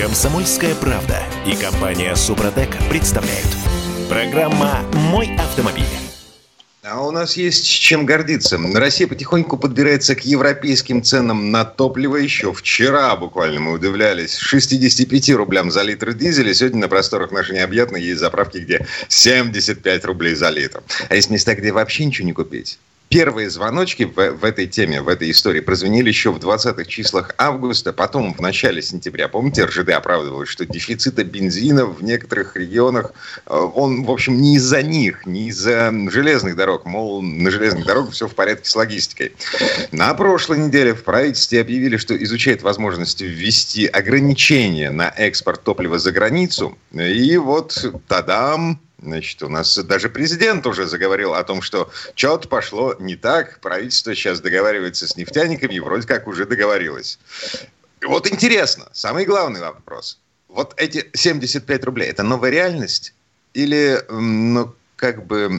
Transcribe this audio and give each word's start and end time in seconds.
Комсомольская 0.00 0.74
правда 0.76 1.22
и 1.46 1.54
компания 1.54 2.16
Супротек 2.16 2.70
представляют. 2.88 3.46
Программа 4.08 4.78
«Мой 4.94 5.36
автомобиль». 5.36 5.84
А 6.82 7.06
у 7.06 7.10
нас 7.10 7.36
есть 7.36 7.68
чем 7.68 8.06
гордиться. 8.06 8.58
Россия 8.74 9.06
потихоньку 9.06 9.58
подбирается 9.58 10.14
к 10.14 10.24
европейским 10.24 11.02
ценам 11.02 11.50
на 11.50 11.66
топливо. 11.66 12.16
Еще 12.16 12.54
вчера 12.54 13.14
буквально 13.14 13.60
мы 13.60 13.72
удивлялись 13.72 14.38
65 14.38 15.34
рублям 15.34 15.70
за 15.70 15.82
литр 15.82 16.14
дизеля. 16.14 16.54
Сегодня 16.54 16.80
на 16.80 16.88
просторах 16.88 17.30
нашей 17.30 17.56
необъятной 17.56 18.02
есть 18.02 18.20
заправки, 18.20 18.56
где 18.56 18.86
75 19.08 20.04
рублей 20.06 20.34
за 20.34 20.48
литр. 20.48 20.82
А 21.10 21.14
есть 21.14 21.28
места, 21.28 21.54
где 21.54 21.72
вообще 21.72 22.06
ничего 22.06 22.24
не 22.24 22.32
купить? 22.32 22.78
Первые 23.10 23.50
звоночки 23.50 24.04
в, 24.04 24.14
в 24.14 24.44
этой 24.44 24.68
теме, 24.68 25.02
в 25.02 25.08
этой 25.08 25.32
истории 25.32 25.58
прозвенели 25.58 26.06
еще 26.06 26.30
в 26.30 26.36
20-х 26.36 26.84
числах 26.84 27.34
августа, 27.38 27.92
потом 27.92 28.32
в 28.32 28.40
начале 28.40 28.80
сентября. 28.82 29.26
Помните, 29.26 29.64
РЖД 29.64 29.88
оправдывалось, 29.90 30.48
что 30.48 30.64
дефицита 30.64 31.24
бензина 31.24 31.86
в 31.86 32.04
некоторых 32.04 32.54
регионах, 32.54 33.10
э, 33.46 33.52
он, 33.52 34.04
в 34.04 34.12
общем, 34.12 34.40
не 34.40 34.54
из-за 34.54 34.84
них, 34.84 35.26
не 35.26 35.48
из-за 35.48 35.92
железных 36.08 36.54
дорог. 36.54 36.84
Мол, 36.84 37.20
на 37.20 37.50
железных 37.50 37.84
дорогах 37.84 38.12
все 38.12 38.28
в 38.28 38.34
порядке 38.36 38.70
с 38.70 38.76
логистикой. 38.76 39.32
На 39.90 40.14
прошлой 40.14 40.58
неделе 40.58 40.94
в 40.94 41.02
правительстве 41.02 41.62
объявили, 41.62 41.96
что 41.96 42.14
изучает 42.22 42.62
возможность 42.62 43.22
ввести 43.22 43.86
ограничения 43.86 44.90
на 44.90 45.08
экспорт 45.16 45.64
топлива 45.64 45.98
за 45.98 46.12
границу. 46.12 46.78
И 46.92 47.36
вот, 47.38 47.92
тадам, 48.06 48.78
Значит, 49.02 49.42
у 49.42 49.48
нас 49.48 49.76
даже 49.78 50.08
президент 50.08 50.66
уже 50.66 50.86
заговорил 50.86 51.34
о 51.34 51.42
том, 51.42 51.62
что 51.62 51.90
что-то 52.14 52.48
пошло 52.48 52.94
не 52.98 53.16
так. 53.16 53.60
Правительство 53.60 54.14
сейчас 54.14 54.40
договаривается 54.40 55.06
с 55.08 55.16
нефтяниками 55.16 55.74
и 55.74 55.80
вроде 55.80 56.06
как 56.06 56.26
уже 56.26 56.44
договорилось. 56.44 57.18
Вот 58.02 58.30
интересно, 58.30 58.88
самый 58.92 59.24
главный 59.24 59.60
вопрос. 59.60 60.18
Вот 60.48 60.74
эти 60.76 61.10
75 61.14 61.84
рублей, 61.84 62.08
это 62.08 62.22
новая 62.22 62.50
реальность? 62.50 63.14
Или, 63.54 64.02
ну, 64.10 64.74
как 64.96 65.26
бы, 65.26 65.50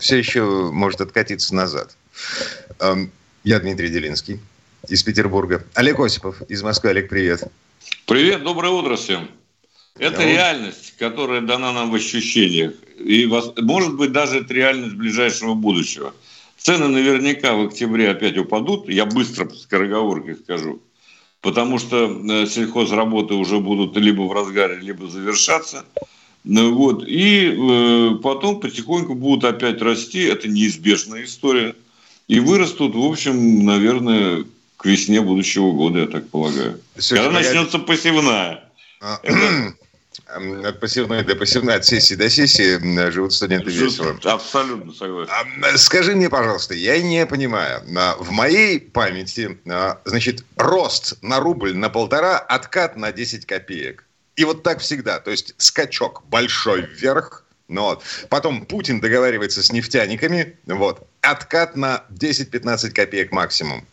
все 0.00 0.16
еще 0.16 0.42
может 0.44 1.00
откатиться 1.00 1.54
назад? 1.54 1.96
Эм, 2.80 3.10
я 3.42 3.60
Дмитрий 3.60 3.88
Делинский 3.88 4.40
из 4.88 5.02
Петербурга. 5.02 5.64
Олег 5.74 6.00
Осипов 6.00 6.40
из 6.48 6.62
Москвы. 6.62 6.90
Олег, 6.90 7.08
привет. 7.08 7.44
Привет, 8.06 8.42
доброе 8.42 8.70
утро 8.70 8.96
всем. 8.96 9.28
Это 9.98 10.16
да, 10.18 10.24
реальность, 10.24 10.94
которая 10.98 11.40
дана 11.40 11.72
нам 11.72 11.90
в 11.90 11.94
ощущениях. 11.94 12.72
И, 12.98 13.26
может 13.26 13.96
быть, 13.96 14.10
даже 14.10 14.40
это 14.40 14.52
реальность 14.52 14.96
ближайшего 14.96 15.54
будущего. 15.54 16.12
Цены 16.58 16.88
наверняка 16.88 17.54
в 17.54 17.66
октябре 17.66 18.10
опять 18.10 18.36
упадут. 18.36 18.88
Я 18.88 19.06
быстро 19.06 19.44
по 19.44 19.54
скороговорке 19.54 20.34
скажу. 20.34 20.80
Потому 21.40 21.78
что 21.78 22.06
э, 22.06 22.46
сельхозработы 22.46 23.34
уже 23.34 23.60
будут 23.60 23.96
либо 23.96 24.22
в 24.22 24.32
разгаре, 24.32 24.80
либо 24.80 25.06
завершаться. 25.06 25.84
Ну 26.42 26.74
вот. 26.74 27.04
И 27.06 27.54
э, 27.54 28.14
потом 28.22 28.60
потихоньку 28.60 29.14
будут 29.14 29.44
опять 29.44 29.80
расти. 29.80 30.22
Это 30.22 30.48
неизбежная 30.48 31.24
история. 31.24 31.76
И 32.26 32.40
вырастут, 32.40 32.94
в 32.94 33.04
общем, 33.04 33.64
наверное, 33.64 34.44
к 34.76 34.86
весне 34.86 35.20
будущего 35.20 35.70
года, 35.72 36.00
я 36.00 36.06
так 36.06 36.28
полагаю. 36.30 36.80
Когда 36.96 37.30
начнется 37.30 37.76
я... 37.76 37.84
посевная. 37.84 38.64
А, 39.00 39.20
это... 39.22 39.74
От 40.34 40.80
пассивной 40.80 41.22
до 41.22 41.36
пассивной, 41.36 41.76
от 41.76 41.84
сессии 41.84 42.14
до 42.14 42.28
сессии 42.28 43.10
живут 43.10 43.32
студенты 43.32 43.70
весело. 43.70 44.18
Абсолютно 44.24 44.92
согласен. 44.92 45.78
Скажи 45.78 46.16
мне, 46.16 46.28
пожалуйста, 46.28 46.74
я 46.74 47.00
не 47.00 47.24
понимаю. 47.26 47.82
В 48.18 48.30
моей 48.30 48.80
памяти, 48.80 49.58
а, 49.68 50.00
значит, 50.04 50.44
рост 50.56 51.18
на 51.22 51.38
рубль 51.38 51.74
на 51.74 51.88
полтора, 51.88 52.38
откат 52.38 52.96
на 52.96 53.12
10 53.12 53.46
копеек. 53.46 54.04
И 54.36 54.44
вот 54.44 54.62
так 54.64 54.80
всегда. 54.80 55.20
То 55.20 55.30
есть 55.30 55.54
скачок 55.58 56.24
большой 56.26 56.82
вверх, 56.82 57.44
ну 57.68 57.82
вот. 57.82 58.02
Потом 58.28 58.66
Путин 58.66 59.00
договаривается 59.00 59.62
с 59.62 59.70
нефтяниками, 59.70 60.56
вот. 60.66 61.06
Откат 61.20 61.76
на 61.76 62.04
10-15 62.10 62.90
копеек 62.90 63.30
максимум. 63.30 63.86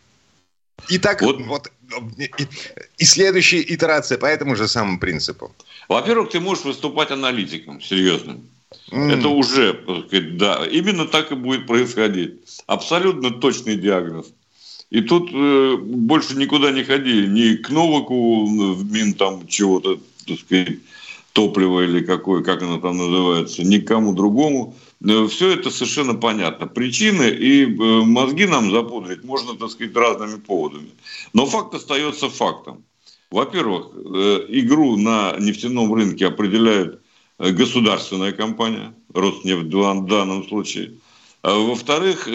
И 0.89 0.97
так 0.97 1.21
вот, 1.21 1.39
вот 1.41 1.71
и, 2.17 2.31
и 2.97 3.05
следующая 3.05 3.61
итерация 3.61 4.17
по 4.17 4.25
этому 4.25 4.55
же 4.55 4.67
самому 4.67 4.99
принципу. 4.99 5.53
Во-первых, 5.91 6.29
ты 6.29 6.39
можешь 6.39 6.63
выступать 6.63 7.11
аналитиком 7.11 7.81
серьезным. 7.81 8.47
Mm. 8.91 9.11
Это 9.11 9.27
уже, 9.27 9.77
да, 10.37 10.65
именно 10.65 11.05
так 11.05 11.33
и 11.33 11.35
будет 11.35 11.67
происходить. 11.67 12.35
Абсолютно 12.65 13.29
точный 13.31 13.75
диагноз. 13.75 14.31
И 14.89 15.01
тут 15.01 15.29
э, 15.33 15.75
больше 15.75 16.37
никуда 16.37 16.71
не 16.71 16.85
ходи, 16.85 17.27
ни 17.27 17.57
к 17.57 17.69
Новаку 17.69 18.45
в 18.45 18.89
Мин 18.89 19.15
там 19.15 19.45
чего-то, 19.47 19.99
так 20.25 20.39
сказать, 20.39 20.77
топливо 21.33 21.81
или 21.81 22.05
какое, 22.05 22.41
как 22.41 22.61
оно 22.61 22.79
там 22.79 22.97
называется, 22.97 23.63
никому 23.63 24.13
другому. 24.13 24.77
Э, 25.05 25.27
Все 25.29 25.49
это 25.49 25.71
совершенно 25.71 26.13
понятно. 26.13 26.67
Причины 26.67 27.23
и 27.23 27.65
э, 27.65 27.67
мозги 28.05 28.45
нам 28.45 28.71
запудрить 28.71 29.25
можно, 29.25 29.57
так 29.57 29.69
сказать, 29.71 29.93
разными 29.93 30.39
поводами. 30.39 30.91
Но 31.33 31.45
факт 31.45 31.75
остается 31.75 32.29
фактом. 32.29 32.85
Во-первых, 33.31 33.87
э, 33.95 34.45
игру 34.49 34.97
на 34.97 35.35
нефтяном 35.39 35.93
рынке 35.93 36.27
определяет 36.27 37.01
государственная 37.39 38.33
компания, 38.33 38.93
Роснефть 39.13 39.73
в 39.73 40.05
данном 40.05 40.47
случае. 40.47 40.99
А 41.41 41.57
во-вторых, 41.57 42.29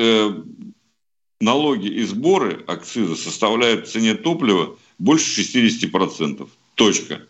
налоги 1.41 1.87
и 1.87 2.03
сборы 2.03 2.65
акциза 2.67 3.15
составляют 3.15 3.87
в 3.87 3.93
цене 3.93 4.15
топлива 4.15 4.77
больше 4.99 5.43
60%. 5.43 6.49
Точка. 6.75 7.27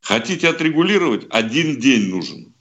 Хотите 0.00 0.48
отрегулировать? 0.48 1.26
Один 1.30 1.80
день 1.80 2.10
нужен. 2.10 2.52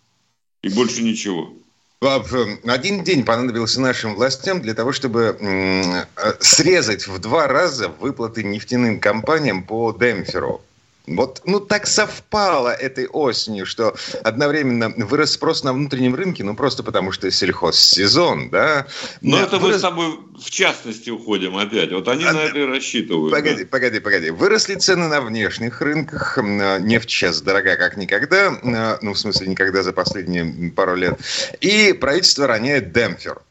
И 0.64 0.70
больше 0.70 1.04
ничего. 1.04 1.54
Один 2.02 3.04
день 3.04 3.24
понадобился 3.24 3.82
нашим 3.82 4.16
властям 4.16 4.62
для 4.62 4.74
того, 4.74 4.92
чтобы 4.92 5.38
э, 5.40 6.06
срезать 6.40 7.08
в 7.08 7.20
два 7.20 7.48
раза 7.48 7.90
выплаты 7.90 8.44
нефтяным 8.44 9.00
компаниям 9.00 9.64
по 9.64 9.92
демпферу. 9.92 10.62
Вот, 11.08 11.42
ну, 11.46 11.60
так 11.60 11.86
совпало 11.86 12.70
этой 12.70 13.08
осенью, 13.08 13.66
что 13.66 13.96
одновременно 14.24 14.90
вырос 14.90 15.34
спрос 15.34 15.64
на 15.64 15.72
внутреннем 15.74 16.16
рынке, 16.16 16.44
ну, 16.44 16.56
просто 16.56 16.82
потому 16.84 17.12
что 17.12 17.30
сезон, 17.30 18.50
да. 18.50 18.88
Но, 19.22 19.38
Но 19.38 19.44
это 19.44 19.58
вырос... 19.58 19.76
мы 19.76 19.80
с 19.80 19.82
тобой 19.82 20.20
в 20.40 20.50
частности 20.50 21.10
уходим 21.10 21.58
опять. 21.58 21.92
Вот 21.92 22.08
они 22.08 22.26
а... 22.26 22.34
на 22.34 22.40
это 22.40 22.60
и 22.60 22.66
рассчитывают. 22.66 23.32
Погоди, 23.32 23.64
да? 23.64 23.70
погоди, 23.70 24.00
погоди. 24.00 24.30
Выросли 24.32 24.76
цены 24.76 25.08
на 25.08 25.22
внешних 25.22 25.82
рынках. 25.82 26.38
Нефть 26.38 27.10
сейчас 27.10 27.42
дорога 27.42 27.76
как 27.76 27.98
никогда. 27.98 28.98
Ну, 29.02 29.14
в 29.14 29.20
смысле, 29.20 29.48
никогда 29.48 29.84
за 29.84 29.94
последние 29.94 30.72
пару 30.72 30.96
лет. 30.96 31.20
И 31.62 31.94
правительство 31.94 32.48
роняет 32.48 32.92
демпфер. 32.92 33.42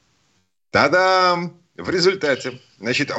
Та-дам! 0.70 1.54
В 1.76 1.90
результате 1.90 2.60
Значит, 2.84 3.12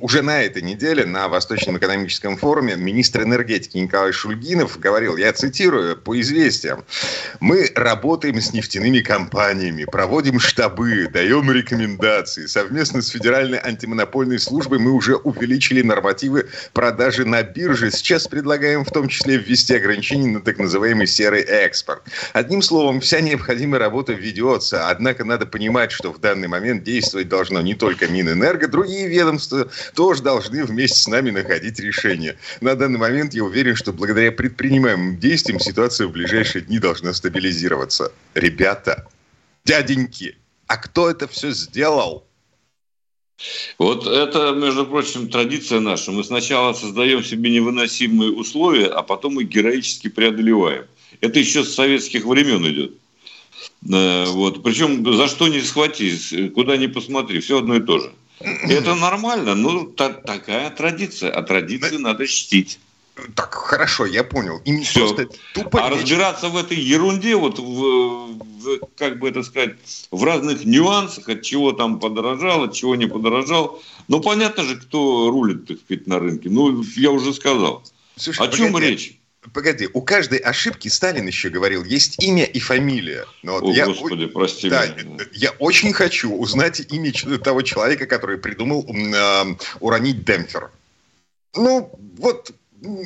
уже 0.00 0.22
на 0.22 0.40
этой 0.40 0.62
неделе 0.62 1.04
на 1.04 1.26
Восточном 1.26 1.76
экономическом 1.78 2.36
форуме 2.36 2.76
министр 2.76 3.24
энергетики 3.24 3.76
Николай 3.76 4.12
Шульгинов 4.12 4.78
говорил, 4.78 5.16
я 5.16 5.32
цитирую 5.32 5.96
по 5.96 6.20
известиям, 6.20 6.84
мы 7.40 7.72
работаем 7.74 8.40
с 8.40 8.52
нефтяными 8.52 9.00
компаниями, 9.00 9.84
проводим 9.84 10.38
штабы, 10.38 11.08
даем 11.12 11.50
рекомендации. 11.50 12.46
Совместно 12.46 13.02
с 13.02 13.08
Федеральной 13.08 13.58
антимонопольной 13.58 14.38
службой 14.38 14.78
мы 14.78 14.92
уже 14.92 15.16
увеличили 15.16 15.82
нормативы 15.82 16.48
продажи 16.72 17.24
на 17.24 17.42
бирже. 17.42 17.90
Сейчас 17.90 18.28
предлагаем 18.28 18.84
в 18.84 18.92
том 18.92 19.08
числе 19.08 19.38
ввести 19.38 19.74
ограничения 19.74 20.28
на 20.28 20.40
так 20.40 20.58
называемый 20.58 21.08
серый 21.08 21.42
экспорт. 21.42 22.04
Одним 22.32 22.62
словом, 22.62 23.00
вся 23.00 23.20
необходимая 23.20 23.80
работа 23.80 24.12
ведется. 24.12 24.88
Однако 24.88 25.24
надо 25.24 25.46
понимать, 25.46 25.90
что 25.90 26.12
в 26.12 26.20
данный 26.20 26.46
момент 26.46 26.84
действовать 26.84 27.28
должно 27.28 27.60
не 27.60 27.74
только 27.74 28.06
Минэнерго, 28.06 28.68
другие 28.68 28.99
другие 29.00 29.08
ведомства 29.08 29.70
тоже 29.94 30.22
должны 30.22 30.64
вместе 30.64 31.00
с 31.00 31.06
нами 31.06 31.30
находить 31.30 31.80
решение. 31.80 32.36
На 32.60 32.74
данный 32.74 32.98
момент 32.98 33.34
я 33.34 33.44
уверен, 33.44 33.76
что 33.76 33.92
благодаря 33.92 34.32
предпринимаемым 34.32 35.18
действиям 35.18 35.60
ситуация 35.60 36.06
в 36.06 36.12
ближайшие 36.12 36.62
дни 36.62 36.78
должна 36.78 37.12
стабилизироваться. 37.14 38.12
Ребята, 38.34 39.06
дяденьки, 39.64 40.36
а 40.66 40.76
кто 40.76 41.08
это 41.10 41.26
все 41.28 41.50
сделал? 41.52 42.24
Вот 43.78 44.06
это, 44.06 44.52
между 44.52 44.84
прочим, 44.84 45.28
традиция 45.28 45.80
наша. 45.80 46.12
Мы 46.12 46.24
сначала 46.24 46.74
создаем 46.74 47.24
себе 47.24 47.50
невыносимые 47.50 48.32
условия, 48.32 48.88
а 48.88 49.02
потом 49.02 49.40
их 49.40 49.48
героически 49.48 50.08
преодолеваем. 50.08 50.84
Это 51.22 51.38
еще 51.38 51.64
с 51.64 51.74
советских 51.74 52.26
времен 52.26 52.66
идет. 52.66 52.92
Э, 53.90 54.26
вот. 54.26 54.62
Причем 54.62 55.10
за 55.14 55.26
что 55.26 55.48
не 55.48 55.62
схватись, 55.62 56.34
куда 56.54 56.76
ни 56.76 56.86
посмотри, 56.86 57.40
все 57.40 57.58
одно 57.58 57.76
и 57.76 57.80
то 57.80 57.98
же. 57.98 58.12
Это 58.40 58.94
нормально, 58.94 59.54
ну 59.54 59.84
та, 59.84 60.08
такая 60.10 60.70
традиция, 60.70 61.30
а 61.30 61.42
традиции 61.42 61.96
да. 61.96 61.98
надо 61.98 62.26
чтить. 62.26 62.78
Так, 63.34 63.54
хорошо, 63.54 64.06
я 64.06 64.24
понял. 64.24 64.62
Им 64.64 64.82
Все. 64.82 65.14
тупо 65.52 65.86
а 65.86 65.90
разбираться 65.90 66.48
в 66.48 66.56
этой 66.56 66.78
ерунде, 66.78 67.36
вот 67.36 67.58
в, 67.58 68.38
в, 68.38 68.80
как 68.96 69.18
бы 69.18 69.28
это 69.28 69.42
сказать, 69.42 69.76
в 70.10 70.24
разных 70.24 70.64
нюансах, 70.64 71.28
от 71.28 71.42
чего 71.42 71.72
там 71.72 72.00
подорожал, 72.00 72.64
от 72.64 72.74
чего 72.74 72.96
не 72.96 73.06
подорожал. 73.06 73.82
Ну, 74.08 74.20
понятно 74.20 74.62
же, 74.62 74.76
кто 74.76 75.30
рулит, 75.30 75.66
так 75.66 75.78
сказать, 75.80 76.06
на 76.06 76.18
рынке. 76.18 76.48
Ну, 76.48 76.82
я 76.96 77.10
уже 77.10 77.34
сказал. 77.34 77.82
Слушай, 78.16 78.46
О 78.46 78.48
чем 78.48 78.78
речь? 78.78 79.19
Погоди, 79.54 79.88
у 79.94 80.02
каждой 80.02 80.38
ошибки 80.38 80.88
Сталин 80.88 81.26
еще 81.26 81.48
говорил, 81.48 81.82
есть 81.82 82.22
имя 82.22 82.44
и 82.44 82.60
фамилия. 82.60 83.24
Но 83.42 83.54
вот 83.54 83.64
О, 83.64 83.72
я, 83.72 83.86
Господи, 83.86 84.26
прости 84.26 84.68
да, 84.68 84.86
меня. 84.86 85.16
Я 85.32 85.50
очень 85.52 85.94
хочу 85.94 86.30
узнать 86.30 86.80
имя 86.92 87.12
того 87.38 87.62
человека, 87.62 88.06
который 88.06 88.36
придумал 88.36 88.86
э, 88.86 89.56
уронить 89.80 90.24
демпфер. 90.24 90.70
Ну, 91.56 91.90
вот, 92.18 92.52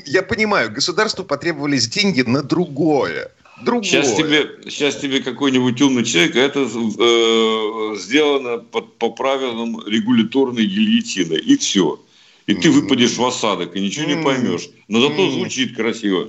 я 0.06 0.22
понимаю, 0.22 0.72
государству 0.72 1.24
потребовались 1.24 1.88
деньги 1.88 2.22
на 2.22 2.42
другое. 2.42 3.30
Другое. 3.62 3.84
Сейчас 3.84 4.16
тебе, 4.16 4.58
сейчас 4.64 4.96
тебе 4.96 5.20
какой-нибудь 5.20 5.80
умный 5.80 6.04
человек, 6.04 6.34
это 6.34 6.62
э, 6.62 7.96
сделано 7.96 8.58
под, 8.58 8.98
по 8.98 9.10
правилам 9.10 9.86
регуляторной 9.86 10.66
гильотины, 10.66 11.34
и 11.34 11.56
все. 11.56 12.00
И 12.46 12.54
ты 12.54 12.70
выпадешь 12.70 13.16
в 13.16 13.24
осадок, 13.24 13.74
и 13.74 13.80
ничего 13.80 14.06
не 14.06 14.22
поймешь. 14.22 14.68
Но 14.88 15.00
зато 15.00 15.30
звучит 15.30 15.74
красиво. 15.74 16.28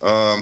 А, 0.00 0.38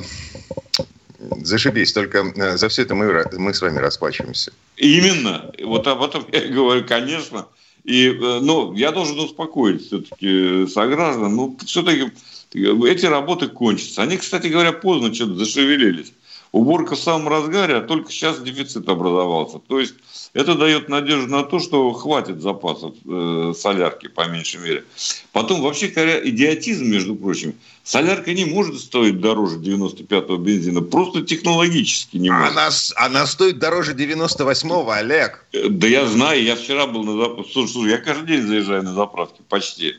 зашибись, 1.43 1.93
только 1.93 2.33
э, 2.35 2.57
за 2.57 2.69
все 2.69 2.83
это 2.83 2.95
мы, 2.95 3.25
мы 3.37 3.53
с 3.53 3.61
вами 3.61 3.79
расплачиваемся. 3.79 4.53
Именно. 4.77 5.53
Вот 5.63 5.87
об 5.87 6.03
этом 6.03 6.25
я 6.33 6.49
говорю, 6.49 6.87
конечно. 6.87 7.47
И, 7.85 8.09
э, 8.09 8.41
ну, 8.41 8.73
я 8.75 8.93
должен 8.93 9.19
успокоить 9.21 9.87
все-таки 9.87 10.67
сограждан. 10.67 11.37
Ну, 11.37 11.57
все-таки 11.67 12.11
эти 12.55 13.07
работы 13.07 13.49
кончатся. 13.49 14.03
Они, 14.03 14.17
кстати 14.17 14.47
говоря, 14.47 14.73
поздно 14.73 15.15
что-то 15.15 15.35
зашевелились. 15.35 16.13
Уборка 16.55 16.95
в 16.95 17.01
самом 17.01 17.29
разгаре, 17.29 17.75
а 17.75 17.81
только 17.81 18.13
сейчас 18.13 18.41
дефицит 18.41 18.89
образовался. 18.89 19.59
То 19.59 19.81
есть 19.81 19.95
это 20.35 20.55
дает 20.55 20.89
надежду 20.89 21.27
на 21.27 21.43
то, 21.43 21.59
что 21.59 21.93
хватит 21.93 22.41
запасов 22.41 22.95
э, 23.05 23.55
солярки, 23.59 24.07
по 24.07 24.29
меньшей 24.29 24.61
мере. 24.61 24.85
Потом, 25.33 25.63
вообще 25.63 25.89
говоря, 25.89 26.21
идиотизм, 26.25 26.85
между 26.85 27.17
прочим. 27.17 27.55
Солярка 27.83 28.33
не 28.35 28.45
может 28.45 28.79
стоить 28.79 29.21
дороже 29.21 29.59
95-го 29.59 30.37
бензина. 30.37 30.81
Просто 30.81 31.23
технологически 31.23 32.19
не 32.19 32.31
может. 32.31 32.53
Она, 32.53 32.71
она 32.99 33.27
стоит 33.27 33.59
дороже 33.59 33.95
98-го, 33.95 34.89
Олег. 34.93 35.45
Э, 35.51 35.69
да 35.69 35.89
я 35.89 36.07
знаю, 36.07 36.41
я 36.41 36.55
вчера 36.55 36.87
был 36.87 37.03
на 37.03 37.17
заправке. 37.17 37.53
Слушай, 37.53 37.73
слушай, 37.73 37.91
я 37.91 37.99
каждый 37.99 38.27
день 38.29 38.47
заезжаю 38.47 38.85
на 38.85 38.95
заправки, 38.95 39.43
почти. 39.49 39.95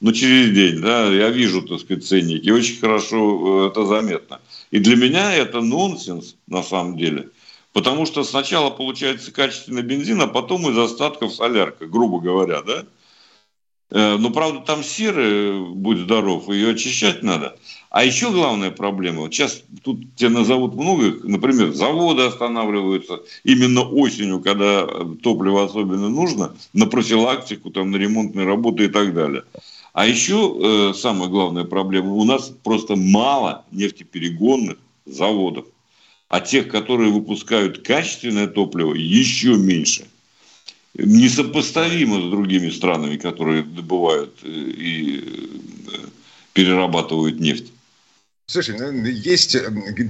Но 0.00 0.10
через 0.10 0.52
день, 0.52 0.80
да, 0.80 1.06
я 1.06 1.28
вижу, 1.28 1.62
так 1.62 1.78
сказать, 1.78 2.04
ценники. 2.04 2.50
Очень 2.50 2.80
хорошо 2.80 3.66
э, 3.66 3.68
это 3.68 3.86
заметно. 3.86 4.40
И 4.70 4.78
для 4.78 4.96
меня 4.96 5.34
это 5.34 5.60
нонсенс 5.60 6.36
на 6.46 6.62
самом 6.62 6.96
деле. 6.96 7.30
Потому 7.72 8.06
что 8.06 8.24
сначала 8.24 8.70
получается 8.70 9.32
качественный 9.32 9.82
бензин, 9.82 10.20
а 10.22 10.26
потом 10.26 10.68
из 10.70 10.78
остатков 10.78 11.34
солярка, 11.34 11.86
грубо 11.86 12.20
говоря, 12.20 12.62
да? 12.62 12.84
Э, 13.90 14.16
но, 14.16 14.30
правда, 14.30 14.60
там 14.60 14.82
серы, 14.82 15.64
будь 15.64 15.98
здоров, 15.98 16.48
ее 16.48 16.70
очищать 16.70 17.22
надо. 17.22 17.56
А 17.90 18.04
еще 18.04 18.30
главная 18.30 18.70
проблема, 18.70 19.30
сейчас 19.30 19.62
тут 19.82 20.14
тебе 20.14 20.30
назовут 20.30 20.74
много, 20.74 21.16
например, 21.24 21.72
заводы 21.72 22.22
останавливаются 22.22 23.20
именно 23.42 23.82
осенью, 23.82 24.40
когда 24.40 24.86
топливо 25.22 25.64
особенно 25.64 26.08
нужно, 26.08 26.54
на 26.72 26.86
профилактику, 26.86 27.70
там, 27.70 27.90
на 27.90 27.96
ремонтные 27.96 28.46
работы 28.46 28.84
и 28.84 28.88
так 28.88 29.12
далее. 29.12 29.42
А 29.92 30.06
еще 30.06 30.90
э, 30.92 30.94
самая 30.94 31.28
главная 31.28 31.64
проблема, 31.64 32.12
у 32.12 32.24
нас 32.24 32.52
просто 32.62 32.96
мало 32.96 33.64
нефтеперегонных 33.72 34.78
заводов. 35.04 35.66
А 36.28 36.40
тех, 36.40 36.68
которые 36.68 37.10
выпускают 37.10 37.78
качественное 37.78 38.46
топливо, 38.46 38.94
еще 38.94 39.56
меньше. 39.56 40.06
Несопоставимо 40.94 42.20
с 42.20 42.30
другими 42.30 42.70
странами, 42.70 43.16
которые 43.16 43.64
добывают 43.64 44.38
э, 44.42 44.48
и 44.48 45.18
э, 45.18 45.96
перерабатывают 46.52 47.40
нефть. 47.40 47.72
Слушай, 48.50 48.74
ну, 48.80 49.04
есть 49.04 49.54
э, 49.54 49.62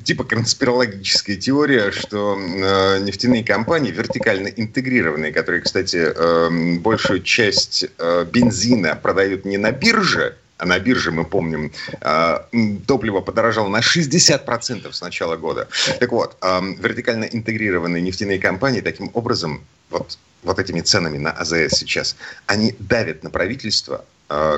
типа 0.02 0.25
конспирологическая 0.25 1.37
теория, 1.37 1.90
что 1.90 2.38
э, 2.40 2.98
нефтяные 3.00 3.44
компании 3.44 3.90
вертикально 3.90 4.48
интегрированные, 4.48 5.31
которые, 5.31 5.60
кстати, 5.60 5.98
э, 5.98 6.78
большую 6.78 7.22
часть 7.22 7.84
э, 7.98 8.25
бензина 8.32 8.96
продают 8.96 9.44
не 9.44 9.58
на 9.58 9.72
бирже, 9.72 10.38
а 10.56 10.64
на 10.64 10.78
бирже, 10.78 11.10
мы 11.10 11.26
помним, 11.26 11.70
э, 12.00 12.38
топливо 12.87 13.20
подорожало 13.20 13.69
на 13.69 13.81
60% 13.82 14.90
с 14.90 15.02
начала 15.02 15.37
года. 15.37 15.69
Так 15.98 16.10
вот, 16.10 16.38
э, 16.40 16.60
вертикально 16.78 17.25
интегрированные 17.25 18.00
нефтяные 18.00 18.38
компании 18.38 18.81
таким 18.81 19.10
образом, 19.12 19.62
вот, 19.90 20.16
вот 20.44 20.58
этими 20.58 20.81
ценами 20.81 21.19
на 21.19 21.31
АЗС 21.32 21.76
сейчас, 21.76 22.16
они 22.46 22.75
давят 22.78 23.22
на 23.22 23.28
правительство 23.28 24.06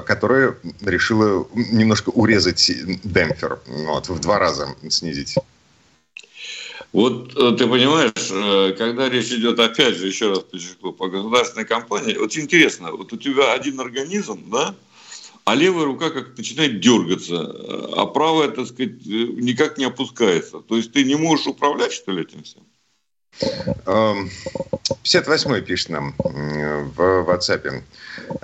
которая 0.05 0.57
решила 0.83 1.49
немножко 1.55 2.11
урезать 2.11 2.71
демпфер, 3.05 3.61
вот, 3.67 4.09
в 4.09 4.21
два 4.21 4.39
раза 4.39 4.69
снизить. 4.91 5.39
Вот 6.93 7.35
э, 7.37 7.57
ты 7.57 7.67
понимаешь, 7.67 8.31
э, 8.31 8.75
когда 8.77 9.09
речь 9.09 9.33
идет, 9.33 9.59
опять 9.59 9.95
же, 9.95 10.07
еще 10.07 10.29
раз 10.29 10.41
подчеркну, 10.41 10.93
по 10.93 11.09
государственной 11.09 11.65
компании, 11.65 12.19
вот 12.19 12.37
интересно, 12.37 12.93
вот 12.93 13.13
у 13.15 13.17
тебя 13.17 13.55
один 13.55 13.81
организм, 13.81 14.51
да, 14.51 14.75
а 15.45 15.55
левая 15.55 15.87
рука 15.87 16.11
как 16.11 16.37
начинает 16.37 16.81
дергаться, 16.81 17.41
а 17.97 18.07
правая, 18.07 18.49
так 18.49 18.67
сказать, 18.67 19.05
никак 19.07 19.79
не 19.79 19.87
опускается. 19.87 20.61
То 20.61 20.77
есть 20.77 20.93
ты 20.93 21.05
не 21.05 21.15
можешь 21.15 21.47
управлять, 21.47 21.93
что 21.93 22.13
ли, 22.13 22.23
этим 22.23 22.43
всем? 22.43 22.63
58-й 23.41 25.59
эм, 25.59 25.65
пишет 25.65 25.91
нам 25.91 26.15
в 26.19 27.29
WhatsApp. 27.29 27.83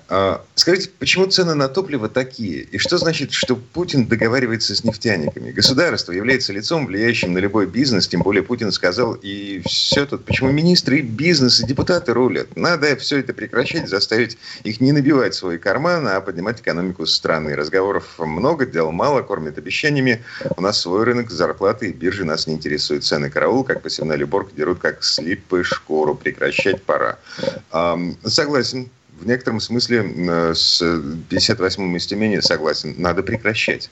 А, 0.09 0.45
скажите, 0.55 0.91
почему 0.99 1.27
цены 1.27 1.55
на 1.55 1.69
топливо 1.69 2.09
такие? 2.09 2.63
И 2.63 2.79
что 2.79 2.97
значит, 2.97 3.33
что 3.33 3.57
Путин 3.57 4.07
договаривается 4.07 4.75
с 4.75 4.83
нефтяниками? 4.83 5.51
Государство 5.51 6.13
является 6.13 6.53
лицом, 6.53 6.87
влияющим 6.87 7.35
на 7.35 7.39
любой 7.39 7.67
бизнес, 7.67 8.09
тем 8.09 8.23
более 8.23 8.43
Путин 8.43 8.73
сказал, 8.73 9.15
и 9.21 9.61
все 9.67 10.07
тут. 10.07 10.25
Почему 10.25 10.51
министры, 10.51 10.99
и 10.99 11.03
бизнес, 11.03 11.61
и 11.61 11.67
депутаты 11.67 12.15
рулят? 12.15 12.57
Надо 12.57 12.97
все 12.97 13.19
это 13.19 13.35
прекращать, 13.35 13.89
заставить 13.89 14.39
их 14.65 14.81
не 14.81 14.93
набивать 14.93 15.35
свой 15.35 15.59
карман, 15.59 16.07
а 16.09 16.21
поднимать 16.21 16.61
экономику 16.61 17.07
страны. 17.07 17.55
Разговоров 17.55 18.19
много, 18.19 18.65
дел 18.65 18.91
мало, 18.91 19.23
кормят 19.23 19.59
обещаниями. 19.59 20.25
У 20.57 20.63
нас 20.63 20.81
свой 20.81 21.05
рынок, 21.05 21.31
зарплаты 21.31 21.91
и 21.91 21.93
биржи 21.93 22.25
нас 22.25 22.47
не 22.47 22.55
интересуют. 22.55 23.05
Цены 23.05 23.31
караул, 23.31 23.65
как 23.65 23.83
посевная 23.83 24.23
уборка, 24.25 24.53
дерут 24.57 24.78
как 24.79 25.05
слипы 25.05 25.65
шкуру. 25.65 26.15
Прекращать 26.15 26.83
пора. 26.83 27.19
Согласен 28.25 28.91
в 29.21 29.27
некотором 29.27 29.61
смысле 29.61 29.99
э, 30.01 30.55
с 30.55 30.81
58-м 30.83 31.97
из 31.97 32.07
Тюмени 32.07 32.41
согласен, 32.41 32.95
надо 32.99 33.23
прекращать. 33.23 33.91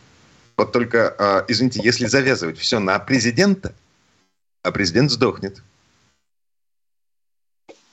Вот 0.56 0.72
только, 0.72 1.14
а, 1.18 1.44
извините, 1.48 1.80
если 1.82 2.06
завязывать 2.06 2.58
все 2.58 2.78
на 2.78 2.98
президента, 2.98 3.74
а 4.62 4.70
президент 4.70 5.10
сдохнет. 5.10 5.62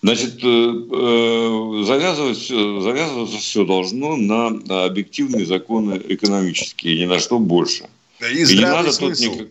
Значит, 0.02 0.44
э, 0.44 0.48
э, 0.48 1.84
завязывать, 1.86 2.48
завязываться 2.48 3.38
все 3.38 3.66
должно 3.66 4.16
на 4.16 4.86
объективные 4.86 5.46
законы 5.46 6.02
экономические, 6.08 7.00
ни 7.00 7.06
на 7.06 7.20
что 7.20 7.40
больше. 7.40 7.90
И, 8.22 8.44
и 8.44 8.56
не 8.58 8.62
надо 8.62 8.92
смысл. 8.92 9.24
тут 9.24 9.34
никак 9.34 9.48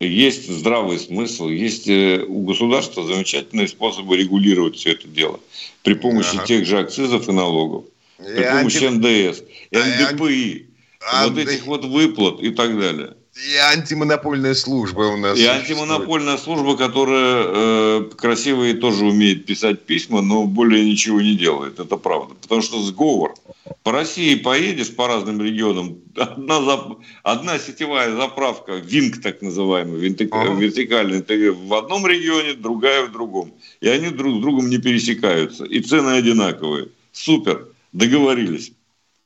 есть 0.00 0.48
здравый 0.50 0.98
смысл, 0.98 1.48
есть 1.48 1.88
э, 1.88 2.24
у 2.26 2.42
государства 2.42 3.06
замечательные 3.06 3.68
способы 3.68 4.16
регулировать 4.16 4.76
все 4.76 4.92
это 4.92 5.08
дело 5.08 5.40
при 5.82 5.94
помощи 5.94 6.36
ага. 6.36 6.46
тех 6.46 6.66
же 6.66 6.78
акцизов 6.78 7.28
и 7.28 7.32
налогов, 7.32 7.84
и 8.18 8.22
при 8.22 8.42
помощи 8.42 8.84
анти... 8.84 9.30
НДС, 9.30 9.42
НДПИ, 9.70 10.66
а, 11.00 11.28
вот 11.28 11.38
этих 11.38 11.66
вот 11.66 11.84
выплат 11.84 12.40
и 12.40 12.50
так 12.50 12.78
далее. 12.78 13.14
И 13.34 13.56
антимонопольная 13.56 14.54
служба 14.54 15.02
у 15.02 15.16
нас. 15.16 15.36
И 15.36 15.44
антимонопольная 15.44 16.36
служба, 16.38 16.76
которая 16.76 17.44
э, 17.46 18.10
красивые 18.16 18.74
тоже 18.74 19.04
умеет 19.04 19.44
писать 19.44 19.82
письма, 19.82 20.22
но 20.22 20.44
более 20.44 20.84
ничего 20.84 21.20
не 21.20 21.34
делает. 21.34 21.80
Это 21.80 21.96
правда. 21.96 22.34
Потому 22.40 22.62
что 22.62 22.80
сговор. 22.80 23.34
По 23.82 23.90
России 23.90 24.36
поедешь 24.36 24.94
по 24.94 25.08
разным 25.08 25.42
регионам, 25.42 25.98
одна, 26.16 26.62
зап... 26.62 26.98
одна 27.24 27.58
сетевая 27.58 28.14
заправка, 28.14 28.76
ВИНК 28.76 29.20
так 29.20 29.42
называемый, 29.42 29.98
винтик... 29.98 30.32
ага. 30.32 30.54
вертикальный, 30.54 31.20
в 31.50 31.74
одном 31.74 32.06
регионе, 32.06 32.54
другая 32.54 33.04
в 33.06 33.12
другом. 33.12 33.52
И 33.80 33.88
они 33.88 34.10
друг 34.10 34.38
с 34.38 34.40
другом 34.40 34.70
не 34.70 34.78
пересекаются. 34.78 35.64
И 35.64 35.80
цены 35.80 36.10
одинаковые. 36.10 36.88
Супер. 37.10 37.66
Договорились. 37.92 38.72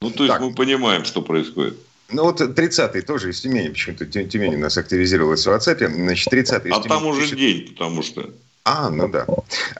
Ну, 0.00 0.11
то 0.11 0.25
есть 0.25 0.35
так. 0.35 0.41
мы 0.41 0.55
понимаем, 0.55 1.05
что 1.05 1.21
происходит. 1.21 1.77
Ну 2.11 2.23
вот 2.23 2.41
30-й 2.41 3.03
тоже 3.03 3.31
из 3.31 3.41
Тюмени, 3.41 3.69
почему-то 3.69 4.07
Тюмень 4.07 4.55
у 4.55 4.59
нас 4.59 4.79
активизировалась 4.79 5.47
в 5.47 5.50
WhatsApp. 5.50 5.87
Значит, 5.87 6.33
30-й 6.33 6.71
А 6.71 6.81
там 6.81 7.07
уже 7.07 7.37
день, 7.37 7.69
потому 7.69 8.03
что... 8.03 8.31
А, 8.65 8.91
ну 8.91 9.09
да. 9.09 9.27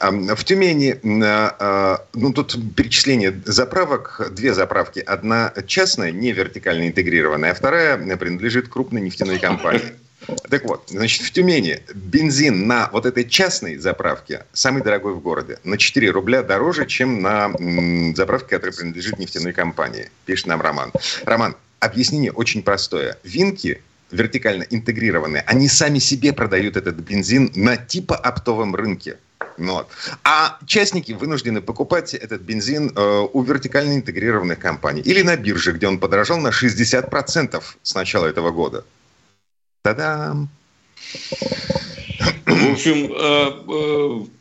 В 0.01 0.45
Тюмени, 0.45 0.99
а, 1.25 2.05
ну 2.13 2.33
тут 2.33 2.57
перечисление 2.75 3.39
заправок, 3.47 4.31
две 4.33 4.53
заправки. 4.53 4.99
Одна 5.01 5.53
частная, 5.67 6.11
не 6.11 6.33
вертикально 6.33 6.89
интегрированная, 6.89 7.53
а 7.53 7.55
вторая 7.55 7.97
принадлежит 8.17 8.69
крупной 8.69 9.01
нефтяной 9.01 9.39
компании. 9.39 9.95
Так 10.51 10.65
вот, 10.65 10.85
значит, 10.89 11.23
в 11.23 11.31
Тюмени 11.31 11.81
бензин 11.95 12.67
на 12.67 12.91
вот 12.93 13.07
этой 13.07 13.25
частной 13.27 13.79
заправке 13.79 14.45
самый 14.53 14.83
дорогой 14.83 15.15
в 15.15 15.21
городе. 15.21 15.59
На 15.65 15.79
4 15.79 16.11
рубля 16.11 16.43
дороже, 16.43 16.85
чем 16.85 17.23
на 17.23 17.51
заправке, 18.15 18.57
которая 18.57 18.77
принадлежит 18.77 19.19
нефтяной 19.19 19.55
компании. 19.55 20.11
Пишет 20.27 20.47
нам 20.47 20.61
Роман. 20.61 20.93
Роман, 21.25 21.57
Объяснение 21.81 22.33
очень 22.33 22.63
простое. 22.63 23.19
Винки 23.23 23.83
вертикально 24.11 24.65
интегрированные, 24.71 25.43
они 25.47 25.69
сами 25.69 25.99
себе 25.99 26.33
продают 26.33 26.77
этот 26.77 26.97
бензин 26.97 27.53
на 27.55 27.77
типа 27.77 28.17
оптовом 28.17 28.75
рынке. 28.75 29.19
Вот. 29.57 29.89
А 30.23 30.59
частники 30.67 31.13
вынуждены 31.13 31.61
покупать 31.61 32.15
этот 32.15 32.43
бензин 32.43 32.93
э, 32.95 33.27
у 33.33 33.43
вертикально 33.43 33.97
интегрированных 33.97 34.59
компаний. 34.59 35.03
Или 35.03 35.23
на 35.23 35.37
бирже, 35.37 35.73
где 35.73 35.89
он 35.89 35.99
подорожал 35.99 36.39
на 36.39 36.49
60% 36.49 37.63
с 37.83 37.95
начала 37.95 38.27
этого 38.27 38.53
года. 38.53 38.85
Та-дам! 39.83 40.49
В 42.47 42.73
общем, 42.73 43.13
э, 43.13 44.25
э, 44.25 44.38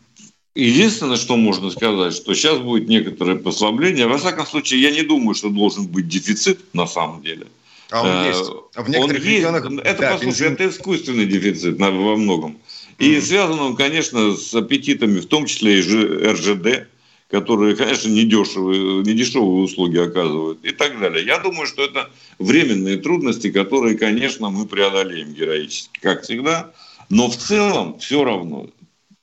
единственное, 0.58 1.18
что 1.18 1.38
можно 1.38 1.70
сказать, 1.70 2.14
что 2.14 2.34
сейчас 2.34 2.60
будет 2.60 2.88
некоторое 2.88 3.36
послабление. 3.36 4.08
Во 4.08 4.18
всяком 4.18 4.46
случае, 4.46 4.82
я 4.82 4.92
не 4.92 5.04
думаю, 5.04 5.36
что 5.36 5.50
должен 5.50 5.88
быть 5.88 6.08
дефицит 6.08 6.60
на 6.74 6.88
самом 6.88 7.22
деле. 7.22 7.48
А 7.90 8.02
он 8.02 8.10
э, 8.10 8.28
есть. 8.28 8.50
В 8.76 8.90
некоторых 8.90 9.04
он 9.04 9.12
регионах... 9.12 9.70
Есть. 9.70 9.82
Это, 9.86 10.02
да, 10.02 10.12
послушай, 10.14 10.50
бензин... 10.50 10.54
это 10.54 10.70
искусственный 10.70 11.26
дефицит 11.26 11.80
во 11.80 11.92
многом. 11.92 12.58
И 12.98 13.14
mm-hmm. 13.14 13.22
связан 13.22 13.60
он, 13.60 13.76
конечно, 13.76 14.36
с 14.36 14.54
аппетитами, 14.54 15.20
в 15.20 15.28
том 15.28 15.46
числе 15.46 15.80
и 15.80 15.82
РЖД, 15.82 16.88
которые, 17.30 17.76
конечно, 17.76 18.10
недешевые, 18.10 19.04
недешевые 19.04 19.64
услуги 19.64 19.98
оказывают 19.98 20.64
и 20.64 20.72
так 20.72 21.00
далее. 21.00 21.26
Я 21.26 21.40
думаю, 21.40 21.68
что 21.68 21.84
это 21.84 22.10
временные 22.40 22.98
трудности, 22.98 23.52
которые, 23.52 23.98
конечно, 23.98 24.50
мы 24.50 24.66
преодолеем 24.66 25.34
героически, 25.34 26.00
как 26.02 26.24
всегда. 26.24 26.72
Но 27.10 27.30
в 27.30 27.38
целом 27.38 28.00
все 28.00 28.24
равно 28.24 28.68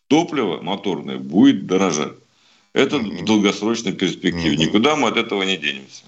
топливо 0.09 0.61
моторное 0.61 1.19
будет 1.19 1.67
дорожать. 1.67 2.15
Это 2.73 2.99
в 2.99 3.25
долгосрочной 3.25 3.93
перспективе. 3.93 4.57
Никуда 4.57 4.97
мы 4.97 5.09
от 5.09 5.17
этого 5.17 5.43
не 5.45 5.57
денемся. 5.57 6.03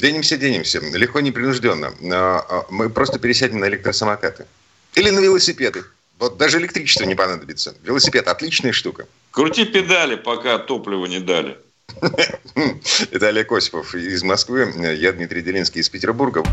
Денемся, 0.00 0.36
денемся. 0.36 0.80
Легко, 0.80 1.20
непринужденно. 1.20 1.92
А, 2.12 2.46
а, 2.48 2.66
мы 2.70 2.88
просто 2.88 3.18
пересядем 3.18 3.58
на 3.58 3.68
электросамокаты. 3.68 4.46
Или 4.94 5.10
на 5.10 5.20
велосипеды. 5.20 5.84
Вот 6.18 6.36
даже 6.36 6.58
электричество 6.58 7.04
не 7.04 7.14
понадобится. 7.14 7.74
Велосипед– 7.82 8.26
отличная 8.28 8.72
штука. 8.72 9.06
Крути 9.30 9.64
педали, 9.64 10.16
пока 10.16 10.58
топливо 10.58 11.06
не 11.06 11.20
дали. 11.20 11.58
Это 13.10 13.28
Олег 13.28 13.52
Осипов 13.52 13.94
из 13.94 14.22
Москвы. 14.22 14.72
Я 14.98 15.12
Дмитрий 15.12 15.42
Делинский 15.42 15.80
из 15.80 15.88
Петербурга. 15.88 16.44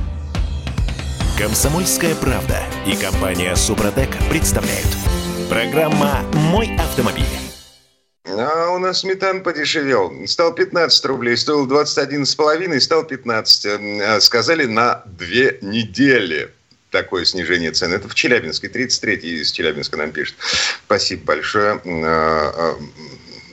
Комсомольская 1.38 2.16
правда 2.16 2.64
и 2.86 2.96
компания 2.96 3.56
Супротек 3.56 4.10
представляют. 4.30 5.05
Программа 5.50 6.24
«Мой 6.34 6.76
автомобиль». 6.78 7.24
А 8.26 8.70
у 8.72 8.80
нас 8.80 9.04
метан 9.04 9.44
подешевел. 9.44 10.12
Стал 10.28 10.54
15 10.56 11.06
рублей, 11.06 11.38
стоил 11.38 11.68
21,5, 11.68 12.80
стал 12.80 13.04
15. 13.04 13.66
Э, 13.66 14.20
сказали 14.22 14.66
на 14.66 15.04
две 15.06 15.60
недели 15.62 16.52
такое 16.90 17.26
снижение 17.26 17.72
цен. 17.72 17.94
Это 17.94 18.10
в 18.10 18.16
Челябинске, 18.16 18.68
33-й 18.68 19.42
из 19.42 19.52
Челябинска 19.52 19.98
нам 19.98 20.12
пишет. 20.12 20.36
Спасибо 20.86 21.26
большое. 21.26 21.74
А, 21.74 21.80
а, 21.86 22.80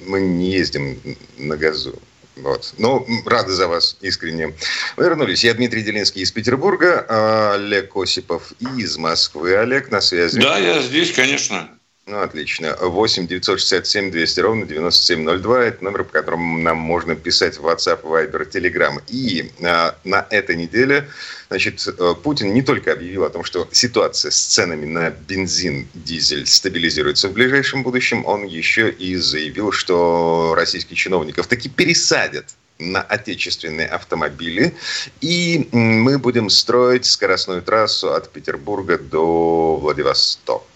мы 0.06 0.20
не 0.20 0.52
ездим 0.52 0.98
на 1.36 1.56
газу. 1.56 2.00
Вот. 2.36 2.72
Но 2.78 3.06
рады 3.26 3.52
за 3.52 3.68
вас 3.68 3.98
искренне. 4.00 4.54
Мы 4.96 5.04
вернулись. 5.04 5.44
Я 5.44 5.52
Дмитрий 5.52 5.82
Делинский 5.82 6.22
из 6.22 6.32
Петербурга, 6.32 7.04
а 7.06 7.54
Олег 7.54 7.94
Осипов 7.96 8.52
из 8.60 8.96
Москвы. 8.96 9.56
Олег, 9.56 9.90
на 9.90 10.00
связи. 10.00 10.40
Да, 10.40 10.58
я 10.58 10.80
здесь, 10.80 11.12
конечно. 11.12 11.68
Ну, 12.06 12.20
отлично. 12.20 12.76
8 12.80 13.28
967 13.28 14.10
200 14.10 14.40
ровно 14.40 14.66
9702. 14.66 15.64
Это 15.64 15.84
номер, 15.84 16.02
по 16.02 16.12
которому 16.12 16.58
нам 16.58 16.76
можно 16.76 17.14
писать 17.14 17.58
в 17.58 17.66
WhatsApp, 17.66 18.02
Viber, 18.02 18.50
Telegram. 18.50 19.00
И 19.06 19.52
а, 19.62 19.94
на 20.02 20.26
этой 20.30 20.56
неделе 20.56 21.08
значит, 21.48 21.86
э, 21.86 22.14
Путин 22.20 22.54
не 22.54 22.62
только 22.62 22.92
объявил 22.92 23.22
о 23.24 23.30
том, 23.30 23.44
что 23.44 23.68
ситуация 23.70 24.32
с 24.32 24.36
ценами 24.36 24.84
на 24.84 25.10
бензин, 25.10 25.86
дизель 25.94 26.46
стабилизируется 26.46 27.28
в 27.28 27.34
ближайшем 27.34 27.84
будущем, 27.84 28.26
он 28.26 28.46
еще 28.46 28.90
и 28.90 29.14
заявил, 29.16 29.70
что 29.70 30.54
российских 30.56 30.96
чиновников 30.96 31.46
таки 31.46 31.68
пересадят 31.68 32.46
на 32.80 33.00
отечественные 33.00 33.86
автомобили. 33.86 34.74
И 35.20 35.68
мы 35.70 36.18
будем 36.18 36.50
строить 36.50 37.04
скоростную 37.04 37.62
трассу 37.62 38.12
от 38.12 38.32
Петербурга 38.32 38.98
до 38.98 39.76
Владивостока. 39.76 40.71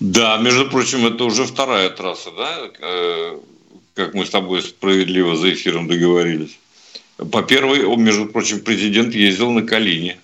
Да, 0.00 0.36
между 0.38 0.68
прочим, 0.70 1.06
это 1.06 1.24
уже 1.24 1.44
вторая 1.44 1.90
трасса, 1.90 2.30
да, 2.30 2.70
э, 2.80 3.38
как 3.94 4.14
мы 4.14 4.24
с 4.24 4.30
тобой 4.30 4.62
справедливо 4.62 5.36
за 5.36 5.52
эфиром 5.52 5.88
договорились. 5.88 6.58
По 7.32 7.42
первой, 7.42 7.84
между 7.96 8.26
прочим, 8.26 8.60
президент 8.60 9.12
ездил 9.12 9.50
на 9.50 9.62
Калине. 9.62 10.20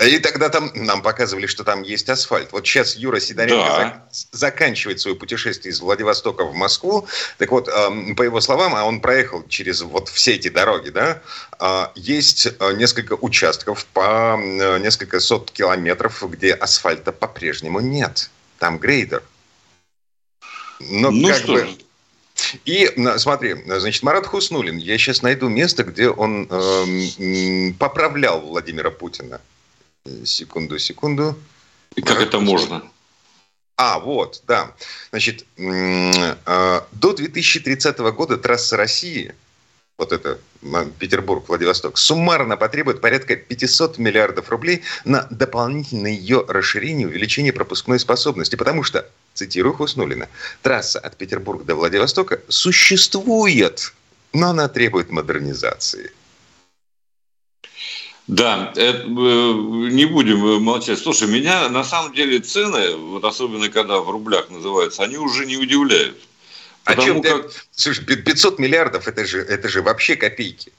И 0.00 0.18
тогда 0.20 0.48
там 0.48 0.70
нам 0.74 1.02
показывали, 1.02 1.46
что 1.46 1.64
там 1.64 1.82
есть 1.82 2.08
асфальт. 2.08 2.52
Вот 2.52 2.64
сейчас 2.66 2.96
Юра 2.96 3.18
Сидоренко 3.18 3.66
да. 3.66 3.82
зак- 3.82 4.26
заканчивает 4.30 5.00
свое 5.00 5.16
путешествие 5.16 5.72
из 5.72 5.80
Владивостока 5.80 6.44
в 6.44 6.54
Москву. 6.54 7.06
Так 7.36 7.50
вот, 7.50 7.68
э, 7.68 8.14
по 8.14 8.22
его 8.22 8.40
словам, 8.40 8.76
а 8.76 8.84
он 8.84 9.00
проехал 9.00 9.44
через 9.48 9.82
вот 9.82 10.08
все 10.08 10.36
эти 10.36 10.48
дороги, 10.48 10.90
да, 10.90 11.20
э, 11.58 11.86
есть 11.96 12.48
несколько 12.76 13.14
участков 13.14 13.84
по 13.86 14.38
э, 14.40 14.78
несколько 14.78 15.20
сот 15.20 15.50
километров, 15.50 16.22
где 16.30 16.54
асфальта 16.54 17.12
по-прежнему 17.12 17.80
нет 17.80 18.30
там 18.58 18.78
грейдер. 18.78 19.22
Но 20.80 21.10
ну 21.10 21.28
как 21.28 21.38
что 21.38 21.52
бы... 21.54 21.78
И 22.64 22.92
смотри, 23.16 23.56
значит, 23.66 24.02
Марат 24.02 24.26
Хуснулин, 24.26 24.76
я 24.76 24.96
сейчас 24.96 25.22
найду 25.22 25.48
место, 25.48 25.82
где 25.82 26.08
он 26.08 26.46
э, 26.48 27.72
поправлял 27.78 28.40
Владимира 28.40 28.90
Путина. 28.90 29.40
Секунду, 30.24 30.78
секунду. 30.78 31.36
И 31.96 32.00
как 32.00 32.16
Марат 32.16 32.28
это 32.28 32.38
Хуснулин. 32.38 32.68
можно? 32.70 32.90
А, 33.76 33.98
вот, 33.98 34.42
да. 34.46 34.72
Значит, 35.10 35.44
э, 35.56 36.80
до 36.92 37.12
2030 37.12 37.98
года 37.98 38.36
трасса 38.36 38.76
России– 38.76 39.34
вот 39.98 40.12
это 40.12 40.38
Петербург, 40.98 41.48
Владивосток, 41.48 41.98
суммарно 41.98 42.56
потребует 42.56 43.00
порядка 43.00 43.36
500 43.36 43.98
миллиардов 43.98 44.48
рублей 44.48 44.82
на 45.04 45.26
дополнительное 45.30 46.12
ее 46.12 46.44
расширение, 46.48 47.08
увеличение 47.08 47.52
пропускной 47.52 47.98
способности. 47.98 48.54
Потому 48.54 48.84
что, 48.84 49.10
цитирую 49.34 49.74
Хуснулина, 49.74 50.28
трасса 50.62 51.00
от 51.00 51.16
Петербурга 51.16 51.64
до 51.64 51.74
Владивостока 51.74 52.40
существует, 52.48 53.92
но 54.32 54.50
она 54.50 54.68
требует 54.68 55.10
модернизации. 55.10 56.12
Да, 58.28 58.72
это, 58.76 58.98
э, 58.98 59.52
не 59.90 60.04
будем 60.04 60.62
молчать. 60.62 60.98
Слушай, 60.98 61.28
меня 61.28 61.68
на 61.70 61.82
самом 61.82 62.12
деле 62.12 62.38
цены, 62.40 62.94
вот 62.94 63.24
особенно 63.24 63.68
когда 63.70 64.00
в 64.00 64.10
рублях 64.10 64.50
называются, 64.50 65.02
они 65.02 65.16
уже 65.16 65.46
не 65.46 65.56
удивляют. 65.56 66.27
О 66.88 66.96
чем 66.96 67.22
как... 67.22 67.50
ты... 67.50 67.58
Слушай, 67.72 68.04
500 68.04 68.58
миллиардов 68.58 69.06
это 69.08 69.26
же, 69.26 69.40
это 69.40 69.68
же 69.68 69.82
вообще 69.82 70.16
копейки. 70.16 70.72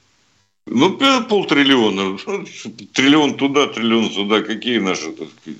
Ну, 0.66 0.98
полтриллиона. 1.28 2.18
Триллион 2.92 3.36
туда, 3.36 3.68
триллион 3.68 4.10
сюда. 4.10 4.42
Какие 4.42 4.78
наши, 4.78 5.12
так 5.12 5.28
сказать, 5.40 5.58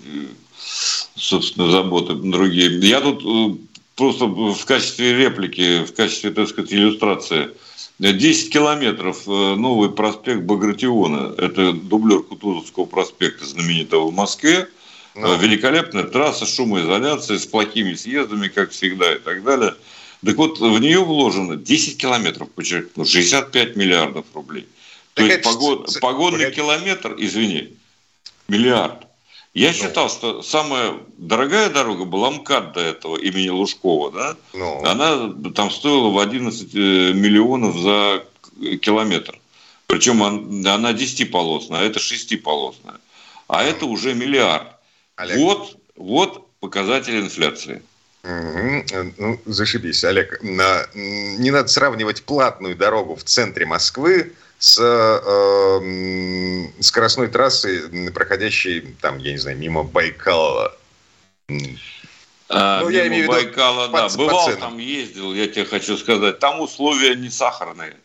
собственно, 1.17 1.71
заботы 1.71 2.15
другие. 2.15 2.79
Я 2.81 3.01
тут 3.01 3.23
э, 3.25 3.59
просто 3.95 4.27
в 4.27 4.65
качестве 4.65 5.17
реплики, 5.17 5.85
в 5.85 5.95
качестве, 5.95 6.31
так 6.31 6.49
сказать, 6.49 6.73
иллюстрации. 6.73 7.51
10 7.99 8.53
километров 8.53 9.23
э, 9.27 9.55
новый 9.55 9.91
проспект 9.91 10.43
Багратиона. 10.43 11.35
Это 11.39 11.73
дублер 11.73 12.23
Кутузовского 12.23 12.87
проспекта, 12.87 13.47
знаменитого 13.47 14.11
в 14.11 14.15
Москве. 14.15 14.69
Ну. 15.15 15.37
Великолепная 15.39 16.05
трасса, 16.05 16.47
шумоизоляция 16.47 17.39
с 17.39 17.47
плохими 17.47 17.95
съездами, 17.95 18.49
как 18.49 18.71
всегда, 18.71 19.15
и 19.15 19.19
так 19.19 19.45
далее– 19.45 19.77
так 20.25 20.37
вот, 20.37 20.59
в 20.59 20.79
нее 20.79 21.03
вложено 21.03 21.57
10 21.57 21.97
километров, 21.97 22.51
подчеркну, 22.51 23.05
65 23.05 23.77
миллиардов 23.77 24.27
рублей. 24.35 24.67
То 25.15 25.25
есть 25.25 25.43
погод, 25.43 25.99
погодный 26.01 26.47
Погоди. 26.47 26.57
километр, 26.57 27.15
извини, 27.19 27.77
миллиард. 28.49 29.07
Я 29.55 29.69
ну. 29.69 29.75
считал, 29.75 30.09
что 30.09 30.43
самая 30.43 30.99
дорогая 31.19 31.71
дорога 31.71 32.05
была 32.05 32.31
МКАД 32.31 32.73
до 32.73 32.81
этого, 32.81 33.17
имени 33.17 33.49
Лужкова, 33.49 34.13
да? 34.13 34.37
Ну. 34.53 34.85
Она 34.85 35.33
там 35.55 35.71
стоила 35.71 36.09
в 36.11 36.19
11 36.19 36.75
э, 36.75 36.79
миллионов 37.13 37.77
за 37.79 38.25
километр. 38.81 39.39
Причем 39.87 40.23
она 40.23 40.93
10-полосная, 40.93 41.81
а 41.81 41.83
это 41.83 41.99
6-полосная. 41.99 43.01
А 43.49 43.65
это 43.65 43.87
уже 43.87 44.15
миллиард. 44.15 44.69
Олег. 45.17 45.37
Вот, 45.39 45.77
вот 45.97 46.47
показатель 46.61 47.19
инфляции. 47.19 47.83
Угу. 48.23 48.85
Ну, 49.19 49.41
зашибись, 49.47 50.05
Олег. 50.05 50.43
Не 50.43 51.51
надо 51.51 51.69
сравнивать 51.69 52.23
платную 52.25 52.77
дорогу 52.77 53.17
в 53.17 53.25
центре 53.25 53.67
Москвы 53.67 54.33
с 54.59 54.79
э, 54.79 56.83
скоростной 56.83 57.29
трассой, 57.29 58.11
проходящей, 58.11 58.83
там, 59.01 59.17
я 59.19 59.33
не 59.33 59.39
знаю, 59.39 59.57
мимо 59.57 59.85
Байкала. 59.85 60.77
А, 62.51 62.83
ну, 62.83 62.91
я 62.91 63.07
имею 63.07 63.31
в 63.31 63.33
виду 63.33 63.33
Байкала, 63.33 63.89
по, 63.89 63.97
да. 63.97 64.09
По 64.09 64.17
Бывал 64.17 64.51
по 64.51 64.57
там, 64.57 64.79
ездил, 64.79 65.33
я 65.33 65.49
тебе 65.49 65.65
хочу 65.65 65.97
сказать. 65.97 66.41
Там 66.41 66.61
условия 66.61 67.15
не 67.15 67.31
сахарные. 67.31 67.97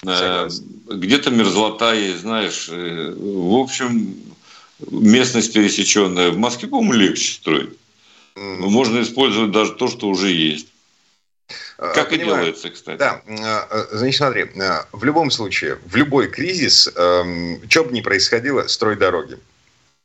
Согласен. 0.00 0.64
Где-то 0.88 1.30
мерзлота 1.30 1.92
есть, 1.92 2.20
знаешь. 2.20 2.68
В 2.68 3.60
общем, 3.60 4.16
местность 4.90 5.52
пересеченная. 5.52 6.30
В 6.30 6.38
Москве, 6.38 6.68
по-моему, 6.68 6.94
легче 6.94 7.34
строить. 7.34 7.70
Можно 8.36 9.02
использовать 9.02 9.50
даже 9.50 9.72
то, 9.72 9.88
что 9.88 10.08
уже 10.08 10.30
есть. 10.30 10.68
А, 11.78 11.92
как 11.92 12.10
Понимаю. 12.10 12.30
и 12.30 12.36
делается, 12.36 12.70
кстати. 12.70 12.98
Да, 12.98 13.22
а, 13.26 13.68
а, 13.70 13.96
значит, 13.96 14.16
смотри, 14.16 14.46
в 14.92 15.04
любом 15.04 15.30
случае, 15.30 15.78
в 15.84 15.96
любой 15.96 16.28
кризис, 16.28 16.88
эм, 16.94 17.60
что 17.68 17.84
бы 17.84 17.92
ни 17.92 18.00
происходило, 18.00 18.66
строй 18.68 18.96
дороги. 18.96 19.38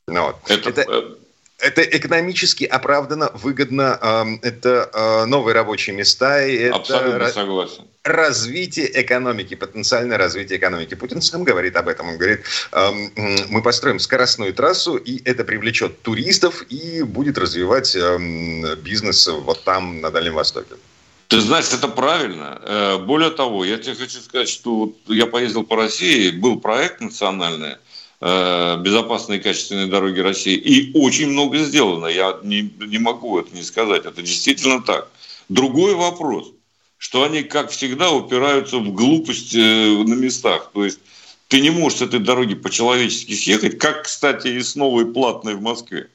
Ну, 0.07 0.24
вот. 0.24 0.38
Это, 0.48 0.69
это, 0.69 0.86
э, 0.88 1.15
это 1.60 1.82
экономически 1.82 2.66
оправданно, 2.66 3.32
выгодно, 3.34 3.98
эм, 4.02 4.40
это 4.44 4.90
э, 4.94 5.26
новые 5.26 5.56
рабочие 5.56 5.96
места. 5.96 6.46
И 6.46 6.56
это 6.56 6.76
Абсолютно 6.76 7.30
согласен. 7.30 7.84
Развитие 8.04 9.02
экономики, 9.02 9.56
потенциальное 9.56 10.18
развитие 10.18 10.60
экономики. 10.60 10.94
Путин 10.94 11.22
сам 11.22 11.44
говорит 11.44 11.76
об 11.76 11.88
этом. 11.88 12.10
Он 12.10 12.18
говорит, 12.18 12.42
эм, 12.72 13.12
мы 13.50 13.62
построим 13.62 14.00
скоростную 14.00 14.54
трассу, 14.54 14.98
и 14.98 15.22
это 15.26 15.44
привлечет 15.44 16.02
туристов 16.04 16.64
и 16.70 17.02
будет 17.02 17.38
развивать 17.38 17.98
бизнес 18.84 19.28
вот 19.28 19.64
там, 19.64 20.00
на 20.02 20.12
Дальнем 20.12 20.36
Востоке. 20.36 20.76
Ты 21.28 21.42
знаешь, 21.42 21.74
это 21.74 21.90
правильно. 21.90 22.62
Э, 22.64 22.98
более 23.00 23.32
того, 23.32 23.66
я 23.66 23.78
тебе 23.78 23.96
хочу 23.96 24.20
сказать, 24.20 24.48
что 24.48 24.94
я 25.08 25.26
поездил 25.26 25.64
по 25.64 25.76
России, 25.76 26.30
был 26.30 26.60
проект 26.60 27.02
национальный 27.02 27.76
«Безопасные 28.20 29.40
и 29.40 29.42
качественные 29.42 29.88
дороги 29.88 30.20
России», 30.20 30.56
и 30.56 30.98
очень 30.98 31.30
много 31.30 31.60
сделано. 31.60 32.08
Я 32.08 32.40
не, 32.44 32.74
не 32.80 32.98
могу 32.98 33.38
это 33.38 33.56
не 33.56 33.64
сказать. 33.64 34.06
Это 34.06 34.22
действительно 34.22 34.82
так. 34.82 35.08
Другой 35.50 35.94
вопрос, 35.94 36.52
что 36.98 37.24
они, 37.24 37.44
как 37.44 37.70
всегда, 37.70 38.12
упираются 38.12 38.80
в 38.80 38.92
глупость 38.92 39.54
э, 39.56 39.60
на 39.60 40.16
местах. 40.16 40.72
То 40.74 40.84
есть 40.84 41.00
ты 41.48 41.62
не 41.62 41.70
можешь 41.70 42.00
с 42.00 42.02
этой 42.02 42.20
дороги 42.20 42.56
по-человечески 42.56 43.34
съехать, 43.34 43.78
как, 43.78 44.04
кстати, 44.04 44.48
и 44.48 44.62
с 44.62 44.76
новой 44.76 45.06
платной 45.06 45.56
в 45.56 45.62
Москве. 45.62 46.10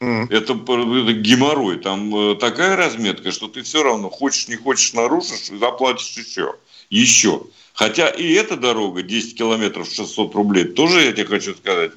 Mm. 0.00 0.26
Это, 0.30 0.52
это 0.52 1.12
геморрой. 1.14 1.78
Там 1.78 2.14
э, 2.14 2.34
такая 2.36 2.76
разметка, 2.76 3.32
что 3.32 3.48
ты 3.48 3.62
все 3.62 3.82
равно 3.82 4.10
хочешь, 4.10 4.48
не 4.48 4.56
хочешь, 4.56 4.92
нарушишь, 4.92 5.48
заплатишь 5.58 6.16
еще. 6.16 6.54
Еще. 6.90 7.42
Хотя 7.76 8.08
и 8.08 8.32
эта 8.32 8.56
дорога 8.56 9.02
10 9.02 9.36
километров 9.36 9.86
600 9.86 10.34
рублей, 10.34 10.64
тоже, 10.64 11.02
я 11.02 11.12
тебе 11.12 11.26
хочу 11.26 11.54
сказать, 11.54 11.92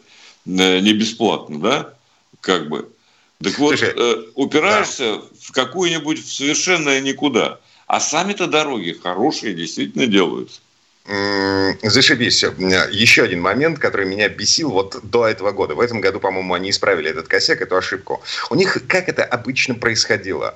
э, 0.45 0.79
не 0.81 0.91
бесплатно, 0.91 1.57
да? 1.57 1.93
Как 2.41 2.67
бы. 2.67 2.89
Так 3.41 3.57
вот, 3.57 3.79
Слушай, 3.79 3.93
э, 3.95 4.24
упираешься 4.36 5.15
да. 5.15 5.21
в 5.41 5.53
какую-нибудь 5.53 6.19
в 6.19 6.33
совершенное 6.33 7.00
никуда. 7.00 7.62
А 7.88 8.01
сами-то 8.01 8.48
дороги 8.48 8.91
хорошие 8.91 9.53
действительно 9.53 10.05
делаются. 10.05 10.59
Зашибись. 11.82 12.44
Еще 12.44 13.24
один 13.24 13.41
момент, 13.41 13.79
который 13.79 14.06
меня 14.06 14.29
бесил 14.29 14.70
вот 14.70 15.00
до 15.03 15.27
этого 15.27 15.51
года. 15.51 15.74
В 15.74 15.79
этом 15.79 16.01
году, 16.01 16.20
по-моему, 16.20 16.53
они 16.53 16.70
исправили 16.70 17.10
этот 17.10 17.27
косяк, 17.27 17.62
эту 17.62 17.77
ошибку. 17.77 18.22
У 18.50 18.56
них 18.56 18.77
как 18.88 19.10
это 19.10 19.24
обычно 19.24 19.75
происходило? 19.75 20.56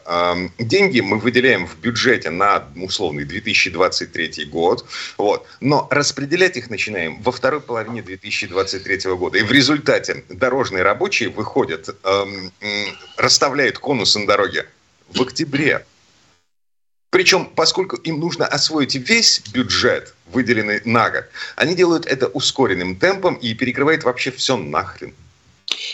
Деньги 0.59 0.99
мы 0.99 1.17
выделяем 1.17 1.65
в 1.65 1.77
бюджете 1.77 2.29
на 2.29 2.67
условный 2.75 3.23
2023 3.25 4.45
год, 4.45 4.85
вот, 5.17 5.47
но 5.59 5.87
распределять 5.89 6.57
их 6.57 6.69
начинаем 6.69 7.21
во 7.21 7.31
второй 7.31 7.61
половине 7.61 8.01
2023 8.01 9.11
года. 9.13 9.37
И 9.37 9.43
в 9.43 9.51
результате 9.51 10.23
дорожные 10.29 10.83
рабочие 10.83 11.29
выходят, 11.29 11.89
расставляют 13.17 13.79
конусы 13.79 14.19
на 14.19 14.27
дороге 14.27 14.67
в 15.13 15.21
октябре. 15.21 15.85
Причем, 17.13 17.45
поскольку 17.45 17.95
им 17.97 18.19
нужно 18.19 18.47
освоить 18.47 18.95
весь 18.95 19.43
бюджет, 19.53 20.15
выделенный 20.31 20.81
на 20.83 21.11
год, 21.11 21.25
они 21.55 21.75
делают 21.75 22.07
это 22.07 22.27
ускоренным 22.27 22.95
темпом 22.95 23.35
и 23.35 23.53
перекрывает 23.53 24.03
вообще 24.03 24.31
все 24.31 24.57
нахрен. 24.57 25.13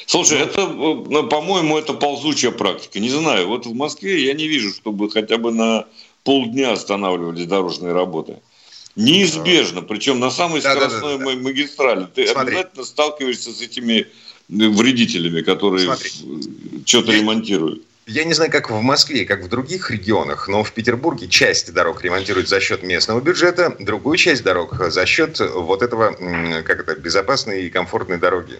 Слушай, 0.05 0.39
это, 0.39 0.65
ну, 0.65 1.27
по-моему, 1.27 1.77
это 1.77 1.93
ползучая 1.93 2.51
практика. 2.51 3.01
Не 3.01 3.10
знаю, 3.10 3.49
вот 3.49 3.65
в 3.65 3.73
Москве 3.73 4.23
я 4.23 4.34
не 4.34 4.47
вижу, 4.47 4.71
чтобы 4.71 5.12
хотя 5.12 5.38
бы 5.38 5.51
на 5.51 5.88
полдня 6.23 6.71
останавливались 6.71 7.45
дорожные 7.47 7.91
работы. 7.91 8.38
Неизбежно, 8.95 9.82
причем 9.82 10.21
на 10.21 10.32
самой 10.32 10.62
да, 10.62 10.71
скоростной 10.71 11.17
да, 11.17 11.25
да, 11.25 11.32
да. 11.34 11.41
магистрали. 11.41 12.08
Ты 12.15 12.27
Смотри. 12.27 12.55
обязательно 12.55 12.86
сталкиваешься 12.86 13.51
с 13.51 13.62
этими 13.62 14.08
вредителями, 14.47 15.41
которые 15.41 15.86
что-то 16.86 17.12
ремонтируют. 17.12 17.84
Я 18.10 18.24
не 18.24 18.34
знаю, 18.34 18.50
как 18.50 18.72
в 18.72 18.82
Москве, 18.82 19.24
как 19.24 19.41
в 19.41 19.50
других 19.50 19.91
регионах, 19.91 20.48
но 20.48 20.63
в 20.63 20.72
Петербурге 20.72 21.28
часть 21.28 21.72
дорог 21.72 22.04
ремонтируют 22.04 22.50
за 22.50 22.60
счет 22.60 22.82
местного 22.82 23.22
бюджета, 23.22 23.76
другую 23.78 24.17
часть 24.17 24.41
дорог 24.41 24.74
за 24.89 25.06
счет 25.06 25.39
вот 25.39 25.84
этого, 25.84 26.13
как 26.63 26.80
это, 26.80 26.95
безопасной 26.95 27.65
и 27.65 27.69
комфортной 27.69 28.17
дороги. 28.17 28.60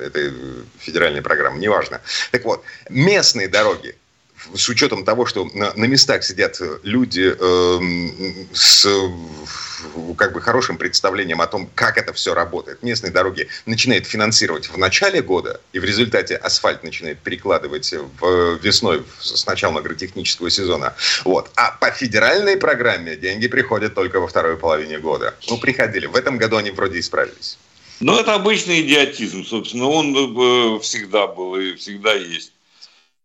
Это 0.00 0.32
федеральная 0.78 1.22
программа, 1.22 1.58
неважно. 1.58 2.02
Так 2.30 2.44
вот, 2.44 2.62
местные 2.88 3.48
дороги 3.48 3.96
с 4.54 4.68
учетом 4.68 5.04
того, 5.04 5.26
что 5.26 5.48
на, 5.54 5.72
на 5.74 5.84
местах 5.84 6.24
сидят 6.24 6.60
люди 6.82 7.34
э, 7.38 8.44
с 8.52 8.86
как 10.16 10.32
бы 10.32 10.40
хорошим 10.40 10.76
представлением 10.76 11.40
о 11.40 11.46
том, 11.46 11.68
как 11.74 11.98
это 11.98 12.12
все 12.12 12.34
работает. 12.34 12.82
Местные 12.82 13.12
дороги 13.12 13.48
начинают 13.66 14.06
финансировать 14.06 14.68
в 14.68 14.76
начале 14.76 15.22
года, 15.22 15.60
и 15.72 15.78
в 15.78 15.84
результате 15.84 16.36
асфальт 16.36 16.82
начинает 16.82 17.18
перекладывать 17.18 17.92
в 18.20 18.58
весной 18.62 19.04
с 19.20 19.46
начала 19.46 19.80
агротехнического 19.80 20.50
сезона. 20.50 20.94
Вот. 21.24 21.50
А 21.56 21.72
по 21.72 21.90
федеральной 21.90 22.56
программе 22.56 23.16
деньги 23.16 23.48
приходят 23.48 23.94
только 23.94 24.20
во 24.20 24.28
второй 24.28 24.56
половине 24.56 24.98
года. 24.98 25.34
Ну, 25.48 25.58
приходили. 25.58 26.06
В 26.06 26.16
этом 26.16 26.38
году 26.38 26.56
они 26.56 26.70
вроде 26.70 27.00
исправились. 27.00 27.58
Ну, 28.00 28.18
это 28.18 28.34
обычный 28.34 28.80
идиотизм, 28.82 29.44
собственно. 29.44 29.86
Он 29.86 30.14
э, 30.14 30.80
всегда 30.80 31.26
был 31.26 31.56
и 31.56 31.74
всегда 31.74 32.12
есть. 32.14 32.52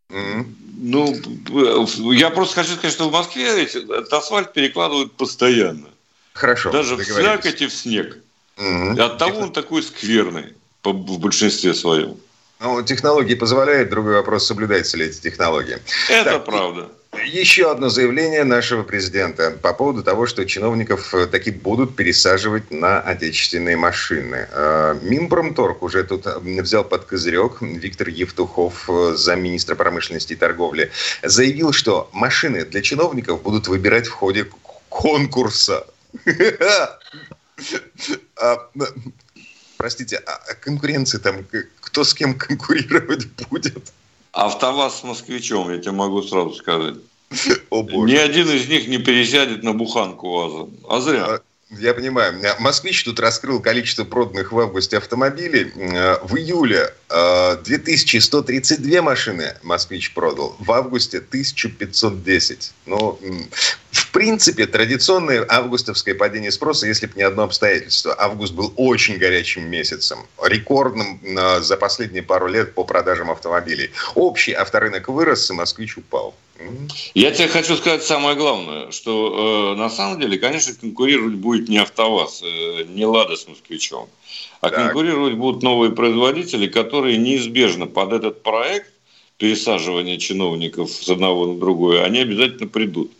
Mm-hmm. 0.09 0.45
Ну, 0.81 2.13
я 2.13 2.29
просто 2.29 2.55
хочу 2.55 2.75
сказать, 2.75 2.93
что 2.93 3.09
в 3.09 3.11
Москве 3.11 3.63
этот 3.63 4.13
асфальт 4.13 4.53
перекладывают 4.53 5.11
постоянно. 5.13 5.89
Хорошо. 6.33 6.71
Даже 6.71 6.95
в 6.95 7.03
слякоть 7.03 7.61
и 7.61 7.67
в 7.67 7.73
снег. 7.73 8.17
Угу. 8.57 8.95
И 8.95 9.31
он 9.31 9.51
такой 9.51 9.83
скверный 9.83 10.53
в 10.83 11.19
большинстве 11.19 11.73
своем. 11.73 12.17
Ну, 12.61 12.81
технологии 12.81 13.35
позволяют, 13.35 13.89
другой 13.89 14.13
вопрос, 14.13 14.45
соблюдаются 14.47 14.97
ли 14.97 15.05
эти 15.05 15.19
технологии. 15.19 15.79
Это 16.09 16.31
так, 16.31 16.45
правда. 16.45 16.89
Еще 17.31 17.69
одно 17.69 17.89
заявление 17.89 18.43
нашего 18.43 18.81
президента 18.81 19.51
по 19.51 19.71
поводу 19.73 20.03
того, 20.03 20.25
что 20.25 20.45
чиновников 20.45 21.13
э, 21.13 21.27
таки 21.27 21.51
будут 21.51 21.95
пересаживать 21.95 22.71
на 22.71 22.99
отечественные 23.01 23.77
машины. 23.77 24.47
Э, 24.51 24.97
Минпромторг 25.03 25.83
уже 25.83 26.03
тут 26.03 26.25
э, 26.25 26.39
взял 26.39 26.83
под 26.83 27.05
козырек. 27.05 27.61
Виктор 27.61 28.07
Евтухов, 28.09 28.89
замминистра 29.13 29.75
промышленности 29.75 30.33
и 30.33 30.35
торговли, 30.35 30.91
заявил, 31.21 31.71
что 31.71 32.09
машины 32.13 32.65
для 32.65 32.81
чиновников 32.81 33.43
будут 33.43 33.67
выбирать 33.67 34.07
в 34.07 34.11
ходе 34.11 34.47
конкурса. 34.89 35.85
А, 38.41 38.69
простите, 39.75 40.15
а 40.15 40.53
конкуренция 40.61 41.19
там, 41.19 41.45
кто 41.81 42.05
с 42.05 42.13
кем 42.13 42.33
конкурировать 42.35 43.27
будет? 43.49 43.91
АвтоВАЗ 44.31 44.99
с 44.99 45.03
москвичом, 45.03 45.69
я 45.69 45.79
тебе 45.79 45.91
могу 45.91 46.21
сразу 46.21 46.53
сказать. 46.53 46.95
О, 47.69 47.83
боже. 47.83 48.13
Ни 48.13 48.17
один 48.17 48.49
из 48.49 48.67
них 48.67 48.87
не 48.87 48.97
пересядет 48.97 49.63
на 49.63 49.73
буханку 49.73 50.31
ВАЗа. 50.31 50.69
А 50.89 51.01
зря. 51.01 51.25
А, 51.25 51.41
я 51.69 51.93
понимаю. 51.93 52.41
Москвич 52.59 53.03
тут 53.03 53.19
раскрыл 53.19 53.59
количество 53.59 54.03
проданных 54.03 54.51
в 54.51 54.59
августе 54.59 54.97
автомобилей. 54.97 55.71
В 56.23 56.35
июле 56.35 56.91
2132 57.09 58.91
э, 58.91 59.01
машины 59.01 59.55
Москвич 59.61 60.13
продал. 60.13 60.55
В 60.59 60.71
августе 60.71 61.19
1510. 61.19 62.73
Ну, 62.87 63.19
в 63.91 64.12
принципе, 64.12 64.67
традиционное 64.67 65.45
августовское 65.47 66.13
падение 66.13 66.52
спроса, 66.52 66.88
если 66.88 67.08
бы 67.08 67.13
не 67.15 67.23
одно 67.23 67.43
обстоятельство. 67.43 68.15
Август 68.17 68.54
был 68.54 68.71
очень 68.75 69.17
горячим 69.17 69.69
месяцем. 69.69 70.19
Рекордным 70.43 71.19
э, 71.23 71.62
за 71.62 71.78
последние 71.78 72.23
пару 72.23 72.47
лет 72.47 72.75
по 72.75 72.84
продажам 72.84 73.32
автомобилей. 73.32 73.91
Общий 74.15 74.54
авторынок 74.54 75.08
вырос, 75.08 75.49
и 75.49 75.54
Москвич 75.54 75.97
упал. 75.97 76.36
Я 77.13 77.32
тебе 77.32 77.47
хочу 77.47 77.75
сказать 77.78 78.04
самое 78.04 78.36
главное, 78.36 78.91
что 78.91 79.73
э, 79.73 79.80
на 79.80 79.89
самом 79.89 80.19
деле, 80.19 80.38
конечно, 80.38 80.73
конкурировать 80.73 81.36
будет 81.36 81.69
не 81.69 81.78
АвтоВАЗ, 81.78 82.43
э, 82.43 82.84
не 82.84 83.06
Лада 83.06 83.38
с 83.38 83.47
Москвичом, 83.47 84.10
а 84.60 84.69
так. 84.69 84.78
конкурировать 84.78 85.36
будут 85.36 85.63
новые 85.63 85.91
производители, 85.91 86.67
которые 86.67 87.17
неизбежно 87.17 87.88
под 87.88 88.12
этот 88.12 88.43
проект 88.43 88.91
пересаживания 89.38 90.17
чиновников 90.17 90.91
с 90.91 91.10
одного 91.10 91.45
на 91.47 91.58
другое, 91.58 92.04
они 92.04 92.19
обязательно 92.19 92.67
придут. 92.67 93.12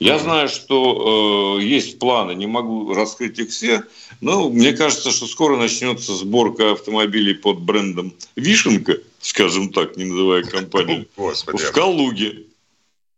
Я 0.00 0.18
знаю, 0.18 0.48
что 0.48 1.58
э, 1.60 1.62
есть 1.62 1.98
планы, 1.98 2.32
не 2.32 2.46
могу 2.46 2.94
раскрыть 2.94 3.38
их 3.38 3.50
все, 3.50 3.84
но 4.22 4.48
мне 4.48 4.72
кажется, 4.72 5.10
что 5.10 5.26
скоро 5.26 5.58
начнется 5.58 6.14
сборка 6.14 6.72
автомобилей 6.72 7.34
под 7.34 7.60
брендом 7.60 8.14
Вишенка, 8.34 8.96
скажем 9.20 9.70
так, 9.70 9.98
не 9.98 10.04
называя 10.04 10.42
компанию, 10.42 11.06
в 11.16 11.72
Калуге. 11.72 12.44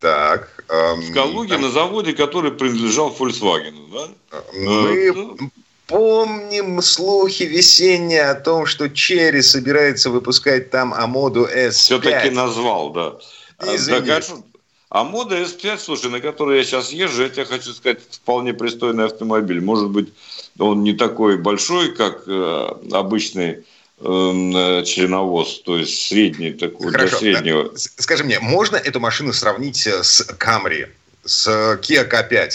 Так. 0.01 0.65
Эм, 0.69 1.01
в 1.03 1.13
Калуге 1.15 1.51
там... 1.51 1.63
на 1.63 1.71
заводе, 1.71 2.15
который 2.15 2.51
принадлежал 2.51 3.15
Volkswagen, 3.17 3.77
да? 3.93 4.43
Мы 4.53 5.07
э, 5.07 5.13
ну... 5.13 5.37
помним 5.87 6.83
слухи 6.83 7.45
весенние 7.45 8.25
о 8.25 8.35
том, 8.35 8.67
что 8.67 8.91
Черри 8.91 9.43
собирается 9.43 10.11
выпускать 10.11 10.71
там 10.71 10.93
Амоду 10.93 11.47
S5. 11.47 11.71
Все-таки 11.71 12.31
назвал, 12.31 12.91
да. 12.91 13.19
Извини. 13.73 14.07
Так, 14.09 14.25
а 14.95 15.05
мода 15.05 15.41
S5, 15.41 15.79
слушай, 15.79 16.11
на 16.11 16.21
которой 16.21 16.59
я 16.59 16.65
сейчас 16.65 16.93
езжу, 16.93 17.23
я 17.23 17.31
тебе 17.31 17.47
хочу 17.47 17.73
сказать, 17.73 18.01
вполне 18.11 18.53
пристойный 18.53 19.07
автомобиль. 19.07 19.63
Может 19.63 19.89
быть, 19.89 20.13
он 20.59 20.83
не 20.83 20.93
такой 20.93 21.39
большой, 21.39 21.95
как 21.95 22.25
э, 22.27 22.69
обычный 22.93 23.65
эм, 24.01 24.55
э, 24.55 24.85
членовоз, 24.85 25.63
то 25.63 25.79
есть 25.79 26.09
средний 26.09 26.53
такой, 26.53 26.93
Хорошо. 26.93 27.09
для 27.09 27.19
среднего. 27.19 27.73
Скажи 27.75 28.23
мне, 28.23 28.39
можно 28.39 28.77
эту 28.77 29.01
машину 29.01 29.33
сравнить 29.33 29.87
э, 29.87 30.03
с 30.03 30.29
Camry, 30.39 30.91
с 31.25 31.49
Kia 31.81 32.07
K5? 32.07 32.51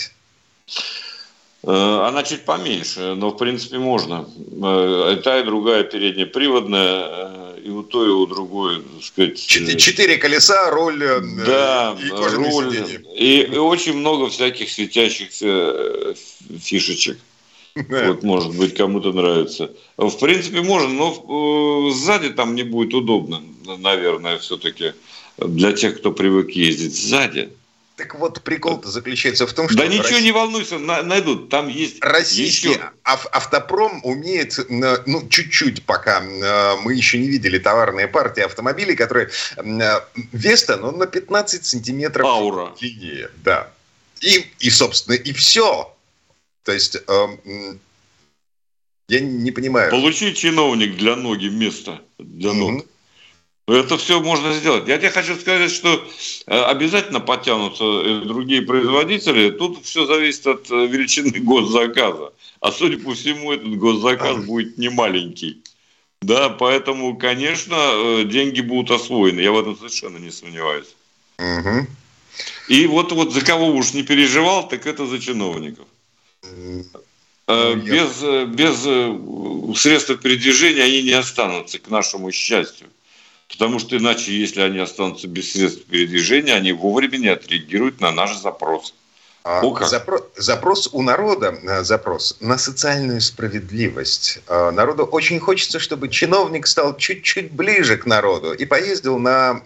Э, 1.63 2.07
она 2.07 2.21
чуть 2.21 2.45
поменьше, 2.45 3.15
но 3.15 3.31
в 3.31 3.37
принципе 3.37 3.79
можно. 3.79 4.29
Э, 4.61 5.15
и 5.17 5.21
та, 5.23 5.39
и 5.39 5.43
другая 5.43 5.83
переднеприводная 5.83 7.46
и 7.63 7.69
у 7.69 7.83
той, 7.83 8.07
и 8.07 8.11
у 8.11 8.25
другой, 8.25 8.81
так 8.81 9.03
сказать... 9.03 9.45
Четыре, 9.45 9.77
четыре 9.77 10.17
колеса, 10.17 10.69
руль 10.71 11.03
э, 11.03 11.21
да, 11.45 11.97
и 12.01 12.09
руль, 12.09 12.75
и, 13.15 13.41
и 13.41 13.57
очень 13.57 13.93
много 13.93 14.29
всяких 14.29 14.69
светящихся 14.69 15.47
э, 15.47 16.13
фишечек. 16.61 17.17
Вот, 17.75 18.23
может 18.23 18.55
быть, 18.55 18.73
кому-то 18.73 19.13
нравится. 19.13 19.71
В 19.97 20.17
принципе, 20.17 20.61
можно, 20.61 20.89
но 20.89 21.89
э, 21.89 21.93
сзади 21.93 22.29
там 22.29 22.55
не 22.55 22.63
будет 22.63 22.93
удобно, 22.93 23.43
наверное, 23.77 24.37
все-таки 24.39 24.93
для 25.37 25.73
тех, 25.73 25.99
кто 25.99 26.11
привык 26.11 26.51
ездить 26.51 26.95
сзади. 26.95 27.49
Так 27.97 28.13
вот, 28.13 28.43
прикол-то 28.43 28.89
заключается 28.89 29.47
в 29.47 29.53
том, 29.53 29.67
что... 29.67 29.79
Да 29.79 29.87
ничего 29.87 30.03
Россия... 30.03 30.21
не 30.21 30.31
волнуйся, 30.31 30.77
найдут, 30.77 31.49
там 31.49 31.67
есть 31.67 31.97
Российский 31.99 32.69
еще... 32.69 32.91
автопром 33.03 34.01
умеет, 34.03 34.55
ну, 34.69 35.27
чуть-чуть 35.27 35.83
пока, 35.83 36.21
мы 36.21 36.93
еще 36.93 37.17
не 37.17 37.27
видели 37.27 37.57
товарные 37.57 38.07
партии 38.07 38.43
автомобилей, 38.43 38.95
которые 38.95 39.29
Веста, 40.31 40.77
ну, 40.77 40.91
на 40.91 41.07
15 41.07 41.65
сантиметров 41.65 42.27
Аура. 42.27 42.75
длиннее, 42.79 43.31
да. 43.37 43.71
И, 44.21 44.45
и, 44.59 44.69
собственно, 44.69 45.15
и 45.15 45.33
все. 45.33 45.91
То 46.65 46.73
есть, 46.73 46.97
э, 46.97 47.27
я 49.07 49.19
не 49.21 49.51
понимаю. 49.51 49.89
Получи 49.89 50.35
чиновник 50.35 50.97
для 50.97 51.15
ноги 51.15 51.47
место, 51.47 52.01
для 52.19 52.53
ног. 52.53 52.73
Mm-hmm. 52.73 52.87
Это 53.67 53.97
все 53.97 54.21
можно 54.21 54.53
сделать. 54.53 54.87
Я 54.87 54.97
тебе 54.97 55.09
хочу 55.09 55.35
сказать, 55.35 55.69
что 55.71 56.07
э, 56.47 56.57
обязательно 56.57 57.19
подтянутся 57.19 58.21
другие 58.21 58.61
производители. 58.61 59.49
Тут 59.49 59.83
все 59.83 60.05
зависит 60.05 60.47
от 60.47 60.71
э, 60.71 60.87
величины 60.87 61.31
госзаказа. 61.39 62.31
А 62.61 62.71
судя 62.71 62.97
по 62.97 63.13
всему, 63.13 63.51
этот 63.51 63.77
госзаказ 63.77 64.45
будет 64.45 64.77
не 64.77 64.87
маленький. 64.87 65.61
Да, 66.21 66.47
поэтому, 66.49 67.17
конечно, 67.17 67.75
э, 67.75 68.23
деньги 68.23 68.61
будут 68.61 68.89
освоены. 68.89 69.41
Я 69.41 69.51
в 69.51 69.59
этом 69.59 69.75
совершенно 69.75 70.17
не 70.17 70.31
сомневаюсь. 70.31 70.95
Угу. 71.37 71.87
И 72.69 72.87
вот, 72.87 73.11
вот 73.11 73.33
за 73.33 73.41
кого 73.41 73.67
уж 73.67 73.91
не 73.93 74.03
переживал, 74.03 74.69
так 74.69 74.87
это 74.87 75.05
за 75.05 75.19
чиновников. 75.19 75.85
Ну, 77.49 77.75
без, 77.75 78.21
без 78.47 79.79
средств 79.79 80.19
передвижения 80.19 80.83
они 80.83 81.03
не 81.03 81.11
останутся, 81.11 81.79
к 81.79 81.89
нашему 81.89 82.31
счастью. 82.31 82.87
Потому 83.47 83.79
что 83.79 83.97
иначе, 83.97 84.37
если 84.37 84.61
они 84.61 84.79
останутся 84.79 85.27
без 85.27 85.53
средств 85.53 85.85
передвижения, 85.85 86.53
они 86.53 86.73
вовремя 86.73 87.17
не 87.17 87.29
отреагируют 87.29 88.01
на 88.01 88.11
наш 88.11 88.37
запрос. 88.37 88.93
А, 89.43 89.61
О, 89.61 89.71
как? 89.71 89.87
Запрос, 89.87 90.23
запрос 90.35 90.89
у 90.91 91.01
народа, 91.01 91.57
э, 91.63 91.83
запрос 91.83 92.35
на 92.41 92.57
социальную 92.57 93.21
справедливость. 93.21 94.39
А, 94.47 94.71
народу 94.71 95.05
очень 95.05 95.39
хочется, 95.39 95.79
чтобы 95.79 96.09
чиновник 96.09 96.67
стал 96.67 96.97
чуть-чуть 96.97 97.53
ближе 97.53 97.95
к 97.95 98.05
народу 98.05 98.51
и 98.51 98.65
поездил 98.65 99.17
на 99.17 99.61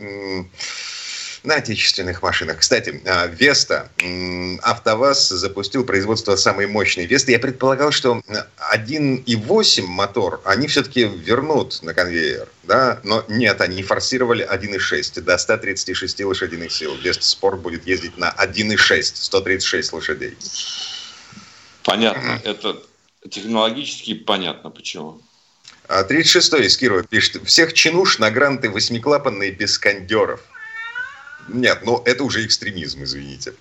на 1.44 1.56
отечественных 1.56 2.22
машинах. 2.22 2.60
Кстати, 2.60 3.02
а, 3.06 3.28
Веста, 3.28 3.90
АвтоВАЗ 4.62 5.30
запустил 5.30 5.84
производство 5.84 6.36
самой 6.36 6.68
мощной 6.68 7.06
Весты. 7.06 7.32
Я 7.32 7.40
предполагал, 7.40 7.92
что 7.92 8.22
1.8 8.74 9.86
мотор 9.88 10.42
они 10.46 10.68
все-таки 10.68 11.04
вернут 11.04 11.82
на 11.82 11.94
конвейер. 11.94 12.48
Да? 12.64 13.00
Но 13.04 13.26
нет, 13.28 13.62
они 13.62 13.82
форсировали 13.82 14.48
1.6 14.48 15.22
до 15.22 15.38
136 15.38 16.24
лошадиных 16.24 16.72
сил. 16.72 16.96
Веста 16.96 17.26
Спорт 17.26 17.60
будет 17.60 17.88
ездить 17.88 18.18
на 18.18 18.30
1.6, 18.38 19.02
136 19.16 19.94
лошадей. 19.94 20.38
Понятно. 21.84 22.40
Это 22.44 22.78
технологически 23.30 24.14
понятно 24.14 24.70
почему. 24.70 25.22
36-й 25.88 26.62
а 26.62 26.66
из 26.66 26.78
Кирова 26.78 27.04
пишет. 27.04 27.46
Всех 27.46 27.74
чинуш 27.74 28.20
на 28.20 28.32
гранты 28.32 28.70
восьмиклапанные 28.70 29.52
без 29.52 29.78
кондеров. 29.78 30.42
Нет, 31.48 31.80
ну 31.84 32.02
это 32.06 32.24
уже 32.24 32.46
экстремизм, 32.46 33.04
извините. 33.04 33.54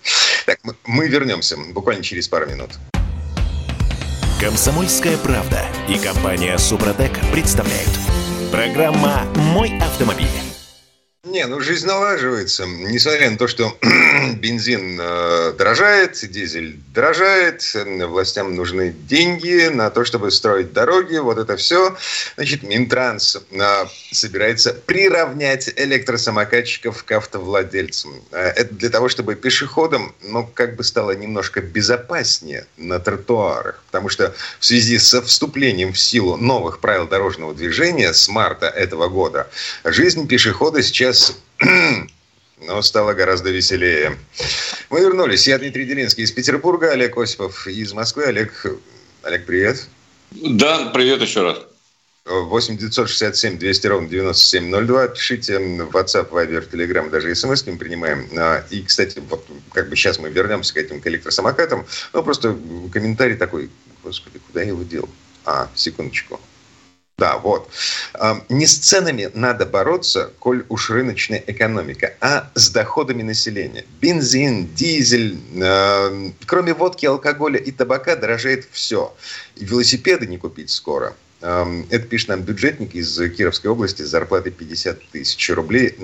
Так, 0.47 0.59
мы 0.85 1.09
вернемся 1.09 1.57
буквально 1.57 2.03
через 2.03 2.29
пару 2.29 2.47
минут. 2.47 2.71
Комсомольская 4.41 5.19
правда 5.19 5.67
и 5.89 5.99
компания 5.99 6.57
Супротек 6.57 7.13
представляют. 7.33 7.91
Программа 8.51 9.25
«Мой 9.35 9.79
автомобиль». 9.79 10.50
Не, 11.23 11.47
ну 11.47 11.61
жизнь 11.61 11.87
налаживается. 11.87 12.65
Несмотря 12.65 13.31
на 13.31 13.37
то, 13.37 13.47
что 13.47 13.77
бензин 14.37 14.99
э, 14.99 15.53
дорожает, 15.53 16.19
дизель 16.31 16.81
дорожает, 16.95 17.63
властям 17.75 18.57
нужны 18.57 18.91
деньги 18.91 19.69
на 19.69 19.91
то, 19.91 20.07
чтобы 20.07 20.31
строить 20.31 20.73
дороги, 20.73 21.19
вот 21.19 21.37
это 21.37 21.59
все. 21.59 21.95
Значит, 22.37 22.63
Минтранс 22.63 23.37
э, 23.37 23.85
собирается 24.13 24.73
приравнять 24.73 25.71
электросамокатчиков 25.77 27.05
к 27.05 27.13
автовладельцам. 27.13 28.23
Э, 28.33 28.53
это 28.57 28.75
для 28.75 28.89
того, 28.89 29.11
чтобы 29.11 29.35
пешеходам, 29.35 30.15
ну, 30.23 30.49
как 30.55 30.77
бы 30.77 30.85
стало 30.85 31.11
немножко 31.11 31.61
безопаснее 31.61 32.65
на 32.79 32.99
тротуарах. 32.99 33.83
Потому 33.89 34.09
что 34.09 34.35
в 34.59 34.65
связи 34.65 34.97
со 34.99 35.21
вступлением 35.21 35.93
в 35.93 35.99
силу 35.99 36.39
новых 36.39 36.81
правил 36.81 37.07
дорожного 37.07 37.53
движения 37.53 38.15
с 38.15 38.27
марта 38.31 38.69
этого 38.69 39.09
года, 39.09 39.51
жизнь 39.85 40.27
пешехода 40.27 40.83
сейчас 40.83 41.10
но 42.61 42.83
стало 42.83 43.15
гораздо 43.15 43.51
веселее. 43.51 44.17
Мы 44.91 45.01
вернулись. 45.01 45.47
Я 45.47 45.59
Дмитрий 45.59 45.87
Делинский 45.87 46.25
из 46.25 46.33
Петербурга, 46.33 46.93
Олег 46.93 47.17
Осипов 47.17 47.67
из 47.67 47.93
Москвы. 47.93 48.25
Олег, 48.25 48.67
Олег, 49.23 49.47
привет. 49.47 49.89
Да, 50.31 50.91
привет 50.91 51.21
еще 51.23 51.43
раз. 51.43 51.59
8 52.27 52.77
967 52.77 53.59
200 53.59 53.87
ровно 53.87 54.09
9702. 54.09 55.09
Пишите 55.09 55.59
в 55.59 55.97
WhatsApp, 55.97 56.31
Viber, 56.31 56.71
Telegram, 56.71 57.09
даже 57.11 57.35
смс 57.35 57.67
мы 57.67 57.77
принимаем. 57.77 58.29
А, 58.37 58.65
и, 58.71 58.83
кстати, 58.83 59.21
вот 59.29 59.45
как 59.73 59.89
бы 59.89 59.97
сейчас 59.97 60.19
мы 60.19 60.29
вернемся 60.29 60.75
к 60.75 60.77
этим 60.77 61.01
к 61.01 61.07
электросамокатам. 61.07 61.87
Ну, 62.13 62.23
просто 62.23 62.57
комментарий 62.93 63.37
такой, 63.37 63.71
господи, 64.05 64.39
куда 64.47 64.61
я 64.61 64.69
его 64.69 64.83
дел? 64.83 65.09
А, 65.45 65.69
секундочку. 65.75 66.39
Да, 67.21 67.37
вот. 67.37 67.69
Не 68.49 68.67
с 68.67 68.79
ценами 68.79 69.31
надо 69.35 69.67
бороться, 69.67 70.31
коль 70.39 70.65
уж 70.71 70.89
рыночная 70.89 71.45
экономика, 71.47 72.15
а 72.23 72.51
с 72.55 72.71
доходами 72.71 73.23
населения. 73.23 73.85
Бензин, 74.01 74.75
дизель, 74.75 75.37
кроме 76.47 76.73
водки, 76.73 77.05
алкоголя 77.05 77.59
и 77.59 77.73
табака 77.73 78.17
дорожает 78.17 78.67
все. 78.73 79.15
И 79.57 79.67
велосипеды 79.67 80.27
не 80.27 80.39
купить 80.39 80.71
скоро. 80.71 81.15
Это 81.41 81.99
пишет 81.99 82.31
нам 82.31 82.41
бюджетник 82.41 82.95
из 82.95 83.15
Кировской 83.37 83.71
области 83.71 84.01
с 84.01 84.09
зарплатой 84.09 84.53
50 84.53 85.11
тысяч 85.11 85.51
рублей. 85.51 85.95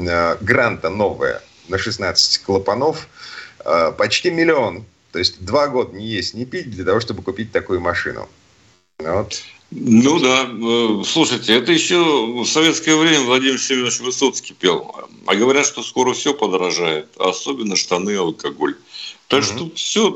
Гранта 0.43 0.91
новая 0.91 1.43
на 1.69 1.79
16 1.79 2.43
клапанов. 2.43 3.09
А, 3.65 3.91
почти 3.93 4.31
миллион. 4.31 4.85
То 5.13 5.19
есть 5.19 5.43
два 5.43 5.69
года 5.69 5.97
не 5.97 6.07
есть, 6.07 6.35
не 6.35 6.45
пить 6.45 6.71
для 6.71 6.85
того, 6.85 7.01
чтобы 7.01 7.23
купить 7.23 7.53
такую 7.53 7.81
машину. 7.81 8.29
Вот. 8.99 9.43
Ну 9.79 10.19
да, 10.21 10.49
э, 10.51 11.03
слушайте, 11.05 11.53
это 11.55 11.71
еще 11.71 11.99
в 11.99 12.47
советское 12.47 12.97
время 12.97 13.21
Владимир 13.21 13.61
Семенович 13.61 14.01
Высоцкий 14.01 14.55
пел. 14.55 14.91
А 15.27 15.35
говорят, 15.35 15.67
что 15.67 15.83
скоро 15.83 16.15
все 16.15 16.33
подорожает, 16.33 17.09
особенно 17.19 17.77
штаны 17.77 18.11
и 18.11 18.15
алкоголь. 18.15 18.77
Так 19.29 19.45
угу. 19.45 19.47
что 19.47 19.71
все, 19.75 20.11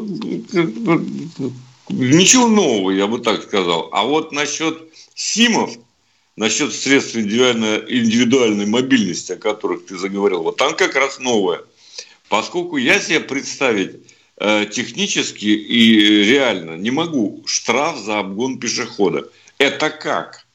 ничего 1.91 2.49
нового, 2.49 2.91
я 2.91 3.07
бы 3.07 3.19
так 3.19 3.43
сказал. 3.43 3.91
А 3.93 4.05
вот 4.05 4.33
насчет 4.33 4.79
СИМов, 5.15 5.73
насчет 6.37 6.73
средств 6.73 7.17
индивидуальной, 7.17 7.81
индивидуальной 7.87 8.67
мобильности, 8.67 9.33
о 9.33 9.37
которых 9.37 9.85
ты 9.85 9.99
заговорил, 9.99 10.43
вот 10.43 10.57
там 10.57 10.75
как 10.75 10.95
раз 10.95 11.19
новое. 11.19 11.61
Поскольку 12.31 12.79
я 12.79 12.99
себе 12.99 13.21
представить 13.21 13.97
э, 14.39 14.65
технически 14.73 15.45
и 15.45 16.25
реально 16.25 16.77
не 16.77 16.91
могу 16.91 17.43
штраф 17.45 17.99
за 17.99 18.21
обгон 18.21 18.59
пешехода. 18.59 19.29
Это 19.61 19.91
как? 19.91 20.47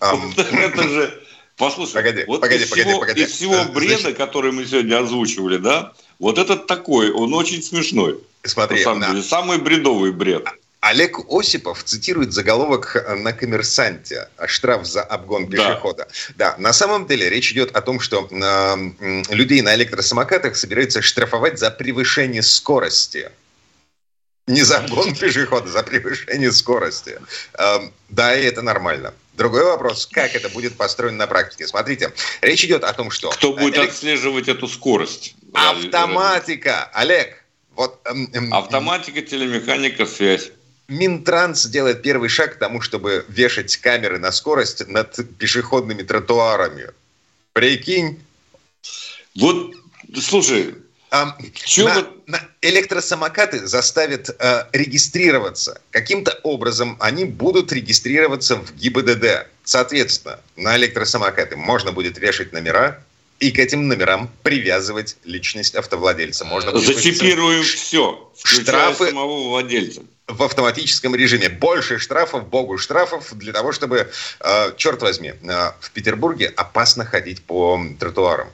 Um... 0.00 0.32
Это 0.58 0.82
же 0.88 1.22
Послушай, 1.58 1.94
погоди, 1.94 2.24
вот 2.26 2.40
погоди, 2.40 2.64
из, 2.64 2.70
погоди, 2.70 2.88
всего, 2.88 3.00
погоди. 3.00 3.22
из 3.22 3.30
всего 3.30 3.54
э, 3.54 3.68
бреда, 3.68 3.98
Значит... 3.98 4.16
который 4.16 4.52
мы 4.52 4.64
сегодня 4.64 4.98
озвучивали, 4.98 5.58
да, 5.58 5.92
вот 6.18 6.38
этот 6.38 6.66
такой, 6.66 7.12
он 7.12 7.34
очень 7.34 7.62
смешной. 7.62 8.18
Смотри, 8.42 8.78
на 8.78 8.84
самом 8.84 9.00
на... 9.00 9.08
деле, 9.10 9.22
самый 9.22 9.58
бредовый 9.58 10.12
бред. 10.12 10.48
Олег 10.80 11.18
Осипов 11.28 11.84
цитирует 11.84 12.32
заголовок 12.32 12.96
на 13.18 13.32
«Коммерсанте» 13.32 14.28
штраф 14.46 14.86
за 14.86 15.02
обгон 15.02 15.46
пешехода. 15.46 16.08
Да. 16.36 16.52
да, 16.52 16.56
на 16.58 16.72
самом 16.72 17.06
деле 17.06 17.28
речь 17.28 17.52
идет 17.52 17.76
о 17.76 17.82
том, 17.82 18.00
что 18.00 18.26
э, 18.28 19.32
людей 19.32 19.60
на 19.60 19.76
электросамокатах 19.76 20.56
собираются 20.56 21.02
штрафовать 21.02 21.60
за 21.60 21.70
превышение 21.70 22.42
скорости. 22.42 23.30
Не 24.46 24.62
за 24.62 24.78
обгон 24.78 25.14
пешехода, 25.14 25.68
за 25.68 25.82
превышение 25.82 26.52
скорости. 26.52 27.18
Э, 27.58 27.78
да, 28.08 28.36
и 28.36 28.44
это 28.44 28.62
нормально. 28.62 29.14
Другой 29.34 29.64
вопрос, 29.64 30.06
как 30.06 30.34
это 30.34 30.48
будет 30.48 30.76
построено 30.76 31.18
на 31.18 31.26
практике. 31.26 31.66
Смотрите, 31.66 32.12
речь 32.40 32.64
идет 32.64 32.84
о 32.84 32.92
том, 32.92 33.10
что... 33.10 33.30
Кто 33.30 33.52
будет 33.52 33.76
элек... 33.76 33.90
отслеживать 33.90 34.48
эту 34.48 34.68
скорость? 34.68 35.36
Автоматика, 35.54 36.90
Олег. 36.92 37.42
Вот, 37.74 38.00
эм, 38.04 38.28
эм, 38.32 38.52
Автоматика, 38.52 39.22
телемеханика, 39.22 40.06
связь. 40.06 40.50
Минтранс 40.88 41.64
делает 41.66 42.02
первый 42.02 42.28
шаг 42.28 42.54
к 42.54 42.58
тому, 42.58 42.80
чтобы 42.82 43.24
вешать 43.28 43.76
камеры 43.78 44.18
на 44.18 44.32
скорость 44.32 44.86
над 44.88 45.16
пешеходными 45.38 46.02
тротуарами. 46.02 46.90
Прикинь. 47.54 48.20
Вот, 49.34 49.74
слушай, 50.20 50.74
на, 51.12 52.06
на 52.26 52.40
электросамокаты 52.62 53.66
заставят 53.66 54.30
э, 54.30 54.64
регистрироваться. 54.72 55.80
Каким-то 55.90 56.38
образом 56.42 56.96
они 57.00 57.26
будут 57.26 57.70
регистрироваться 57.72 58.56
в 58.56 58.74
ГИБДД. 58.74 59.46
Соответственно, 59.64 60.40
на 60.56 60.76
электросамокаты 60.76 61.56
можно 61.56 61.92
будет 61.92 62.18
вешать 62.18 62.52
номера, 62.52 63.02
и 63.42 63.50
к 63.50 63.58
этим 63.58 63.88
номерам 63.88 64.30
привязывать 64.44 65.16
личность 65.24 65.74
автовладельца. 65.74 66.44
Можно 66.44 66.78
Зачипируем 66.78 67.64
все, 67.64 68.30
штрафы 68.44 69.06
самого 69.06 69.48
владельца. 69.48 70.02
В 70.28 70.42
автоматическом 70.44 71.16
режиме. 71.16 71.48
Больше 71.48 71.98
штрафов, 71.98 72.48
богу 72.48 72.78
штрафов, 72.78 73.34
для 73.34 73.52
того, 73.52 73.72
чтобы, 73.72 74.10
э, 74.40 74.72
черт 74.76 75.02
возьми, 75.02 75.30
э, 75.42 75.72
в 75.80 75.90
Петербурге 75.90 76.52
опасно 76.56 77.04
ходить 77.04 77.42
по 77.42 77.84
тротуарам. 77.98 78.48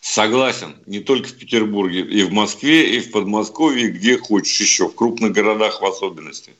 Согласен, 0.00 0.76
не 0.86 1.00
только 1.00 1.28
в 1.28 1.34
Петербурге, 1.34 2.00
и 2.00 2.22
в 2.22 2.32
Москве, 2.32 2.96
и 2.96 3.00
в 3.00 3.10
Подмосковье, 3.10 3.88
где 3.88 4.16
хочешь 4.16 4.60
еще, 4.60 4.88
в 4.88 4.94
крупных 4.94 5.32
городах 5.32 5.80
в 5.80 5.86
особенности. 5.86 6.54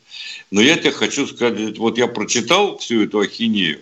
Но 0.50 0.60
я 0.60 0.76
тебе 0.76 0.90
хочу 0.90 1.26
сказать, 1.26 1.78
вот 1.78 1.98
я 1.98 2.08
прочитал 2.08 2.78
всю 2.78 3.04
эту 3.04 3.20
ахинею, 3.20 3.80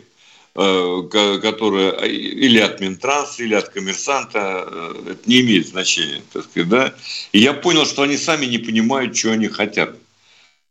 Э, 0.59 1.03
которая 1.43 1.91
или 2.07 2.59
от 2.61 2.81
Минтранса, 2.81 3.43
или 3.43 3.55
от 3.55 3.69
коммерсанта, 3.69 4.67
э, 4.67 5.11
это 5.11 5.21
не 5.29 5.43
имеет 5.43 5.69
значения, 5.69 6.23
так 6.33 6.45
сказать, 6.45 6.69
да. 6.71 6.95
И 7.33 7.41
я 7.41 7.53
понял, 7.53 7.85
что 7.85 8.01
они 8.01 8.17
сами 8.17 8.47
не 8.47 8.57
понимают, 8.57 9.15
что 9.15 9.33
они 9.33 9.49
хотят. 9.49 9.99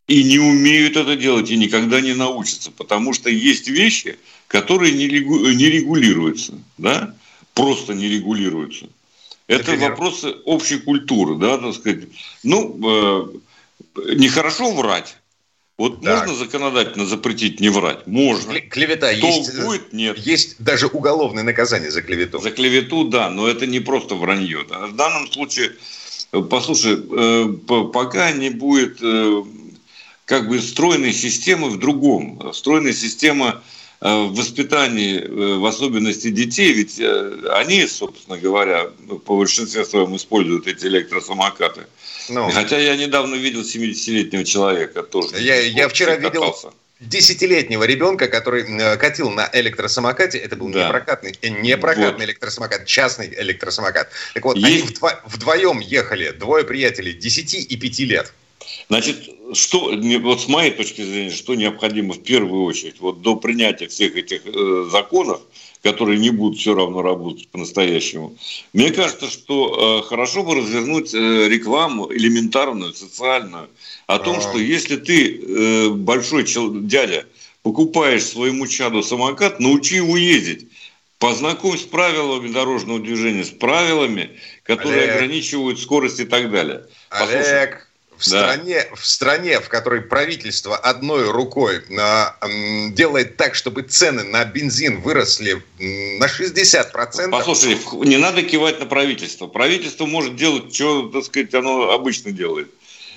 И 0.08 0.24
не 0.24 0.39
умеют 0.39 0.98
это 0.98 1.15
делать, 1.15 1.52
и 1.52 1.56
никогда 1.56 2.02
не 2.02 2.15
научатся, 2.15 2.71
потому 2.71 3.13
что 3.13 3.30
есть 3.30 3.67
вещи, 3.67 4.17
которые 4.48 4.91
не, 4.91 5.08
регулируются, 5.08 6.54
да, 6.80 7.13
просто 7.56 7.96
не 7.96 8.08
регулируются. 8.08 8.86
Это 9.48 9.72
Например? 9.72 9.91
вопросы 9.91 10.36
общей 10.46 10.78
культуры, 10.78 11.36
да, 11.36 11.58
так 11.58 11.74
сказать. 11.74 12.04
Ну, 12.44 13.34
э, 13.96 14.13
нехорошо 14.15 14.72
врать, 14.72 15.18
вот 15.78 16.02
так. 16.02 16.20
можно 16.20 16.36
законодательно 16.36 17.06
запретить 17.06 17.60
не 17.60 17.70
врать? 17.70 18.08
Можно. 18.08 18.62
Клевета 18.62 19.13
Толк 19.20 19.46
есть. 19.46 19.62
будет? 19.62 19.94
Нет. 19.94 20.18
Есть 20.18 20.56
даже 20.60 20.88
уголовное 20.88 21.44
наказание 21.44 21.91
за 21.91 22.02
клевету. 22.02 22.39
За 22.39 22.52
клевету, 22.52 23.06
да, 23.06 23.30
но 23.30 23.48
это 23.48 23.68
не 23.68 23.82
просто 23.82 24.15
вранье. 24.15 24.65
Да. 24.70 24.88
В 24.88 24.96
данном 24.96 25.30
случае, 25.30 25.74
э, 26.32 26.41
послушай, 26.41 26.98
э, 26.98 27.48
пока 27.91 28.32
не 28.32 28.50
будет 28.50 29.00
э, 29.02 29.44
как 30.24 30.48
бы 30.48 30.62
стройной 30.62 31.12
системы 31.12 31.70
в 31.70 31.78
другом. 31.78 32.54
Стройная 32.54 32.94
система 32.94 33.62
в 34.13 34.36
воспитании, 34.36 35.26
в 35.28 35.65
особенности 35.65 36.30
детей, 36.30 36.74
ведь 36.74 37.02
они, 37.52 37.88
собственно 37.88 38.38
говоря, 38.38 38.89
по 39.26 39.38
большинстве 39.38 39.84
своем 39.84 40.15
используют 40.15 40.68
эти 40.68 40.86
электросамокаты. 40.86 41.88
Ну. 42.30 42.50
Хотя 42.52 42.78
я 42.78 42.96
недавно 42.96 43.36
видел 43.36 43.62
70-летнего 43.62 44.44
человека 44.44 45.04
тоже. 45.04 45.38
Я, 45.39 45.60
я 45.62 45.88
вчера 45.89 46.15
видел 46.15 46.56
десятилетнего 47.00 47.84
ребенка, 47.84 48.28
который 48.28 48.63
э, 48.63 48.98
катил 48.98 49.30
на 49.30 49.50
электросамокате. 49.52 50.38
Это 50.38 50.56
был 50.56 50.70
да. 50.70 50.86
не 50.86 50.89
прокатный, 50.89 51.38
э, 51.41 51.50
не 51.50 51.78
прокатный 51.78 52.12
вот. 52.12 52.24
электросамокат, 52.24 52.86
частный 52.86 53.34
электросамокат. 53.38 54.10
Так 54.34 54.46
вот, 54.46 54.58
Есть... 54.58 54.68
они 54.68 54.82
вдво, 54.82 55.12
вдвоем 55.26 55.80
ехали, 55.80 56.32
двое 56.32 56.63
приятелей, 56.63 57.13
10 57.13 57.72
и 57.72 57.78
5 57.78 58.00
лет. 58.00 58.34
Значит, 58.89 59.30
что, 59.53 59.91
вот 60.21 60.41
с 60.41 60.47
моей 60.47 60.71
точки 60.71 61.01
зрения, 61.01 61.31
что 61.31 61.55
необходимо 61.55 62.13
в 62.13 62.23
первую 62.23 62.63
очередь, 62.63 62.99
вот 62.99 63.21
до 63.21 63.36
принятия 63.36 63.88
всех 63.88 64.15
этих 64.15 64.41
э, 64.45 64.88
законов, 64.91 65.41
которые 65.84 66.17
не 66.17 66.31
будут 66.31 66.60
все 66.60 66.73
равно 66.73 67.01
работать 67.01 67.47
по-настоящему. 67.49 68.36
Мне 68.73 68.91
кажется, 68.91 69.29
что 69.29 70.01
э, 70.01 70.08
хорошо 70.08 70.43
бы 70.43 70.55
развернуть 70.55 71.13
э, 71.13 71.47
рекламу 71.47 72.12
элементарную, 72.12 72.93
социальную, 72.93 73.69
о 74.08 74.19
том, 74.19 74.41
что 74.41 74.58
если 74.58 74.95
ты, 74.95 75.38
э, 75.38 75.89
большой 75.89 76.45
чел- 76.45 76.81
дядя, 76.81 77.25
покупаешь 77.62 78.25
своему 78.25 78.67
чаду 78.67 79.03
самокат, 79.03 79.60
научи 79.60 79.95
его 79.95 80.17
ездить. 80.17 80.67
Познакомь 81.17 81.77
с 81.77 81.84
правилами 81.84 82.51
дорожного 82.51 82.99
движения, 82.99 83.43
с 83.43 83.49
правилами, 83.49 84.31
которые 84.63 85.03
Олег. 85.03 85.15
ограничивают 85.15 85.79
скорость 85.79 86.19
и 86.19 86.25
так 86.25 86.51
далее. 86.51 86.86
Послушай, 87.10 87.77
в, 88.17 88.30
да. 88.30 88.54
стране, 88.54 88.86
в 88.95 89.06
стране, 89.06 89.60
в 89.60 89.69
которой 89.69 90.01
правительство 90.01 90.75
одной 90.75 91.30
рукой 91.30 91.84
на, 91.89 92.36
делает 92.89 93.38
так, 93.38 93.56
чтобы 93.56 93.84
цены 93.84 94.23
на 94.23 94.45
бензин 94.45 95.01
выросли 95.01 95.62
на 95.80 96.25
60%. 96.25 97.30
Послушай, 97.30 97.78
не 98.06 98.17
надо 98.17 98.43
кивать 98.43 98.80
на 98.80 98.86
правительство. 98.86 99.47
Правительство 99.47 100.06
может 100.06 100.36
делать, 100.36 100.73
что, 100.73 101.10
так 101.10 101.25
сказать, 101.25 101.54
оно 101.54 101.91
обычно 101.91 102.32
делает. 102.32 102.71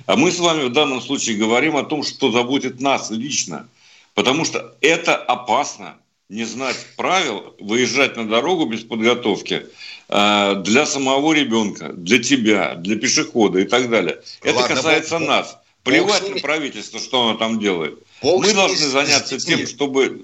А 0.06 0.16
мы 0.16 0.30
с 0.30 0.38
вами 0.38 0.64
в 0.64 0.72
данном 0.72 1.00
случае 1.00 1.36
говорим 1.36 1.76
о 1.76 1.84
том, 1.84 2.02
что 2.02 2.30
заботит 2.30 2.80
нас 2.80 3.10
лично. 3.10 3.68
Потому 4.14 4.44
что 4.44 4.76
это 4.80 5.16
опасно 5.16 5.96
не 6.28 6.44
знать 6.44 6.76
правил, 6.96 7.54
выезжать 7.58 8.16
на 8.16 8.28
дорогу 8.28 8.66
без 8.66 8.82
подготовки 8.82 9.54
э, 9.54 9.66
для 10.08 10.86
самого 10.86 11.34
ребенка, 11.34 11.92
для 11.92 12.22
тебя, 12.22 12.74
для 12.76 12.96
пешехода 12.96 13.58
и 13.58 13.64
так 13.64 13.90
далее. 13.90 14.22
Ладно, 14.42 14.60
Это 14.60 14.74
касается 14.74 15.18
Бог, 15.18 15.28
нас. 15.28 15.58
Плевать 15.82 16.34
на 16.34 16.40
правительство, 16.40 16.98
что 16.98 17.28
оно 17.28 17.38
там 17.38 17.60
делает. 17.60 17.98
Бог 18.22 18.42
Мы 18.42 18.54
должны 18.54 18.86
заняться 18.86 19.38
тем, 19.38 19.66
чтобы... 19.66 20.22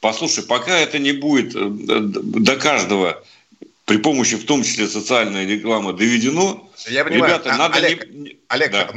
Послушай, 0.00 0.44
пока 0.44 0.78
это 0.78 0.98
не 0.98 1.12
будет 1.12 1.54
э, 1.54 1.68
до 1.68 2.56
каждого 2.56 3.22
при 3.84 3.98
помощи, 3.98 4.36
в 4.36 4.46
том 4.46 4.62
числе, 4.62 4.86
социальной 4.86 5.44
рекламы 5.44 5.92
доведено, 5.92 6.70
я 6.86 7.04
понимаю. 7.04 7.34
Ребята, 7.34 7.52
а, 7.52 7.56
надо 7.56 7.76
Олег, 7.78 8.08
не... 8.10 8.36
Олег 8.48 8.70
да. 8.70 8.88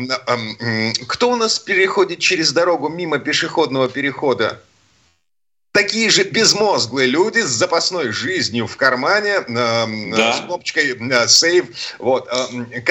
Кто 1.07 1.31
у 1.31 1.35
нас 1.35 1.59
переходит 1.59 2.19
через 2.19 2.51
дорогу 2.51 2.89
мимо 2.89 3.19
пешеходного 3.19 3.89
перехода? 3.89 4.61
Такие 5.73 6.09
же 6.09 6.23
безмозглые 6.23 7.07
люди 7.07 7.39
с 7.39 7.49
запасной 7.49 8.11
жизнью 8.11 8.67
в 8.67 8.77
кармане, 8.77 9.43
э, 9.45 10.11
да. 10.15 10.33
с 10.33 10.41
кнопочкой 10.41 10.95
э, 10.97 11.27
сейв. 11.27 11.65
Вот. 11.99 12.29
Э, 12.31 12.81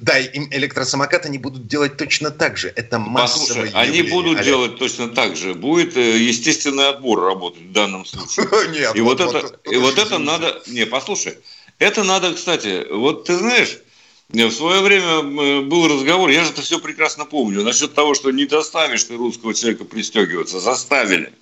да, 0.00 0.18
им 0.18 0.48
электросамокаты 0.52 1.28
не 1.28 1.38
будут 1.38 1.66
делать 1.66 1.96
точно 1.96 2.30
так 2.30 2.56
же. 2.56 2.72
Это 2.74 2.98
массовое 2.98 3.46
Послушай, 3.46 3.68
явление. 3.68 4.02
они 4.02 4.02
будут 4.10 4.36
Олег. 4.36 4.44
делать 4.44 4.78
точно 4.78 5.08
так 5.08 5.36
же. 5.36 5.54
Будет 5.54 5.96
естественный 5.96 6.88
отбор 6.88 7.20
работать 7.20 7.62
в 7.62 7.72
данном 7.72 8.06
случае. 8.06 8.46
Нет, 8.70 8.96
и 8.96 9.00
вот, 9.00 9.20
вот 9.20 9.34
это, 9.34 9.70
и 9.70 9.76
вот 9.76 9.98
это 9.98 10.18
надо... 10.18 10.62
Не, 10.68 10.86
послушай, 10.86 11.36
это 11.80 12.04
надо, 12.04 12.34
кстати, 12.34 12.86
вот 12.90 13.24
ты 13.24 13.36
знаешь, 13.36 13.78
в 14.28 14.50
свое 14.50 14.80
время 14.80 15.62
был 15.62 15.88
разговор, 15.88 16.30
я 16.30 16.44
же 16.44 16.50
это 16.50 16.62
все 16.62 16.78
прекрасно 16.78 17.24
помню, 17.24 17.62
насчет 17.62 17.94
того, 17.94 18.14
что 18.14 18.30
не 18.30 18.46
доставишь 18.46 19.04
ты 19.04 19.16
русского 19.16 19.52
человека 19.54 19.84
пристегиваться, 19.84 20.60
заставили 20.60 21.32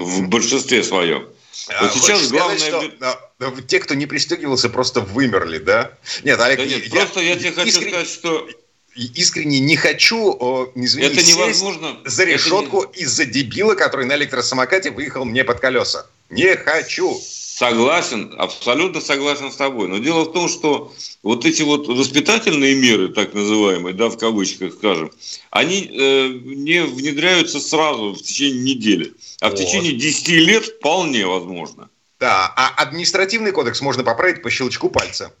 в 0.00 0.28
большинстве 0.28 0.82
своем. 0.82 1.28
А 1.68 1.84
вот 1.84 1.94
сейчас 1.94 2.28
главное... 2.28 2.58
Сказать, 2.58 2.92
что, 2.98 3.32
но, 3.38 3.60
те, 3.60 3.80
кто 3.80 3.94
не 3.94 4.06
пристегивался, 4.06 4.68
просто 4.68 5.00
вымерли, 5.00 5.58
да? 5.58 5.92
Нет, 6.22 6.40
Олег, 6.40 6.58
да 6.58 6.66
нет, 6.66 6.84
я, 6.86 7.00
просто 7.00 7.20
я 7.20 7.36
тебе 7.36 7.52
хочу 7.52 7.68
искренне, 7.68 7.90
сказать, 7.90 8.08
что... 8.08 8.48
Искренне 8.94 9.60
не 9.60 9.76
хочу, 9.76 10.72
извини, 10.74 11.06
это 11.06 11.22
невозможно. 11.22 11.98
за 12.06 12.24
решетку 12.24 12.90
не... 12.94 13.02
из-за 13.02 13.26
дебила, 13.26 13.74
который 13.74 14.06
на 14.06 14.14
электросамокате 14.14 14.90
выехал 14.90 15.26
мне 15.26 15.44
под 15.44 15.60
колеса. 15.60 16.06
Не 16.30 16.56
хочу. 16.56 17.20
Согласен, 17.56 18.34
абсолютно 18.36 19.00
согласен 19.00 19.50
с 19.50 19.56
тобой. 19.56 19.88
Но 19.88 19.96
дело 19.96 20.24
в 20.24 20.32
том, 20.34 20.46
что 20.46 20.92
вот 21.22 21.46
эти 21.46 21.62
вот 21.62 21.88
воспитательные 21.88 22.74
меры, 22.74 23.08
так 23.08 23.32
называемые, 23.32 23.94
да, 23.94 24.10
в 24.10 24.18
кавычках 24.18 24.74
скажем, 24.74 25.10
они 25.48 25.90
э, 25.90 26.28
не 26.44 26.82
внедряются 26.82 27.58
сразу 27.58 28.12
в 28.12 28.20
течение 28.20 28.74
недели, 28.74 29.14
а 29.40 29.48
в 29.48 29.54
течение 29.54 29.94
10 29.94 30.28
лет 30.28 30.66
вполне 30.66 31.26
возможно. 31.26 31.88
Да, 32.20 32.52
а 32.54 32.74
административный 32.76 33.52
кодекс 33.52 33.80
можно 33.80 34.04
поправить 34.04 34.42
по 34.42 34.50
щелчку 34.50 34.90
пальца. 34.90 35.32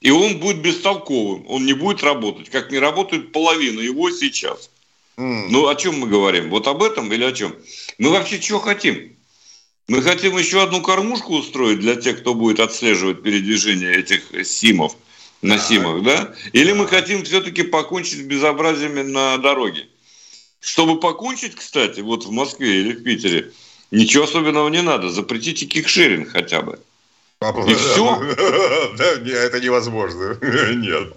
И 0.00 0.12
он 0.12 0.38
будет 0.38 0.62
бестолковым, 0.62 1.44
он 1.48 1.66
не 1.66 1.72
будет 1.72 2.04
работать, 2.04 2.50
как 2.50 2.70
не 2.70 2.78
работает 2.78 3.32
половина 3.32 3.80
его 3.80 4.12
сейчас. 4.12 4.70
Mm. 5.16 5.46
Ну, 5.50 5.66
о 5.66 5.74
чем 5.74 5.98
мы 5.98 6.06
говорим? 6.06 6.50
Вот 6.50 6.68
об 6.68 6.84
этом 6.84 7.12
или 7.12 7.24
о 7.24 7.32
чем? 7.32 7.52
Мы 7.98 8.10
вообще 8.10 8.38
чего 8.38 8.60
хотим? 8.60 9.16
Мы 9.86 10.02
хотим 10.02 10.38
еще 10.38 10.62
одну 10.62 10.80
кормушку 10.80 11.34
устроить 11.36 11.80
для 11.80 11.96
тех, 11.96 12.20
кто 12.20 12.34
будет 12.34 12.60
отслеживать 12.60 13.22
передвижение 13.22 13.94
этих 13.94 14.46
симов 14.46 14.96
на 15.42 15.58
симах, 15.58 16.02
да? 16.02 16.34
Или 16.52 16.72
мы 16.72 16.86
хотим 16.86 17.22
все-таки 17.24 17.62
покончить 17.62 18.20
с 18.20 18.22
безобразиями 18.22 19.02
на 19.02 19.36
дороге? 19.36 19.88
Чтобы 20.60 20.98
покончить, 20.98 21.54
кстати, 21.54 22.00
вот 22.00 22.24
в 22.24 22.30
Москве 22.30 22.80
или 22.80 22.92
в 22.92 23.02
Питере, 23.02 23.52
ничего 23.90 24.24
особенного 24.24 24.70
не 24.70 24.80
надо. 24.80 25.10
Запретите 25.10 25.66
кикшеринг 25.66 26.30
хотя 26.30 26.62
бы. 26.62 26.78
И 27.42 27.74
все? 27.74 28.22
Да, 28.96 29.04
это 29.04 29.60
невозможно. 29.60 30.38
Нет. 30.74 31.12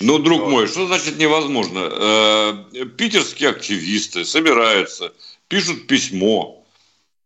Ну, 0.00 0.18
друг 0.18 0.48
мой, 0.48 0.66
что 0.66 0.86
значит 0.88 1.18
невозможно? 1.18 1.88
Э, 1.92 2.84
питерские 2.96 3.50
активисты 3.50 4.24
собираются, 4.24 5.12
пишут 5.48 5.86
письмо. 5.86 6.59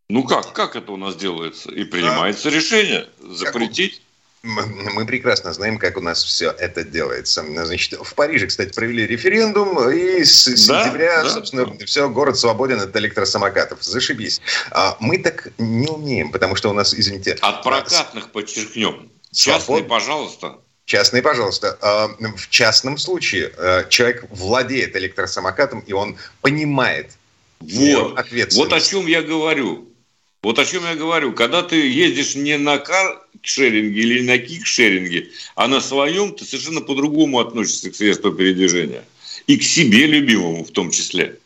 Ну 0.09 0.25
как, 0.25 0.53
как 0.53 0.77
это 0.77 0.93
у 0.93 0.97
нас 0.97 1.17
делается? 1.17 1.71
И 1.71 1.85
принимается 1.85 2.51
решение 2.51 3.09
запретить 3.21 4.03
мы 4.45 5.07
прекрасно 5.07 5.55
знаем, 5.55 5.79
как 5.79 5.97
у 5.97 6.01
нас 6.01 6.23
все 6.23 6.51
это 6.51 6.85
делается. 6.85 7.43
Значит, 7.65 7.99
в 8.01 8.15
Париже, 8.15 8.47
кстати, 8.47 8.75
провели 8.75 9.07
референдум, 9.07 9.89
и 9.91 10.23
с 10.23 10.47
да, 10.47 10.85
сентября, 10.85 11.23
да, 11.23 11.31
собственно, 11.31 11.67
да. 11.67 11.87
все, 11.87 12.09
город 12.11 12.39
свободен 12.39 12.79
от 12.79 12.95
электросамокатов. 12.95 13.83
Зашибись. 13.83 14.43
А 14.71 14.97
мы 15.01 15.19
так 15.19 15.49
не 15.57 15.89
умеем, 15.89 16.31
потому 16.31 16.57
что 16.57 16.69
у 16.69 16.75
нас, 16.75 16.95
извините... 16.95 17.39
От 17.41 17.63
прокатных 17.63 18.33
подчеркнем. 18.33 19.11
Частные, 19.33 19.83
пожалуйста. 19.83 20.59
Частные, 20.85 21.23
пожалуйста. 21.23 21.79
А, 21.81 22.09
в 22.37 22.51
частном 22.51 22.99
случае 22.99 23.51
э, 23.57 23.89
человек 23.89 24.27
владеет 24.31 24.95
электросамокатом, 24.95 25.81
и 25.81 25.95
он 25.95 26.19
понимает 26.43 27.13
вот. 27.61 28.19
ответственность. 28.19 28.57
Вот 28.57 28.73
о 28.75 28.81
чем 28.81 29.07
я 29.07 29.23
говорю. 29.23 29.89
Вот 30.45 30.59
о 30.59 30.67
чем 30.67 30.85
я 30.85 30.95
говорю. 30.95 31.33
Когда 31.33 31.63
ты 31.63 31.89
ездишь 31.89 32.35
не 32.35 32.59
на 32.59 32.77
каршеринге 32.77 33.99
или 33.99 34.21
на 34.21 34.37
кикшеринге, 34.37 35.31
а 35.55 35.69
на 35.69 35.81
своем, 35.81 36.35
ты 36.35 36.45
совершенно 36.45 36.83
по-другому 36.83 37.41
относишься 37.41 37.91
к 37.91 37.97
средству 37.97 38.31
передвижения. 38.31 39.05
И 39.47 39.57
к 39.57 39.63
себе 39.63 40.07
любимому 40.07 40.63
в 40.65 40.71
том 40.71 40.91
числе. 40.91 41.39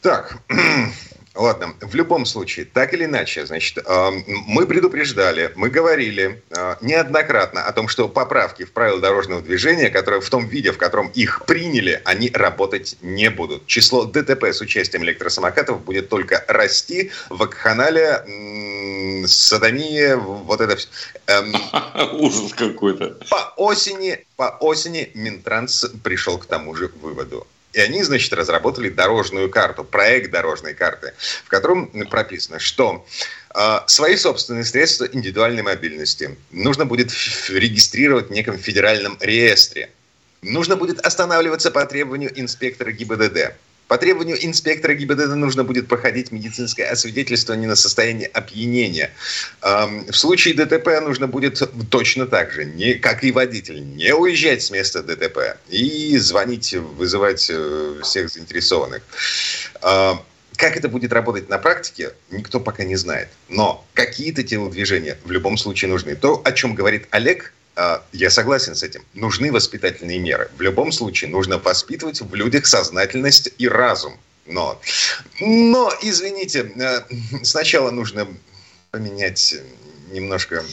Так, 0.00 0.40
Ладно, 1.38 1.76
в 1.80 1.94
любом 1.94 2.26
случае, 2.26 2.66
так 2.66 2.92
или 2.94 3.04
иначе, 3.04 3.46
значит, 3.46 3.78
э, 3.78 4.10
мы 4.48 4.66
предупреждали, 4.66 5.52
мы 5.54 5.70
говорили 5.70 6.42
э, 6.50 6.74
неоднократно 6.80 7.62
о 7.62 7.72
том, 7.72 7.86
что 7.86 8.08
поправки 8.08 8.64
в 8.64 8.72
правила 8.72 8.98
дорожного 8.98 9.40
движения, 9.40 9.88
которые 9.88 10.20
в 10.20 10.28
том 10.28 10.48
виде, 10.48 10.72
в 10.72 10.78
котором 10.78 11.06
их 11.14 11.44
приняли, 11.46 12.02
они 12.04 12.28
работать 12.34 12.96
не 13.02 13.30
будут. 13.30 13.68
Число 13.68 14.04
ДТП 14.04 14.46
с 14.46 14.60
участием 14.60 15.04
электросамокатов 15.04 15.80
будет 15.84 16.08
только 16.08 16.44
расти, 16.48 17.12
вакханалия, 17.28 18.26
садомия, 19.28 20.16
вот 20.16 20.60
это 20.60 20.74
все. 20.74 20.88
Эм, 21.28 21.54
Ужас 22.18 22.52
какой-то. 22.52 23.16
По 23.30 23.54
осени, 23.56 24.26
по 24.34 24.56
осени 24.58 25.12
Минтранс 25.14 25.86
пришел 26.02 26.36
к 26.38 26.46
тому 26.46 26.74
же 26.74 26.90
выводу. 27.00 27.46
И 27.72 27.80
они, 27.80 28.02
значит, 28.02 28.32
разработали 28.32 28.88
дорожную 28.88 29.50
карту, 29.50 29.84
проект 29.84 30.30
дорожной 30.30 30.74
карты, 30.74 31.12
в 31.44 31.48
котором 31.48 31.88
прописано, 32.08 32.58
что 32.58 33.06
э, 33.54 33.78
свои 33.86 34.16
собственные 34.16 34.64
средства 34.64 35.04
индивидуальной 35.04 35.62
мобильности 35.62 36.36
нужно 36.50 36.86
будет 36.86 37.10
регистрировать 37.48 38.28
в 38.28 38.32
неком 38.32 38.58
федеральном 38.58 39.18
реестре. 39.20 39.90
Нужно 40.40 40.76
будет 40.76 41.00
останавливаться 41.00 41.70
по 41.70 41.84
требованию 41.84 42.32
инспектора 42.40 42.92
ГИБДД. 42.92 43.54
По 43.88 43.96
требованию 43.96 44.36
инспектора 44.44 44.94
ГИБДД 44.94 45.34
нужно 45.34 45.64
будет 45.64 45.88
проходить 45.88 46.30
медицинское 46.30 46.84
освидетельствование 46.84 47.66
на 47.66 47.74
состояние 47.74 48.28
опьянения. 48.28 49.10
В 49.62 50.12
случае 50.12 50.54
ДТП 50.54 51.00
нужно 51.00 51.26
будет 51.26 51.62
точно 51.90 52.26
так 52.26 52.52
же, 52.52 52.66
как 53.02 53.24
и 53.24 53.32
водитель, 53.32 53.80
не 53.96 54.14
уезжать 54.14 54.62
с 54.62 54.70
места 54.70 55.02
ДТП 55.02 55.56
и 55.70 56.16
звонить, 56.18 56.74
вызывать 56.74 57.48
э, 57.50 58.00
всех 58.02 58.28
заинтересованных. 58.28 59.02
Как 59.80 60.76
это 60.76 60.88
будет 60.88 61.12
работать 61.12 61.48
на 61.48 61.56
практике, 61.58 62.12
никто 62.30 62.58
пока 62.58 62.82
не 62.82 62.96
знает. 62.96 63.28
Но 63.48 63.86
какие-то 63.94 64.42
телодвижения 64.42 65.16
в 65.24 65.30
любом 65.30 65.56
случае 65.56 65.88
нужны. 65.88 66.16
То, 66.16 66.42
о 66.44 66.52
чем 66.52 66.74
говорит 66.74 67.06
Олег, 67.10 67.52
я 68.12 68.30
согласен 68.30 68.74
с 68.74 68.82
этим. 68.82 69.02
Нужны 69.14 69.52
воспитательные 69.52 70.18
меры. 70.18 70.50
В 70.56 70.62
любом 70.62 70.92
случае 70.92 71.30
нужно 71.30 71.58
воспитывать 71.58 72.20
в 72.20 72.34
людях 72.34 72.66
сознательность 72.66 73.50
и 73.58 73.68
разум. 73.68 74.18
Но, 74.46 74.80
но 75.40 75.92
извините, 76.02 76.72
э, 76.76 77.00
сначала 77.42 77.90
нужно 77.90 78.26
поменять 78.90 79.54
немножко 80.10 80.64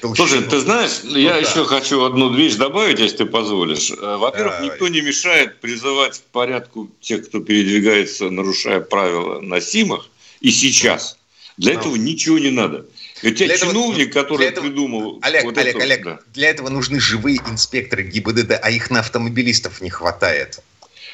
толщину. 0.00 0.28
Слушай, 0.28 0.44
ты 0.48 0.60
знаешь, 0.60 1.00
ну, 1.02 1.16
я 1.16 1.32
да. 1.32 1.38
еще 1.38 1.64
хочу 1.64 2.04
одну 2.04 2.34
вещь 2.34 2.54
добавить, 2.54 2.98
если 2.98 3.18
ты 3.18 3.26
позволишь. 3.26 3.90
Э, 3.90 4.16
во-первых, 4.16 4.54
Давай. 4.54 4.66
никто 4.66 4.88
не 4.88 5.00
мешает 5.00 5.60
призывать 5.60 6.18
к 6.18 6.22
порядку 6.24 6.90
тех, 7.00 7.26
кто 7.26 7.40
передвигается, 7.40 8.30
нарушая 8.30 8.80
правила 8.80 9.40
на 9.40 9.60
СИМах, 9.60 10.08
и 10.40 10.50
сейчас. 10.50 11.16
Для 11.56 11.74
ну. 11.74 11.80
этого 11.80 11.96
ничего 11.96 12.38
не 12.38 12.50
надо. 12.50 12.86
Хотя 13.22 13.46
для 13.46 13.56
чиновник, 13.56 14.10
этого, 14.10 14.22
который 14.22 14.46
этого, 14.48 14.64
придумал... 14.64 15.18
Олег, 15.22 15.44
вот 15.44 15.56
Олег, 15.56 15.76
это, 15.76 15.84
Олег, 15.84 16.04
да. 16.04 16.18
для 16.34 16.50
этого 16.50 16.68
нужны 16.68 16.98
живые 16.98 17.38
инспекторы 17.38 18.02
ГИБДД, 18.02 18.58
а 18.60 18.70
их 18.70 18.90
на 18.90 19.00
автомобилистов 19.00 19.80
не 19.80 19.90
хватает. 19.90 20.60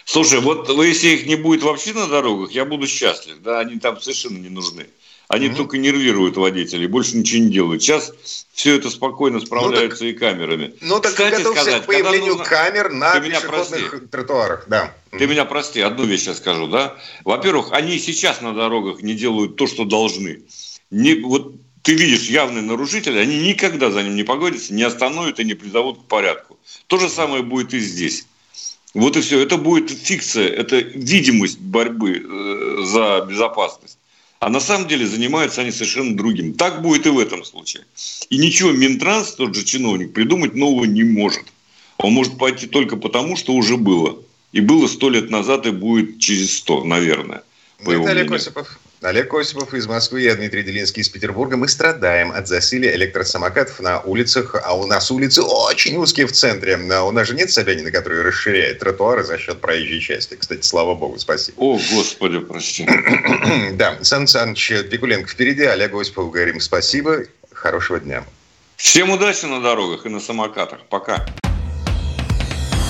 Слушай, 0.06 0.40
вот 0.40 0.70
если 0.70 1.08
их 1.08 1.26
не 1.26 1.36
будет 1.36 1.62
вообще 1.62 1.92
на 1.92 2.06
дорогах, 2.06 2.50
я 2.52 2.64
буду 2.64 2.86
счастлив. 2.86 3.36
Да, 3.42 3.60
они 3.60 3.78
там 3.78 4.00
совершенно 4.00 4.38
не 4.38 4.48
нужны. 4.48 4.86
Они 5.28 5.48
mm-hmm. 5.48 5.56
только 5.56 5.76
нервируют 5.76 6.38
водителей, 6.38 6.86
больше 6.86 7.18
ничего 7.18 7.42
не 7.42 7.50
делают. 7.50 7.82
Сейчас 7.82 8.14
все 8.54 8.76
это 8.76 8.88
спокойно 8.88 9.40
справляются 9.40 10.02
ну, 10.02 10.10
так, 10.10 10.16
и 10.16 10.18
камерами. 10.18 10.74
Ну 10.80 11.00
так 11.00 11.12
Кстати 11.12 11.42
сказать, 11.42 11.82
к 11.82 11.86
появлению 11.86 12.36
нужно... 12.36 12.44
камер 12.46 12.90
на 12.92 13.12
Ты 13.12 13.28
пешеходных 13.28 14.10
тротуарах. 14.10 14.64
Да. 14.68 14.94
Ты 15.10 15.26
меня 15.26 15.44
прости, 15.44 15.82
одну 15.82 16.04
вещь 16.04 16.26
я 16.26 16.34
скажу. 16.34 16.66
да. 16.68 16.96
Во-первых, 17.24 17.72
они 17.72 17.98
сейчас 17.98 18.40
на 18.40 18.54
дорогах 18.54 19.02
не 19.02 19.12
делают 19.12 19.56
то, 19.56 19.66
что 19.66 19.84
должны. 19.84 20.44
Не, 20.90 21.16
вот 21.16 21.52
ты 21.88 21.94
видишь 21.94 22.28
явный 22.28 22.60
нарушитель, 22.60 23.18
они 23.18 23.38
никогда 23.38 23.90
за 23.90 24.02
ним 24.02 24.14
не 24.14 24.22
погодятся, 24.22 24.74
не 24.74 24.82
остановят 24.82 25.40
и 25.40 25.44
не 25.44 25.54
призовут 25.54 26.00
к 26.00 26.02
порядку. 26.02 26.58
То 26.86 26.98
же 26.98 27.08
самое 27.08 27.42
будет 27.42 27.72
и 27.72 27.80
здесь. 27.80 28.26
Вот 28.92 29.16
и 29.16 29.22
все. 29.22 29.40
Это 29.40 29.56
будет 29.56 29.90
фикция, 29.90 30.48
это 30.50 30.76
видимость 30.76 31.58
борьбы 31.58 32.22
э, 32.22 32.84
за 32.84 33.24
безопасность. 33.26 33.96
А 34.38 34.50
на 34.50 34.60
самом 34.60 34.86
деле 34.86 35.06
занимаются 35.06 35.62
они 35.62 35.72
совершенно 35.72 36.14
другим. 36.14 36.52
Так 36.52 36.82
будет 36.82 37.06
и 37.06 37.08
в 37.08 37.18
этом 37.18 37.42
случае. 37.42 37.86
И 38.28 38.36
ничего 38.36 38.70
Минтранс, 38.70 39.32
тот 39.32 39.54
же 39.54 39.64
чиновник, 39.64 40.12
придумать 40.12 40.54
нового 40.54 40.84
не 40.84 41.04
может. 41.04 41.44
Он 41.96 42.12
может 42.12 42.36
пойти 42.36 42.66
только 42.66 42.98
потому, 42.98 43.34
что 43.34 43.54
уже 43.54 43.78
было. 43.78 44.18
И 44.52 44.60
было 44.60 44.88
сто 44.88 45.08
лет 45.08 45.30
назад, 45.30 45.64
и 45.64 45.70
будет 45.70 46.18
через 46.18 46.58
сто, 46.58 46.84
наверное. 46.84 47.44
Виталий 47.78 48.28
Осипов. 48.28 48.78
Олег 49.00 49.32
Осипов 49.32 49.74
из 49.74 49.86
Москвы, 49.86 50.22
я 50.22 50.34
Дмитрий 50.34 50.64
Делинский 50.64 51.02
из 51.02 51.08
Петербурга. 51.08 51.56
Мы 51.56 51.68
страдаем 51.68 52.32
от 52.32 52.48
засилия 52.48 52.96
электросамокатов 52.96 53.78
на 53.78 54.00
улицах, 54.00 54.56
а 54.60 54.76
у 54.76 54.86
нас 54.86 55.12
улицы 55.12 55.42
очень 55.42 55.96
узкие 55.96 56.26
в 56.26 56.32
центре. 56.32 56.76
А 56.92 57.04
у 57.04 57.12
нас 57.12 57.28
же 57.28 57.36
нет 57.36 57.48
Собянина, 57.52 57.92
который 57.92 58.22
расширяет 58.22 58.80
тротуары 58.80 59.22
за 59.22 59.38
счет 59.38 59.60
проезжей 59.60 60.00
части. 60.00 60.34
Кстати, 60.34 60.66
слава 60.66 60.96
богу, 60.96 61.16
спасибо. 61.18 61.56
О, 61.60 61.78
господи, 61.92 62.40
прости. 62.40 62.88
да, 63.74 63.98
Сан 64.02 64.26
Саныч 64.26 64.72
Пикуленко 64.90 65.28
впереди, 65.28 65.62
Олегу 65.62 66.00
Осипову 66.00 66.30
говорим 66.30 66.58
спасибо, 66.58 67.20
хорошего 67.52 68.00
дня. 68.00 68.24
Всем 68.74 69.10
удачи 69.10 69.44
на 69.44 69.60
дорогах 69.60 70.06
и 70.06 70.08
на 70.08 70.18
самокатах. 70.18 70.80
Пока. 70.90 71.24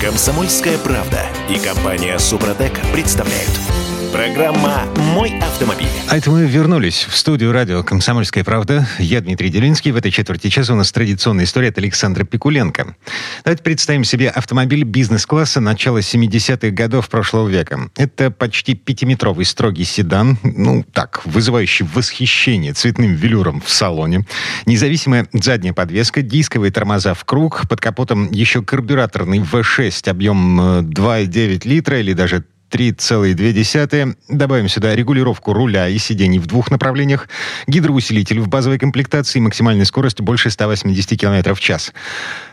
Комсомольская 0.01 0.79
правда 0.79 1.23
и 1.49 1.59
компания 1.59 2.17
Супротек 2.17 2.73
представляют– 2.93 3.51
Программа 4.11 4.85
«Мой 5.13 5.37
автомобиль». 5.39 5.87
А 6.09 6.17
это 6.17 6.31
мы 6.31 6.47
вернулись 6.47 7.05
в 7.07 7.15
студию 7.15 7.51
радио 7.51 7.83
«Комсомольская 7.83 8.43
правда». 8.43 8.87
Я 8.97 9.21
Дмитрий 9.21 9.49
Делинский. 9.49 9.91
В 9.91 9.97
этой 9.97 10.09
четверти 10.09 10.49
часа 10.49 10.73
у 10.73 10.75
нас 10.75 10.91
традиционная 10.91 11.45
история 11.45 11.69
от 11.69 11.77
Александра 11.77 12.23
Пикуленко. 12.23 12.95
Давайте 13.43 13.61
представим 13.61 14.03
себе 14.03 14.29
автомобиль 14.29 14.83
бизнес-класса 14.83 15.61
начала 15.61 15.99
70-х 15.99 16.71
годов 16.71 17.07
прошлого 17.07 17.47
века. 17.47 17.91
Это 17.97 18.31
почти 18.31 18.73
пятиметровый 18.73 19.45
строгий 19.45 19.83
седан, 19.83 20.39
ну 20.41 20.83
так, 20.91 21.21
вызывающий 21.25 21.85
восхищение 21.85 22.73
цветным 22.73 23.13
велюром 23.13 23.61
в 23.61 23.69
салоне. 23.69 24.25
Независимая 24.65 25.27
задняя 25.33 25.73
подвеска, 25.73 26.23
дисковые 26.23 26.71
тормоза 26.71 27.13
в 27.13 27.25
круг, 27.25 27.67
под 27.69 27.79
капотом 27.79 28.31
еще 28.31 28.63
карбюраторный 28.63 29.39
V6 29.39 30.09
объем 30.09 30.59
2,9 30.81 31.61
э, 31.63 31.69
литра 31.69 31.99
или 31.99 32.13
даже 32.13 32.43
3,2. 32.69 34.15
Добавим 34.29 34.69
сюда 34.69 34.95
регулировку 34.95 35.53
руля 35.53 35.87
и 35.87 35.97
сидений 35.97 36.39
в 36.39 36.45
двух 36.45 36.71
направлениях, 36.71 37.27
гидроусилитель 37.67 38.39
в 38.39 38.47
базовой 38.47 38.77
комплектации, 38.79 39.39
максимальная 39.39 39.85
скорость 39.85 40.21
больше 40.21 40.49
180 40.49 41.19
км 41.19 41.53
в 41.53 41.59
час. 41.59 41.93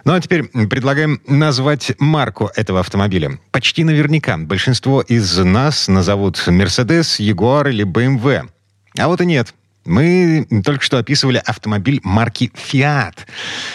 Ну 0.04 0.14
а 0.14 0.20
теперь 0.20 0.44
предлагаем 0.44 1.20
назвать 1.26 1.92
марку 1.98 2.50
этого 2.56 2.80
автомобиля. 2.80 3.38
Почти 3.50 3.84
наверняка 3.84 4.36
большинство 4.38 5.02
из 5.02 5.38
нас 5.38 5.88
назовут 5.88 6.36
Mercedes, 6.46 7.20
Jaguar 7.20 7.70
или 7.70 7.84
BMW. 7.84 8.48
А 8.98 9.08
вот 9.08 9.20
и 9.20 9.26
нет. 9.26 9.54
Мы 9.86 10.46
только 10.64 10.84
что 10.84 10.98
описывали 10.98 11.40
автомобиль 11.44 12.00
марки 12.02 12.50
Fiat. 12.54 13.14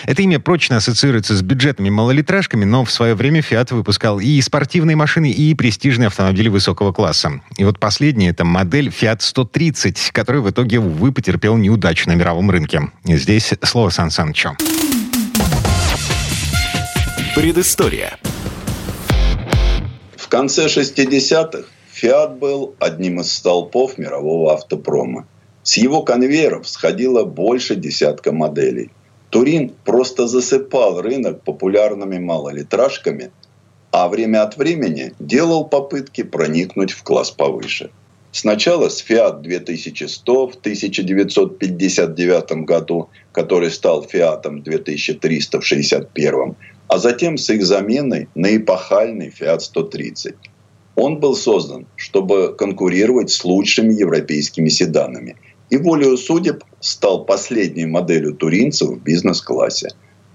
Это 0.06 0.22
имя 0.22 0.40
прочно 0.40 0.78
ассоциируется 0.78 1.36
с 1.36 1.42
бюджетными 1.42 1.90
малолитражками, 1.90 2.66
но 2.66 2.84
в 2.84 2.92
свое 2.92 3.16
время 3.16 3.40
Fiat 3.40 3.74
выпускал 3.74 4.20
и 4.20 4.40
спортивные 4.42 4.96
машины, 4.96 5.32
и 5.32 5.56
престижные 5.56 6.08
автомобили 6.08 6.50
высокого 6.50 6.92
класса. 6.92 7.42
И 7.58 7.64
вот 7.64 7.80
последний— 7.80 8.28
это 8.30 8.44
модель 8.44 8.90
Fiat 8.90 9.18
130, 9.22 10.12
который 10.12 10.42
в 10.42 10.50
итоге, 10.50 10.80
увы, 10.80 11.12
потерпел 11.12 11.56
неудачу 11.58 12.10
на 12.10 12.14
мировом 12.16 12.52
рынке. 12.52 12.92
Здесь 13.06 13.54
слово 13.64 13.90
Сан 13.90 14.12
Санычу. 14.12 14.56
Предыстория. 17.36 18.18
В 20.18 20.28
конце 20.28 20.66
60-х 20.66 21.64
Fiat 21.96 22.38
был 22.38 22.76
одним 22.80 23.22
из 23.22 23.32
столпов 23.32 23.98
мирового 23.98 24.54
автопрома. 24.54 25.26
С 25.64 25.78
его 25.78 26.02
конвейеров 26.02 26.68
сходило 26.68 27.24
больше 27.24 27.76
десятка 27.76 28.32
моделей. 28.32 28.90
Турин 29.30 29.72
просто 29.86 30.28
засыпал 30.28 31.02
рынок 31.02 31.44
популярными 31.44 32.18
малолитражками, 32.18 33.32
а 33.92 34.10
время 34.10 34.42
от 34.44 34.58
времени 34.58 35.14
делал 35.20 35.66
попытки 35.66 36.24
проникнуть 36.24 36.92
в 36.92 37.04
класс 37.04 37.30
повыше. 37.30 37.92
Сначала 38.32 38.90
с 38.90 39.06
Fiat 39.08 39.42
2100 39.42 40.48
в 40.48 40.56
1959 40.56 42.52
году, 42.66 43.10
который 43.32 43.70
стал 43.70 44.04
Fiat 44.04 44.42
2300 44.64 45.60
в 45.60 45.64
1961, 45.64 46.56
а 46.88 46.98
затем 46.98 47.38
с 47.38 47.50
их 47.50 47.64
заменой 47.66 48.30
на 48.36 48.56
эпохальный 48.56 49.30
Fiat 49.30 49.60
130. 49.60 50.36
Он 50.96 51.20
был 51.20 51.36
создан, 51.36 51.86
чтобы 51.96 52.56
конкурировать 52.58 53.30
с 53.32 53.46
лучшими 53.46 53.94
европейскими 53.94 54.70
седанами– 54.70 55.36
и 55.72 55.78
волею 55.78 56.18
судеб 56.18 56.64
стал 56.82 57.26
последней 57.26 57.86
моделью 57.86 58.36
туринцев 58.36 58.90
в 58.90 59.02
бизнес-классе. 59.02 59.88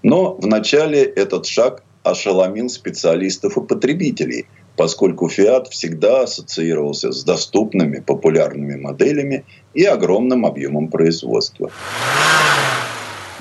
Но 0.03 0.35
вначале 0.35 1.05
этот 1.05 1.47
шаг 1.47 1.85
ошеломил 2.03 2.69
специалистов 2.71 3.57
и 3.59 3.61
потребителей, 3.61 4.47
поскольку 4.77 5.29
Fiat 5.29 5.69
всегда 5.71 6.23
ассоциировался 6.23 7.13
с 7.13 7.23
доступными 7.23 8.01
популярными 8.01 8.77
моделями 8.77 9.45
и 9.75 9.85
огромным 9.85 10.47
объемом 10.47 10.89
производства. 10.89 11.71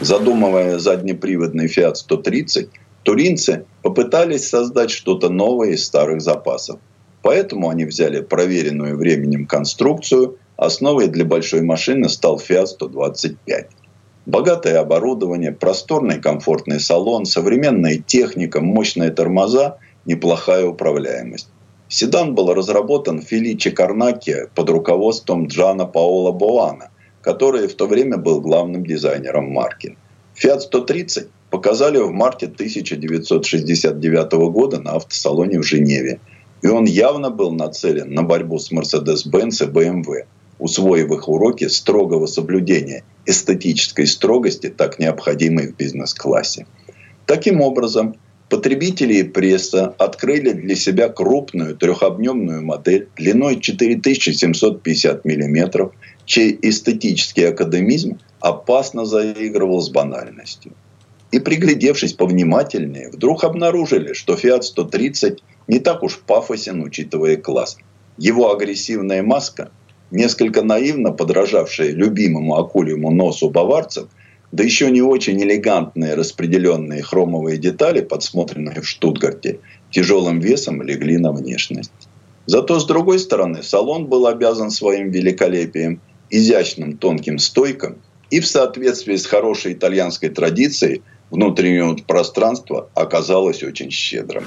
Задумывая 0.01 0.79
заднеприводный 0.79 1.67
Fiat 1.67 1.95
130, 1.95 2.69
туринцы 3.03 3.65
попытались 3.81 4.49
создать 4.49 4.91
что-то 4.91 5.29
новое 5.29 5.71
из 5.71 5.85
старых 5.85 6.21
запасов. 6.21 6.79
Поэтому 7.21 7.69
они 7.69 7.85
взяли 7.85 8.21
проверенную 8.21 8.97
временем 8.97 9.45
конструкцию 9.45 10.37
Основой 10.57 11.07
для 11.07 11.25
большой 11.25 11.61
машины 11.61 12.07
стал 12.07 12.37
Fiat 12.37 12.67
125. 12.67 13.67
Богатое 14.25 14.79
оборудование, 14.79 15.51
просторный 15.51 16.21
комфортный 16.21 16.79
салон, 16.79 17.25
современная 17.25 17.97
техника, 17.97 18.61
мощные 18.61 19.11
тормоза, 19.11 19.77
неплохая 20.05 20.65
управляемость. 20.65 21.49
Седан 21.89 22.35
был 22.35 22.53
разработан 22.53 23.21
Феличи 23.21 23.69
Карнаки 23.69 24.47
под 24.55 24.69
руководством 24.69 25.47
Джана 25.47 25.85
Паола 25.85 26.31
Боана, 26.31 26.89
который 27.21 27.67
в 27.67 27.75
то 27.75 27.85
время 27.85 28.17
был 28.17 28.39
главным 28.39 28.85
дизайнером 28.85 29.51
марки. 29.51 29.97
Fiat 30.41 30.61
130 30.61 31.27
показали 31.51 31.97
в 31.97 32.11
марте 32.11 32.45
1969 32.45 34.31
года 34.51 34.79
на 34.79 34.93
автосалоне 34.93 35.59
в 35.59 35.63
Женеве. 35.63 36.19
И 36.61 36.67
он 36.67 36.85
явно 36.85 37.29
был 37.29 37.51
нацелен 37.51 38.13
на 38.13 38.23
борьбу 38.23 38.57
с 38.57 38.71
Mercedes-Benz 38.71 39.63
и 39.63 39.69
BMW 39.69 40.23
усвоив 40.59 41.11
их 41.11 41.27
уроки 41.27 41.67
строгого 41.67 42.25
соблюдения 42.25 43.03
эстетической 43.25 44.05
строгости, 44.05 44.67
так 44.67 44.99
необходимой 44.99 45.71
в 45.71 45.75
бизнес-классе. 45.75 46.67
Таким 47.25 47.61
образом, 47.61 48.15
потребители 48.49 49.15
и 49.15 49.23
пресса 49.23 49.95
открыли 49.97 50.51
для 50.51 50.75
себя 50.75 51.09
крупную 51.09 51.75
трехобъемную 51.75 52.63
модель 52.63 53.09
длиной 53.17 53.59
4750 53.59 55.25
мм, 55.25 55.91
чей 56.25 56.57
эстетический 56.61 57.49
академизм 57.49 58.19
опасно 58.39 59.05
заигрывал 59.05 59.81
с 59.81 59.89
банальностью. 59.89 60.73
И 61.31 61.39
приглядевшись 61.39 62.13
повнимательнее, 62.13 63.09
вдруг 63.09 63.43
обнаружили, 63.43 64.13
что 64.13 64.35
Fiat 64.35 64.61
130 64.61 65.43
не 65.67 65.79
так 65.79 66.03
уж 66.03 66.19
пафосен, 66.19 66.83
учитывая 66.83 67.35
класс. 67.37 67.77
Его 68.17 68.51
агрессивная 68.51 69.23
маска– 69.23 69.71
несколько 70.15 70.63
наивно 70.63 71.11
подражавшие 71.11 71.91
любимому 71.91 72.57
акульему 72.57 73.11
носу 73.11 73.49
баварцев, 73.49 74.07
да 74.51 74.63
еще 74.63 74.89
не 74.89 75.01
очень 75.01 75.41
элегантные 75.41 76.15
распределенные 76.15 77.03
хромовые 77.03 77.57
детали, 77.57 78.01
подсмотренные 78.01 78.81
в 78.81 78.87
Штутгарте, 78.87 79.59
тяжелым 79.91 80.39
весом 80.39 80.81
легли 80.81 81.17
на 81.17 81.31
внешность. 81.31 81.91
Зато, 82.45 82.79
с 82.79 82.85
другой 82.85 83.19
стороны, 83.19 83.63
салон 83.63 84.05
был 84.05 84.27
обязан 84.27 84.71
своим 84.71 85.09
великолепием, 85.09 85.99
изящным 86.29 86.97
тонким 86.97 87.39
стойкам 87.39 87.97
и 88.29 88.39
в 88.39 88.47
соответствии 88.47 89.15
с 89.15 89.25
хорошей 89.25 89.73
итальянской 89.73 90.29
традицией 90.29 91.01
внутреннего 91.29 91.95
пространства 91.95 92.89
оказалось 92.93 93.63
очень 93.63 93.91
щедрым. 93.91 94.45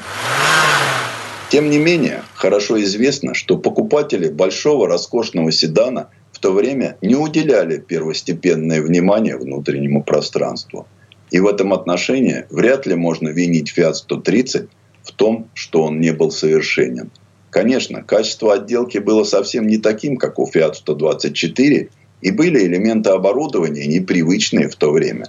Тем 1.51 1.70
не 1.70 1.78
менее, 1.78 2.24
хорошо 2.34 2.80
известно, 2.82 3.32
что 3.32 3.57
покупатели 3.57 4.28
большого 4.28 4.86
роскошного 4.86 5.51
седана 5.51 6.11
в 6.30 6.40
то 6.40 6.53
время 6.53 6.99
не 7.01 7.14
уделяли 7.14 7.78
первостепенное 7.78 8.82
внимание 8.82 9.38
внутреннему 9.38 10.03
пространству. 10.03 10.86
И 11.30 11.40
в 11.40 11.46
этом 11.46 11.72
отношении 11.72 12.44
вряд 12.51 12.84
ли 12.84 12.94
можно 12.94 13.30
винить 13.30 13.72
Fiat 13.74 13.94
130 13.94 14.68
в 15.03 15.12
том, 15.12 15.49
что 15.55 15.84
он 15.84 16.01
не 16.01 16.12
был 16.12 16.30
совершенен. 16.30 17.11
Конечно, 17.49 18.03
качество 18.03 18.53
отделки 18.53 18.99
было 18.99 19.24
совсем 19.24 19.66
не 19.66 19.78
таким, 19.78 20.18
как 20.18 20.38
у 20.38 20.46
Fiat 20.46 20.74
124, 20.74 21.88
и 22.20 22.30
были 22.30 22.66
элементы 22.66 23.09
оборудования 23.09 23.86
непривычные 23.86 24.68
в 24.68 24.76
то 24.76 24.90
время. 24.90 25.28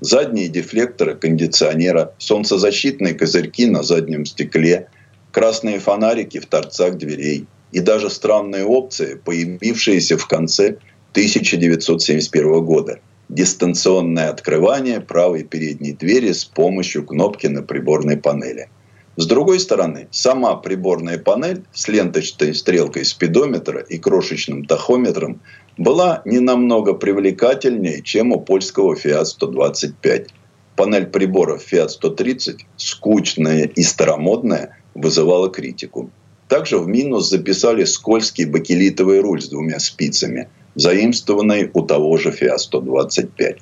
Задние 0.00 0.48
дефлекторы 0.48 1.14
кондиционера, 1.14 2.14
солнцезащитные 2.16 3.12
козырьки 3.12 3.66
на 3.66 3.82
заднем 3.82 4.24
стекле– 4.24 4.88
красные 5.32 5.78
фонарики 5.78 6.40
в 6.40 6.46
торцах 6.46 6.96
дверей 6.96 7.46
и 7.72 7.80
даже 7.80 8.10
странные 8.10 8.64
опции, 8.64 9.14
появившиеся 9.14 10.16
в 10.16 10.26
конце 10.26 10.78
1971 11.12 12.64
года. 12.64 13.00
Дистанционное 13.28 14.30
открывание 14.30 15.00
правой 15.00 15.44
передней 15.44 15.92
двери 15.92 16.32
с 16.32 16.44
помощью 16.44 17.04
кнопки 17.04 17.46
на 17.46 17.62
приборной 17.62 18.16
панели. 18.16 18.68
С 19.16 19.26
другой 19.26 19.58
стороны, 19.58 20.06
сама 20.12 20.54
приборная 20.54 21.18
панель 21.18 21.64
с 21.72 21.88
ленточной 21.88 22.54
стрелкой 22.54 23.04
спидометра 23.04 23.80
и 23.80 23.98
крошечным 23.98 24.64
тахометром 24.64 25.40
была 25.76 26.22
не 26.24 26.38
намного 26.38 26.94
привлекательнее, 26.94 28.00
чем 28.02 28.32
у 28.32 28.40
польского 28.40 28.94
Fiat 28.94 29.24
125. 29.24 30.28
Панель 30.76 31.06
приборов 31.06 31.64
Fiat 31.70 31.88
130, 31.88 32.64
скучная 32.76 33.64
и 33.64 33.82
старомодная, 33.82 34.77
вызывало 35.00 35.50
критику. 35.50 36.10
Также 36.48 36.78
в 36.78 36.88
минус 36.88 37.28
записали 37.28 37.84
скользкий 37.84 38.46
бакелитовый 38.46 39.20
руль 39.20 39.40
с 39.40 39.48
двумя 39.48 39.78
спицами, 39.78 40.48
заимствованный 40.74 41.70
у 41.74 41.82
того 41.82 42.16
же 42.16 42.30
ФИА-125. 42.30 43.58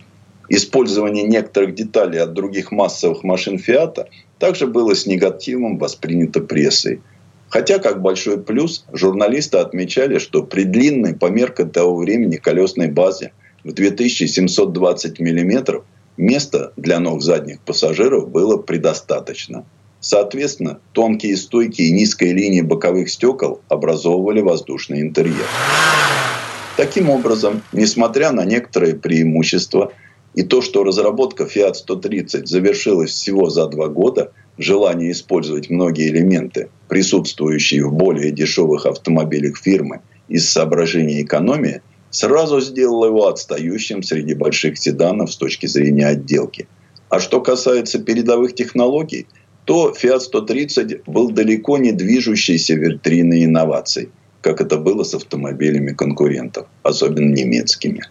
Использование 0.49 1.24
некоторых 1.24 1.74
деталей 1.74 2.20
от 2.20 2.32
других 2.32 2.70
массовых 2.70 3.24
машин 3.24 3.59
Фиата 3.59 4.09
также 4.39 4.68
было 4.68 4.95
с 4.95 5.07
негативом 5.07 5.78
воспринято 5.78 6.41
прессой. 6.41 7.01
Хотя, 7.49 7.78
как 7.78 8.01
большой 8.01 8.41
плюс, 8.41 8.84
журналисты 8.93 9.59
отмечали, 9.59 10.18
что 10.18 10.45
при 10.45 10.62
длинной 10.62 11.14
по 11.14 11.26
меркам 11.26 11.70
того 11.70 11.97
времени 11.97 12.37
колесной 12.37 12.89
базе 12.89 13.32
в 13.64 13.72
2720 13.72 15.18
мм 15.18 15.82
места 16.16 16.72
для 16.76 17.01
ног 17.01 17.22
задних 17.22 17.61
пассажиров 17.61 18.30
было 18.30 18.57
предостаточно– 18.57 19.64
Соответственно, 20.01 20.81
тонкие 20.93 21.37
стойки 21.37 21.83
и 21.83 21.91
низкая 21.91 22.33
линия 22.33 22.63
боковых 22.63 23.11
стекол 23.11 23.61
образовывали 23.69 24.41
воздушный 24.41 25.01
интерьер. 25.01 25.47
Таким 26.77 27.09
образом, 27.09 27.63
несмотря 27.73 28.33
на 28.33 28.45
некоторые 28.45 28.95
преимущества 28.95 29.93
и 30.35 30.43
то, 30.43 30.61
что 30.61 30.85
разработка 30.85 31.45
Fiat 31.45 31.75
130 31.75 32.47
завершилась 32.47 33.13
всего 33.13 33.49
за 33.49 33.67
два 33.67 33.89
года, 33.89 34.33
желание 34.59 35.13
использовать 35.13 35.71
многие 35.71 36.09
элементы, 36.09 36.69
присутствующие 36.89 37.87
в 37.87 37.93
более 37.93 38.31
дешевых 38.31 38.85
автомобилях 38.85 39.57
фирмы 39.57 40.03
из 40.29 40.49
соображений 40.49 41.23
экономии, 41.23 41.81
сразу 42.11 42.61
сделало 42.61 43.07
его 43.07 43.29
отстающим 43.29 44.03
среди 44.03 44.35
больших 44.35 44.79
седанов 44.79 45.33
с 45.33 45.37
точки 45.37 45.67
зрения 45.67 46.07
отделки. 46.07 46.69
А 47.09 47.21
что 47.21 47.41
касается 47.41 47.99
передовых 47.99 48.55
технологий, 48.55 49.27
то 49.67 49.93
Fiat 50.01 50.21
130 50.21 51.03
был 51.07 51.33
далеко 51.33 51.77
не 51.77 51.93
движущейся 51.93 52.75
витриной 52.75 53.45
инноваций, 53.45 54.11
как 54.41 54.61
это 54.61 54.79
было 54.79 55.03
с 55.03 55.12
автомобилями 55.12 55.93
конкурентов, 55.93 56.69
особенно 56.85 57.35
немецкими. 57.35 58.03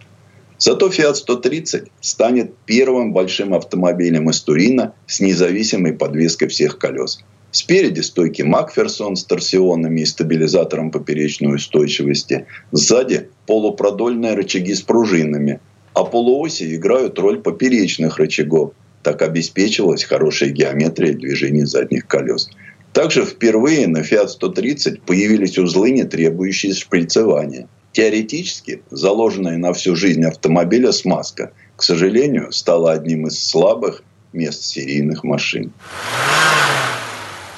Зато 0.58 0.88
Fiat 0.88 1.14
130 1.14 1.84
станет 2.00 2.54
первым 2.66 3.14
большим 3.14 3.54
автомобилем 3.54 4.28
из 4.28 4.42
Турина 4.42 4.92
с 5.06 5.20
независимой 5.20 5.94
подвеской 5.94 6.48
всех 6.48 6.78
колес. 6.78 7.24
Спереди 7.52 8.00
стойки 8.00 8.42
Макферсон 8.42 9.16
с 9.16 9.24
торсионами 9.24 10.02
и 10.02 10.06
стабилизатором 10.06 10.90
поперечной 10.90 11.54
устойчивости. 11.54 12.46
Сзади 12.70 13.30
полупродольные 13.46 14.34
рычаги 14.34 14.74
с 14.74 14.82
пружинами. 14.82 15.60
А 15.94 16.04
полуоси 16.04 16.76
играют 16.76 17.18
роль 17.18 17.40
поперечных 17.40 18.18
рычагов. 18.18 18.72
Так 19.06 19.22
обеспечивалась 19.22 20.02
хорошая 20.02 20.50
геометрия 20.50 21.14
движения 21.14 21.64
задних 21.64 22.08
колес. 22.08 22.50
Также 22.92 23.24
впервые 23.24 23.86
на 23.86 23.98
Fiat 23.98 24.26
130 24.26 25.02
появились 25.02 25.58
узлы, 25.58 25.92
не 25.92 26.02
требующие 26.04 26.74
шприцевания– 26.74 27.68
Теоретически 27.96 28.82
заложенная 28.90 29.56
на 29.56 29.72
всю 29.72 29.96
жизнь 29.96 30.22
автомобиля 30.22 30.92
смазка, 30.92 31.52
к 31.76 31.82
сожалению, 31.82 32.52
стала 32.52 32.92
одним 32.92 33.26
из 33.26 33.42
слабых 33.42 34.02
мест 34.34 34.64
серийных 34.64 35.24
машин. 35.24 35.72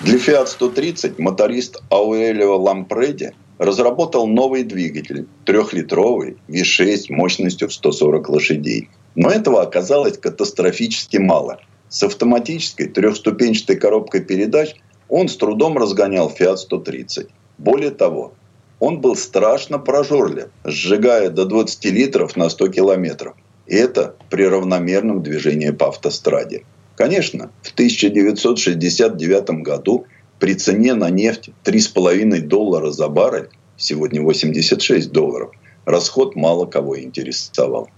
Для 0.01 0.17
Fiat 0.17 0.47
130 0.47 1.19
моторист 1.19 1.83
Аурелио 1.91 2.57
Лампреди 2.57 3.33
разработал 3.59 4.29
новый 4.29 4.63
двигатель, 4.63 5.27
трехлитровый 5.45 6.37
V6 6.47 7.07
мощностью 7.09 7.67
в 7.67 7.73
140 7.73 8.29
лошадей. 8.29 8.91
Но 9.15 9.31
этого 9.31 9.63
оказалось 9.63 10.19
катастрофически 10.19 11.17
мало. 11.17 11.61
С 11.89 12.03
автоматической 12.03 12.89
трехступенчатой 12.89 13.77
коробкой 13.77 14.21
передач 14.23 14.77
он 15.09 15.29
с 15.29 15.37
трудом 15.37 15.79
разгонял 15.79 16.31
Fiat 16.31 16.57
130. 16.57 17.29
Более 17.57 17.91
того, 17.91 18.35
он 18.79 19.01
был 19.01 19.17
страшно 19.17 19.79
прожорлив, 19.79 20.49
сжигая 20.65 21.31
до 21.31 21.47
20 21.47 21.85
литров 21.87 22.37
на 22.37 22.49
100 22.49 22.69
километров. 22.69 23.35
И 23.67 23.75
это 23.75 24.15
при 24.31 24.45
равномерном 24.45 25.23
движении 25.23 25.71
по 25.71 25.89
автостраде. 25.89 26.65
Конечно, 26.95 27.51
в 27.63 27.73
1969 27.73 29.63
году 29.63 30.07
при 30.39 30.55
цене 30.55 30.95
на 30.95 31.11
нефть 31.11 31.51
3,5 31.65 32.41
доллара 32.41 32.91
за 32.91 33.09
баррель, 33.09 33.51
сегодня 33.77 34.23
86 34.23 35.11
долларов, 35.11 35.51
расход 35.85 36.37
мало 36.37 36.67
кого 36.67 37.01
интересовал. 37.01 37.89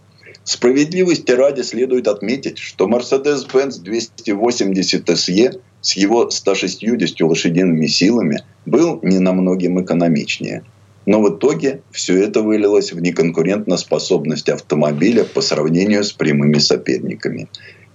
Справедливости 0.50 1.30
ради 1.30 1.60
следует 1.60 2.08
отметить, 2.08 2.58
что 2.58 2.88
Mercedes-Benz 2.88 3.82
280 3.84 5.08
SE 5.08 5.60
с 5.80 5.96
его 5.96 6.28
160 6.28 7.20
лошадиными 7.20 7.86
силами 7.86 8.42
был 8.66 8.98
не 9.00 9.20
намногим 9.20 9.80
экономичнее. 9.80 10.64
Но 11.06 11.22
в 11.22 11.36
итоге 11.36 11.82
все 11.92 12.20
это 12.20 12.42
вылилось 12.42 12.92
в 12.92 13.00
неконкурентоспособность 13.00 14.48
автомобиля 14.48 15.22
по 15.22 15.40
сравнению 15.40 16.02
с 16.02 16.12
прямыми 16.12 16.58
соперниками. 16.58 17.48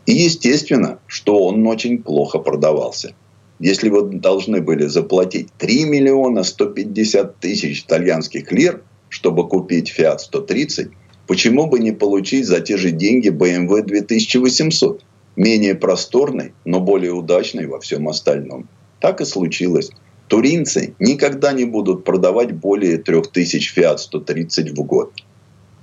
И 0.05 0.13
естественно, 0.13 0.99
что 1.07 1.43
он 1.43 1.67
очень 1.67 2.01
плохо 2.01 2.39
продавался. 2.39 3.15
Если 3.59 3.89
вы 3.89 4.03
должны 4.03 4.61
были 4.61 4.85
заплатить 4.85 5.49
3 5.57 5.83
миллиона 5.83 6.43
150 6.43 7.37
тысяч 7.37 7.83
итальянских 7.83 8.49
лир, 8.53 8.81
чтобы 9.09 9.45
купить 9.45 9.93
Fiat 9.93 10.19
130, 10.19 10.91
почему 11.27 11.67
бы 11.67 11.79
не 11.79 11.91
получить 11.91 12.45
за 12.45 12.59
те 12.59 12.77
же 12.77 12.91
деньги 12.91 13.29
BMW 13.29 13.83
2800? 13.83 15.03
Менее 15.35 15.75
просторный, 15.75 16.53
но 16.63 16.79
более 16.79 17.11
удачный 17.11 17.67
во 17.67 17.79
всем 17.79 18.07
остальном. 18.07 18.69
Так 19.01 19.21
и 19.21 19.25
случилось. 19.25 19.91
Туринцы 20.27 20.95
никогда 20.99 21.53
не 21.53 21.65
будут 21.65 22.03
продавать 22.03 22.53
более 22.53 22.97
3000 22.97 23.77
Fiat 23.77 23.97
130 23.97 24.71
в 24.71 24.83
год. 24.83 25.13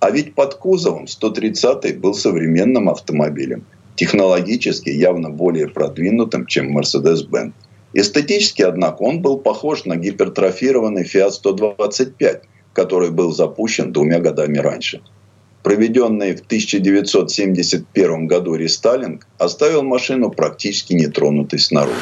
А 0.01 0.11
ведь 0.11 0.35
под 0.35 0.55
кузовом 0.55 1.07
130 1.07 2.01
был 2.01 2.15
современным 2.15 2.89
автомобилем, 2.89 3.65
технологически 3.95 4.89
явно 4.91 5.31
более 5.31 5.69
продвинутым, 5.69 6.47
чем 6.47 6.77
Mercedes-Benz. 6.77 7.53
Эстетически, 7.95 8.63
однако, 8.63 9.03
он 9.03 9.23
был 9.23 9.39
похож 9.39 9.85
на 9.85 9.97
гипертрофированный 9.97 11.05
Fiat 11.05 11.31
125, 11.31 12.43
который 12.73 13.11
был 13.11 13.33
запущен 13.33 13.93
двумя 13.93 14.19
годами 14.19 14.59
раньше. 14.59 15.03
Проведенный 15.63 16.35
в 16.35 16.41
1971 16.41 18.27
году 18.27 18.57
рестайлинг 18.57 19.27
оставил 19.39 19.83
машину 19.85 20.31
практически 20.31 20.93
нетронутой 20.93 21.61
снаружи. 21.61 22.01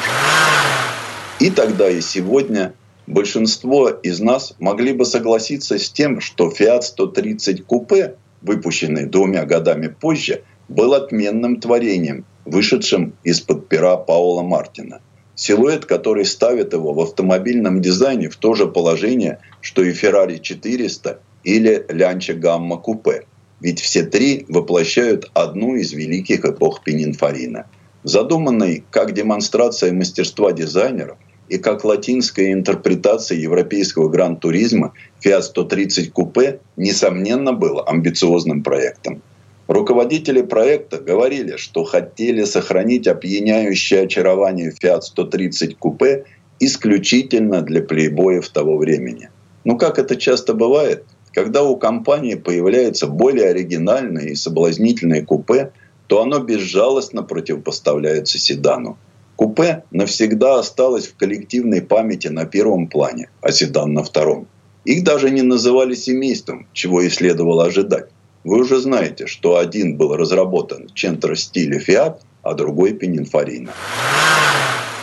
И 1.39 1.51
тогда, 1.51 1.89
и 1.89 2.01
сегодня 2.01 2.73
большинство 3.05 3.89
из 3.89 4.19
нас 4.19 4.55
могли 4.59 4.93
бы 4.93 5.05
согласиться 5.05 5.77
с 5.77 5.89
тем, 5.89 6.21
что 6.21 6.49
Fiat 6.49 6.81
130 6.81 7.65
купе, 7.65 8.15
выпущенный 8.41 9.05
двумя 9.05 9.45
годами 9.45 9.87
позже, 9.87 10.43
был 10.67 10.93
отменным 10.93 11.59
творением, 11.59 12.25
вышедшим 12.45 13.13
из-под 13.23 13.67
пера 13.67 13.97
Паула 13.97 14.41
Мартина. 14.41 15.01
Силуэт, 15.35 15.85
который 15.85 16.25
ставит 16.25 16.73
его 16.73 16.93
в 16.93 16.99
автомобильном 16.99 17.81
дизайне 17.81 18.29
в 18.29 18.35
то 18.37 18.53
же 18.53 18.67
положение, 18.67 19.39
что 19.61 19.83
и 19.83 19.91
Ferrari 19.91 20.39
400 20.39 21.19
или 21.43 21.85
Лянча 21.89 22.33
Гамма 22.33 22.77
Купе. 22.77 23.25
Ведь 23.61 23.79
все 23.79 24.03
три 24.03 24.45
воплощают 24.49 25.29
одну 25.33 25.75
из 25.75 25.93
великих 25.93 26.43
эпох 26.45 26.83
Пенинфорина. 26.83 27.67
Задуманный 28.03 28.83
как 28.89 29.13
демонстрация 29.13 29.93
мастерства 29.93 30.51
дизайнеров– 30.51 31.17
и 31.51 31.57
как 31.57 31.83
латинская 31.83 32.53
интерпретация 32.53 33.37
европейского 33.37 34.07
гран-туризма 34.07 34.93
Fiat 35.21 35.41
130 35.41 36.13
купе, 36.13 36.61
несомненно, 36.77 37.51
был 37.51 37.83
амбициозным 37.85 38.63
проектом. 38.63 39.21
Руководители 39.67 40.43
проекта 40.43 40.99
говорили, 40.99 41.57
что 41.57 41.83
хотели 41.83 42.45
сохранить 42.45 43.05
опьяняющее 43.05 44.03
очарование 44.03 44.71
Fiat 44.81 45.01
130 45.01 45.77
купе 45.77 46.23
исключительно 46.61 47.61
для 47.61 47.81
плейбоев 47.81 48.47
того 48.47 48.77
времени. 48.77 49.29
Но 49.65 49.77
как 49.77 49.99
это 49.99 50.15
часто 50.15 50.53
бывает, 50.53 51.03
когда 51.33 51.63
у 51.63 51.77
компании 51.77 52.35
появляется 52.35 53.07
более 53.07 53.49
оригинальное 53.49 54.27
и 54.27 54.35
соблазнительное 54.35 55.25
купе, 55.25 55.71
то 56.07 56.21
оно 56.21 56.39
безжалостно 56.39 57.23
противопоставляется 57.23 58.37
седану. 58.37 58.97
Купе 59.35 59.83
навсегда 59.91 60.59
осталось 60.59 61.07
в 61.07 61.15
коллективной 61.15 61.81
памяти 61.81 62.27
на 62.27 62.45
первом 62.45 62.87
плане, 62.87 63.29
а 63.41 63.51
седан 63.51 63.93
на 63.93 64.03
втором. 64.03 64.47
Их 64.83 65.03
даже 65.03 65.29
не 65.29 65.41
называли 65.41 65.95
семейством, 65.95 66.67
чего 66.73 67.01
и 67.01 67.09
следовало 67.09 67.65
ожидать. 67.65 68.09
Вы 68.43 68.59
уже 68.59 68.79
знаете, 68.79 69.27
что 69.27 69.57
один 69.57 69.97
был 69.97 70.15
разработан 70.15 70.87
в 70.87 70.99
центре 70.99 71.35
стиле 71.35 71.79
Fiat, 71.79 72.17
а 72.41 72.53
другой 72.55 72.93
Пининфорина. 72.93 73.71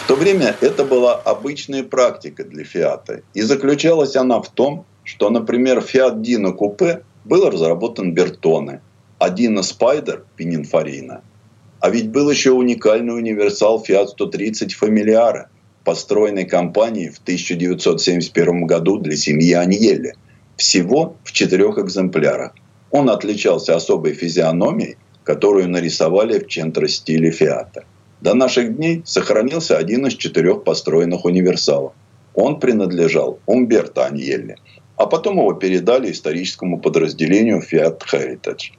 В 0.03 0.09
то 0.09 0.17
время 0.17 0.57
это 0.61 0.85
была 0.85 1.15
обычная 1.15 1.85
практика 1.85 2.43
для 2.43 2.65
Фиата. 2.65 3.23
И 3.35 3.43
заключалась 3.43 4.17
она 4.17 4.41
в 4.41 4.49
том, 4.49 4.87
что, 5.09 5.31
например, 5.31 5.79
Fiat 5.79 6.21
Dino 6.21 6.53
Купе 6.53 7.03
был 7.25 7.49
разработан 7.51 8.13
Бертоне, 8.13 8.81
а 9.19 9.31
Dino 9.31 9.63
Spider 9.63 10.23
Пининфорина 10.37 11.23
а 11.81 11.91
ведь 11.91 12.11
был 12.11 12.31
еще 12.31 12.53
уникальный 12.53 13.15
универсал 13.15 13.83
Fiat 13.87 14.09
130 14.09 14.77
Familiara, 14.81 15.47
построенный 15.85 16.45
компанией 16.45 17.11
в 17.11 17.19
1971 17.19 18.67
году 18.67 18.99
для 18.99 19.17
семьи 19.17 19.53
Аньелли. 19.53 20.15
Всего 20.57 21.17
в 21.23 21.33
четырех 21.33 21.79
экземплярах. 21.79 22.53
Он 22.91 23.11
отличался 23.11 23.77
особой 23.77 24.15
физиономией, 24.15 24.97
которую 25.23 25.69
нарисовали 25.69 26.39
в 26.39 26.49
центре 26.49 26.89
стиле 26.89 27.31
Фиата. 27.31 27.85
До 28.21 28.35
наших 28.35 28.77
дней 28.77 29.03
сохранился 29.05 29.77
один 29.77 30.07
из 30.07 30.15
четырех 30.15 30.65
построенных 30.65 31.25
универсалов. 31.25 31.93
Он 32.35 32.59
принадлежал 32.59 33.39
Умберто 33.47 34.07
Аньелли, 34.07 34.57
а 34.99 35.07
потом 35.07 35.39
его 35.39 35.55
передали 35.55 36.11
историческому 36.11 36.79
подразделению 36.81 37.63
Fiat 37.63 38.03
Heritage. 38.13 38.73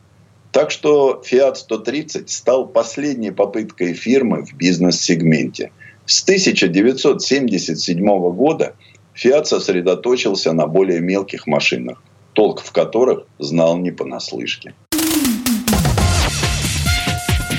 Так 0.52 0.70
что 0.70 1.22
Fiat 1.26 1.56
130 1.56 2.30
стал 2.30 2.68
последней 2.68 3.32
попыткой 3.32 3.94
фирмы 3.94 4.46
в 4.46 4.54
бизнес-сегменте. 4.54 5.72
С 6.06 6.24
1977 6.24 8.06
года 8.32 8.76
Fiat 9.16 9.46
сосредоточился 9.46 10.54
на 10.54 10.68
более 10.68 11.00
мелких 11.00 11.48
машинах, 11.48 12.04
толк 12.34 12.62
в 12.62 12.72
которых 12.72 13.26
знал 13.38 13.78
не 13.78 13.92
понаслышке. 13.92 14.74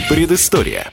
Предыстория. 0.08 0.92